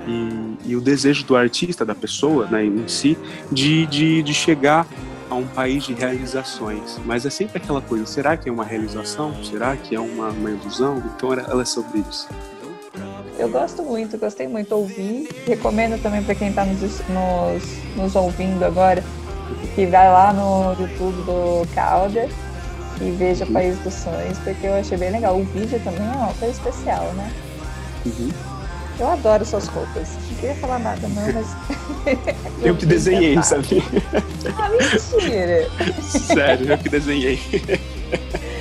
E, 0.06 0.70
e 0.70 0.76
o 0.76 0.80
desejo 0.80 1.24
do 1.24 1.36
artista, 1.36 1.84
da 1.84 1.94
pessoa 1.94 2.46
né, 2.46 2.64
em 2.64 2.86
si, 2.86 3.18
de, 3.50 3.86
de, 3.86 4.22
de 4.22 4.32
chegar 4.32 4.86
a 5.28 5.34
um 5.34 5.46
país 5.48 5.84
de 5.84 5.92
realizações. 5.94 6.96
Mas 7.04 7.26
é 7.26 7.30
sempre 7.30 7.58
aquela 7.58 7.80
coisa: 7.80 8.06
será 8.06 8.36
que 8.36 8.48
é 8.48 8.52
uma 8.52 8.64
realização? 8.64 9.34
Será 9.42 9.76
que 9.76 9.96
é 9.96 10.00
uma, 10.00 10.28
uma 10.28 10.50
ilusão? 10.50 11.02
Então 11.16 11.32
ela 11.32 11.62
é 11.62 11.64
sobre 11.64 12.04
isso. 12.08 12.28
Eu 13.38 13.48
gosto 13.50 13.82
muito, 13.82 14.16
gostei 14.18 14.48
muito 14.48 14.68
de 14.68 14.74
ouvir. 14.74 15.28
Recomendo 15.46 16.00
também 16.02 16.22
para 16.22 16.34
quem 16.34 16.48
está 16.48 16.64
nos, 16.64 16.80
nos, 16.80 17.96
nos 17.96 18.16
ouvindo 18.16 18.64
agora 18.64 19.02
que 19.74 19.86
vai 19.86 20.10
lá 20.10 20.32
no 20.32 20.72
YouTube 20.80 21.22
do 21.24 21.66
Calder 21.74 22.30
e 23.00 23.10
veja 23.10 23.44
País 23.46 23.78
dos 23.80 23.92
Sonhos, 23.92 24.38
porque 24.38 24.66
eu 24.66 24.74
achei 24.74 24.96
bem 24.96 25.10
legal. 25.10 25.38
O 25.38 25.44
vídeo 25.44 25.78
também 25.84 26.00
é 26.00 26.16
uma 26.16 26.32
coisa 26.34 26.54
especial, 26.54 27.04
né? 27.12 27.30
Uhum. 28.06 28.30
Eu 28.98 29.08
adoro 29.08 29.44
suas 29.44 29.66
roupas. 29.66 30.08
Não 30.30 30.36
queria 30.38 30.54
falar 30.54 30.78
nada, 30.78 31.06
não, 31.08 31.22
mas. 31.32 31.46
Eu 32.62 32.74
que 32.74 32.86
desenhei, 32.86 33.40
sabe? 33.42 33.82
Ah, 34.56 34.70
mentira! 34.70 35.68
Sério, 36.00 36.72
eu 36.72 36.78
que 36.78 36.88
desenhei. 36.88 37.38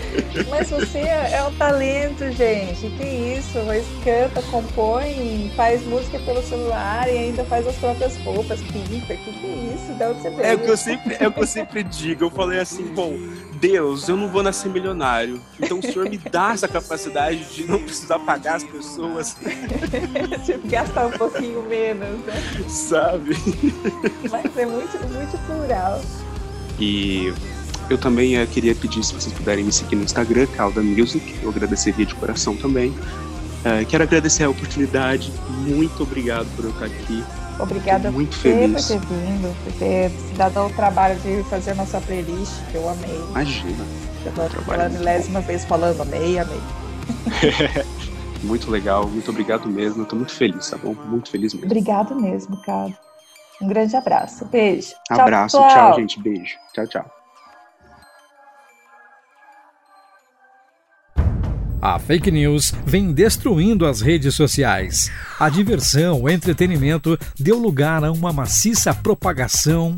Mas 0.50 0.70
você 0.70 1.00
é 1.00 1.44
um 1.44 1.54
talento, 1.56 2.32
gente. 2.32 2.90
Que 2.98 3.38
isso? 3.38 3.60
Mas 3.66 3.86
canta, 4.04 4.42
compõe, 4.50 5.52
faz 5.56 5.84
música 5.84 6.20
pelo 6.20 6.42
celular 6.44 7.08
e 7.08 7.18
ainda 7.18 7.44
faz 7.46 7.68
as 7.68 7.76
próprias 7.76 8.18
roupas, 8.18 8.62
pinta. 8.62 9.16
Que 9.16 9.32
que 9.32 9.46
é 9.46 9.74
isso? 9.76 9.94
De 9.94 10.04
onde 10.04 10.22
você 10.22 10.30
veio? 10.30 10.44
É 10.44 10.56
o 10.56 10.60
que 10.60 10.70
eu 10.70 10.78
sempre, 10.78 11.18
é 11.20 11.28
o 11.28 11.32
que 11.32 11.40
eu 11.40 11.48
sempre 11.48 11.84
digo. 11.84 12.26
Eu 12.26 12.32
falei 12.32 12.60
assim, 12.60 12.86
bom, 12.94 13.18
Deus, 13.60 14.08
eu 14.08 14.16
não 14.16 14.28
vou 14.30 14.44
nascer 14.44 14.70
milionário. 14.70 15.42
Então 15.60 15.80
o 15.80 15.82
senhor 15.82 16.10
me 16.10 16.18
dá 16.18 16.52
essa 16.54 16.68
capacidade 16.68 17.44
de 17.54 17.66
não 17.66 17.80
precisar 17.80 18.20
pagar 18.20 18.56
as 18.56 18.64
pessoas, 18.64 19.36
tipo, 20.46 20.68
gastar 20.68 21.08
um 21.08 21.12
pouquinho 21.12 21.64
menos, 21.64 22.20
né? 22.26 22.36
sabe? 22.68 23.36
Mas 24.30 24.58
é 24.58 24.66
muito, 24.66 24.98
muito 25.12 25.46
plural. 25.46 26.02
E 26.80 27.34
eu 27.90 27.98
também 27.98 28.38
eh, 28.38 28.46
queria 28.46 28.74
pedir 28.76 29.04
se 29.04 29.14
vocês 29.14 29.34
puderem 29.34 29.64
me 29.64 29.72
seguir 29.72 29.96
no 29.96 30.04
Instagram, 30.04 30.48
Calda 30.48 30.82
Music. 30.82 31.36
Eu 31.42 31.50
agradeceria 31.50 32.06
de 32.06 32.16
coração 32.16 32.56
também. 32.56 32.94
Eh, 33.64 33.86
quero 33.86 34.04
agradecer 34.04 34.44
a 34.44 34.50
oportunidade. 34.50 35.32
Muito 35.66 36.04
obrigado 36.04 36.48
por 36.56 36.66
eu 36.66 36.72
estar 36.72 36.86
aqui. 36.86 37.24
Obrigada 37.60 38.12
muito 38.12 38.36
por 38.36 38.42
feliz. 38.42 38.88
ter 38.88 39.00
vindo, 39.00 39.56
por 39.64 39.74
ter 39.74 40.10
se 40.10 40.34
dado 40.34 40.58
ao 40.58 40.70
trabalho 40.70 41.18
de 41.22 41.42
fazer 41.50 41.72
a 41.72 41.76
nossa 41.76 42.02
playlist, 42.02 42.54
que 42.72 42.76
eu 42.76 42.90
amei. 42.90 43.22
Imagina. 43.30 43.86
Pela 44.66 44.90
milésima 44.90 45.40
vez 45.42 45.64
falando, 45.66 46.02
amei, 46.02 46.40
amei. 46.40 46.60
Muito 48.44 48.70
legal. 48.70 49.08
Muito 49.08 49.30
obrigado 49.32 49.68
mesmo. 49.68 50.04
Eu 50.04 50.06
tô 50.06 50.16
muito 50.16 50.32
feliz, 50.32 50.70
tá 50.70 50.78
bom? 50.78 50.94
Muito 50.94 51.30
feliz 51.30 51.54
mesmo. 51.54 51.66
Obrigado 51.66 52.16
mesmo, 52.16 52.58
cara. 52.62 52.94
Um 53.62 53.68
grande 53.68 53.96
abraço. 53.96 54.46
Beijo. 54.46 54.94
Tchau, 55.08 55.20
Abraço. 55.22 55.58
pessoal. 55.58 55.70
Tchau, 55.70 56.00
gente. 56.00 56.20
Beijo. 56.22 56.56
Tchau, 56.74 56.88
tchau. 56.88 57.15
A 61.82 62.00
fake 62.00 62.32
news 62.32 62.74
vem 62.86 63.12
destruindo 63.12 63.86
as 63.86 64.02
redes 64.02 64.34
sociais. 64.34 65.12
A 65.40 65.50
diversão, 65.50 66.24
o 66.24 66.30
entretenimento 66.30 67.18
deu 67.40 67.60
lugar 67.60 68.04
a 68.04 68.12
uma 68.12 68.34
maciça 68.34 68.94
propagação 68.94 69.98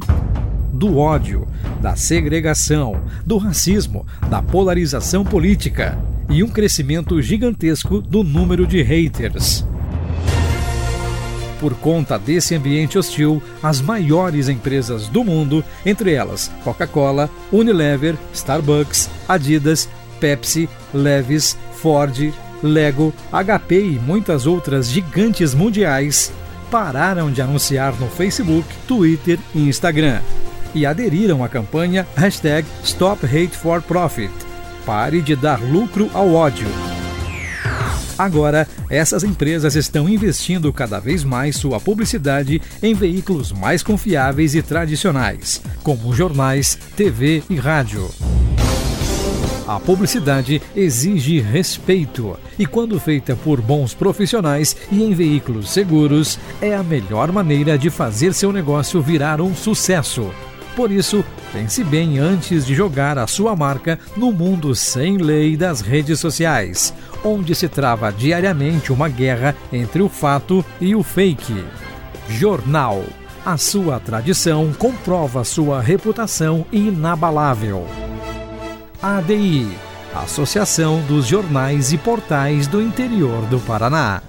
do 0.73 0.97
ódio, 0.97 1.47
da 1.82 1.95
segregação, 1.95 3.01
do 3.25 3.38
racismo, 3.38 4.05
da 4.30 4.41
polarização 4.41 5.23
política 5.23 5.97
e 6.30 6.43
um 6.43 6.49
crescimento 6.49 7.21
gigantesco 7.21 8.01
do 8.01 8.23
número 8.23 8.67
de 8.67 8.82
haters. 8.82 9.65
Por 11.59 11.73
conta 11.75 12.19
desse 12.19 12.53
ambiente 12.53 12.97
hostil, 12.99 13.41
as 13.63 13.82
maiores 13.82 14.47
empresas 14.47 15.07
do 15.07 15.23
mundo, 15.23 15.63
entre 15.86 16.13
elas 16.13 16.51
Coca-Cola, 16.63 17.30
Unilever, 17.51 18.15
Starbucks, 18.34 19.09
Adidas, 19.28 19.89
Pepsi, 20.19 20.69
Levis, 20.93 21.57
Ford, 21.82 22.34
Lego, 22.61 23.13
HP 23.32 23.80
e 23.80 23.99
muitas 23.99 24.45
outras 24.45 24.89
gigantes 24.89 25.53
mundiais, 25.53 26.32
pararam 26.71 27.32
de 27.32 27.41
anunciar 27.41 27.93
no 27.99 28.07
Facebook, 28.07 28.67
Twitter 28.88 29.39
e 29.53 29.67
Instagram 29.67 30.19
e 30.73 30.86
aderiram 30.86 31.43
à 31.43 31.49
campanha 31.49 32.07
hashtag 32.15 32.67
Stop 32.84 33.25
Hate 33.25 33.55
for 33.57 33.82
Profit. 33.82 34.32
Pare 34.86 35.21
de 35.21 35.36
dar 35.36 35.61
lucro 35.61 36.09
ao 36.13 36.34
ódio. 36.34 36.67
Agora, 38.17 38.67
essas 38.89 39.23
empresas 39.23 39.75
estão 39.75 40.09
investindo 40.09 40.73
cada 40.73 40.99
vez 40.99 41.23
mais 41.23 41.55
sua 41.55 41.80
publicidade 41.80 42.61
em 42.82 42.93
veículos 42.93 43.51
mais 43.51 43.84
confiáveis 43.84 44.55
e 44.55 44.61
tradicionais, 44.61 45.61
como 45.84 46.13
jornais, 46.13 46.78
TV 46.95 47.43
e 47.49 47.55
rádio. 47.55 48.09
A 49.68 49.82
publicidade 49.82 50.61
exige 50.74 51.41
respeito 51.41 52.39
e, 52.57 52.65
quando 52.65 52.97
feita 53.01 53.36
por 53.36 53.59
bons 53.59 53.93
profissionais 53.93 54.78
e 54.89 55.03
em 55.03 55.13
veículos 55.13 55.70
seguros, 55.70 56.39
é 56.61 56.74
a 56.74 56.82
melhor 56.82 57.34
maneira 57.34 57.78
de 57.78 57.89
fazer 57.89 58.34
seu 58.34 58.53
negócio 58.53 59.01
virar 59.01 59.41
um 59.41 59.53
sucesso. 59.53 60.32
Por 60.74 60.89
isso, 60.89 61.26
pense 61.51 61.84
bem 61.84 62.18
antes 62.18 62.65
de 62.65 62.74
jogar 62.74 63.18
a 63.18 63.28
sua 63.28 63.57
marca 63.57 63.99
no 64.15 64.32
mundo 64.32 64.74
sem 64.74 65.18
lei 65.18 65.57
das 65.57 65.82
redes 65.82 66.18
sociais, 66.18 66.93
onde 67.22 67.53
se 67.53 67.68
trava 67.68 68.09
diariamente 68.09 68.93
uma 68.93 69.09
guerra 69.09 69.53
entre 69.74 70.01
o 70.01 70.07
fato 70.07 70.63
e 70.80 70.95
o 70.95 71.03
fake. 71.03 71.65
Jornal. 72.30 73.03
A 73.45 73.57
sua 73.57 73.99
tradição 73.99 74.72
comprova 74.78 75.43
sua 75.43 75.82
reputação 75.82 76.65
inabalável. 76.72 77.86
ADI 79.02 79.78
Associação 80.16 81.02
dos 81.02 81.28
Jornais 81.28 81.93
e 81.93 81.98
Portais 82.00 82.66
do 82.66 82.82
Interior 82.82 83.45
do 83.45 83.60
Paraná. 83.60 84.24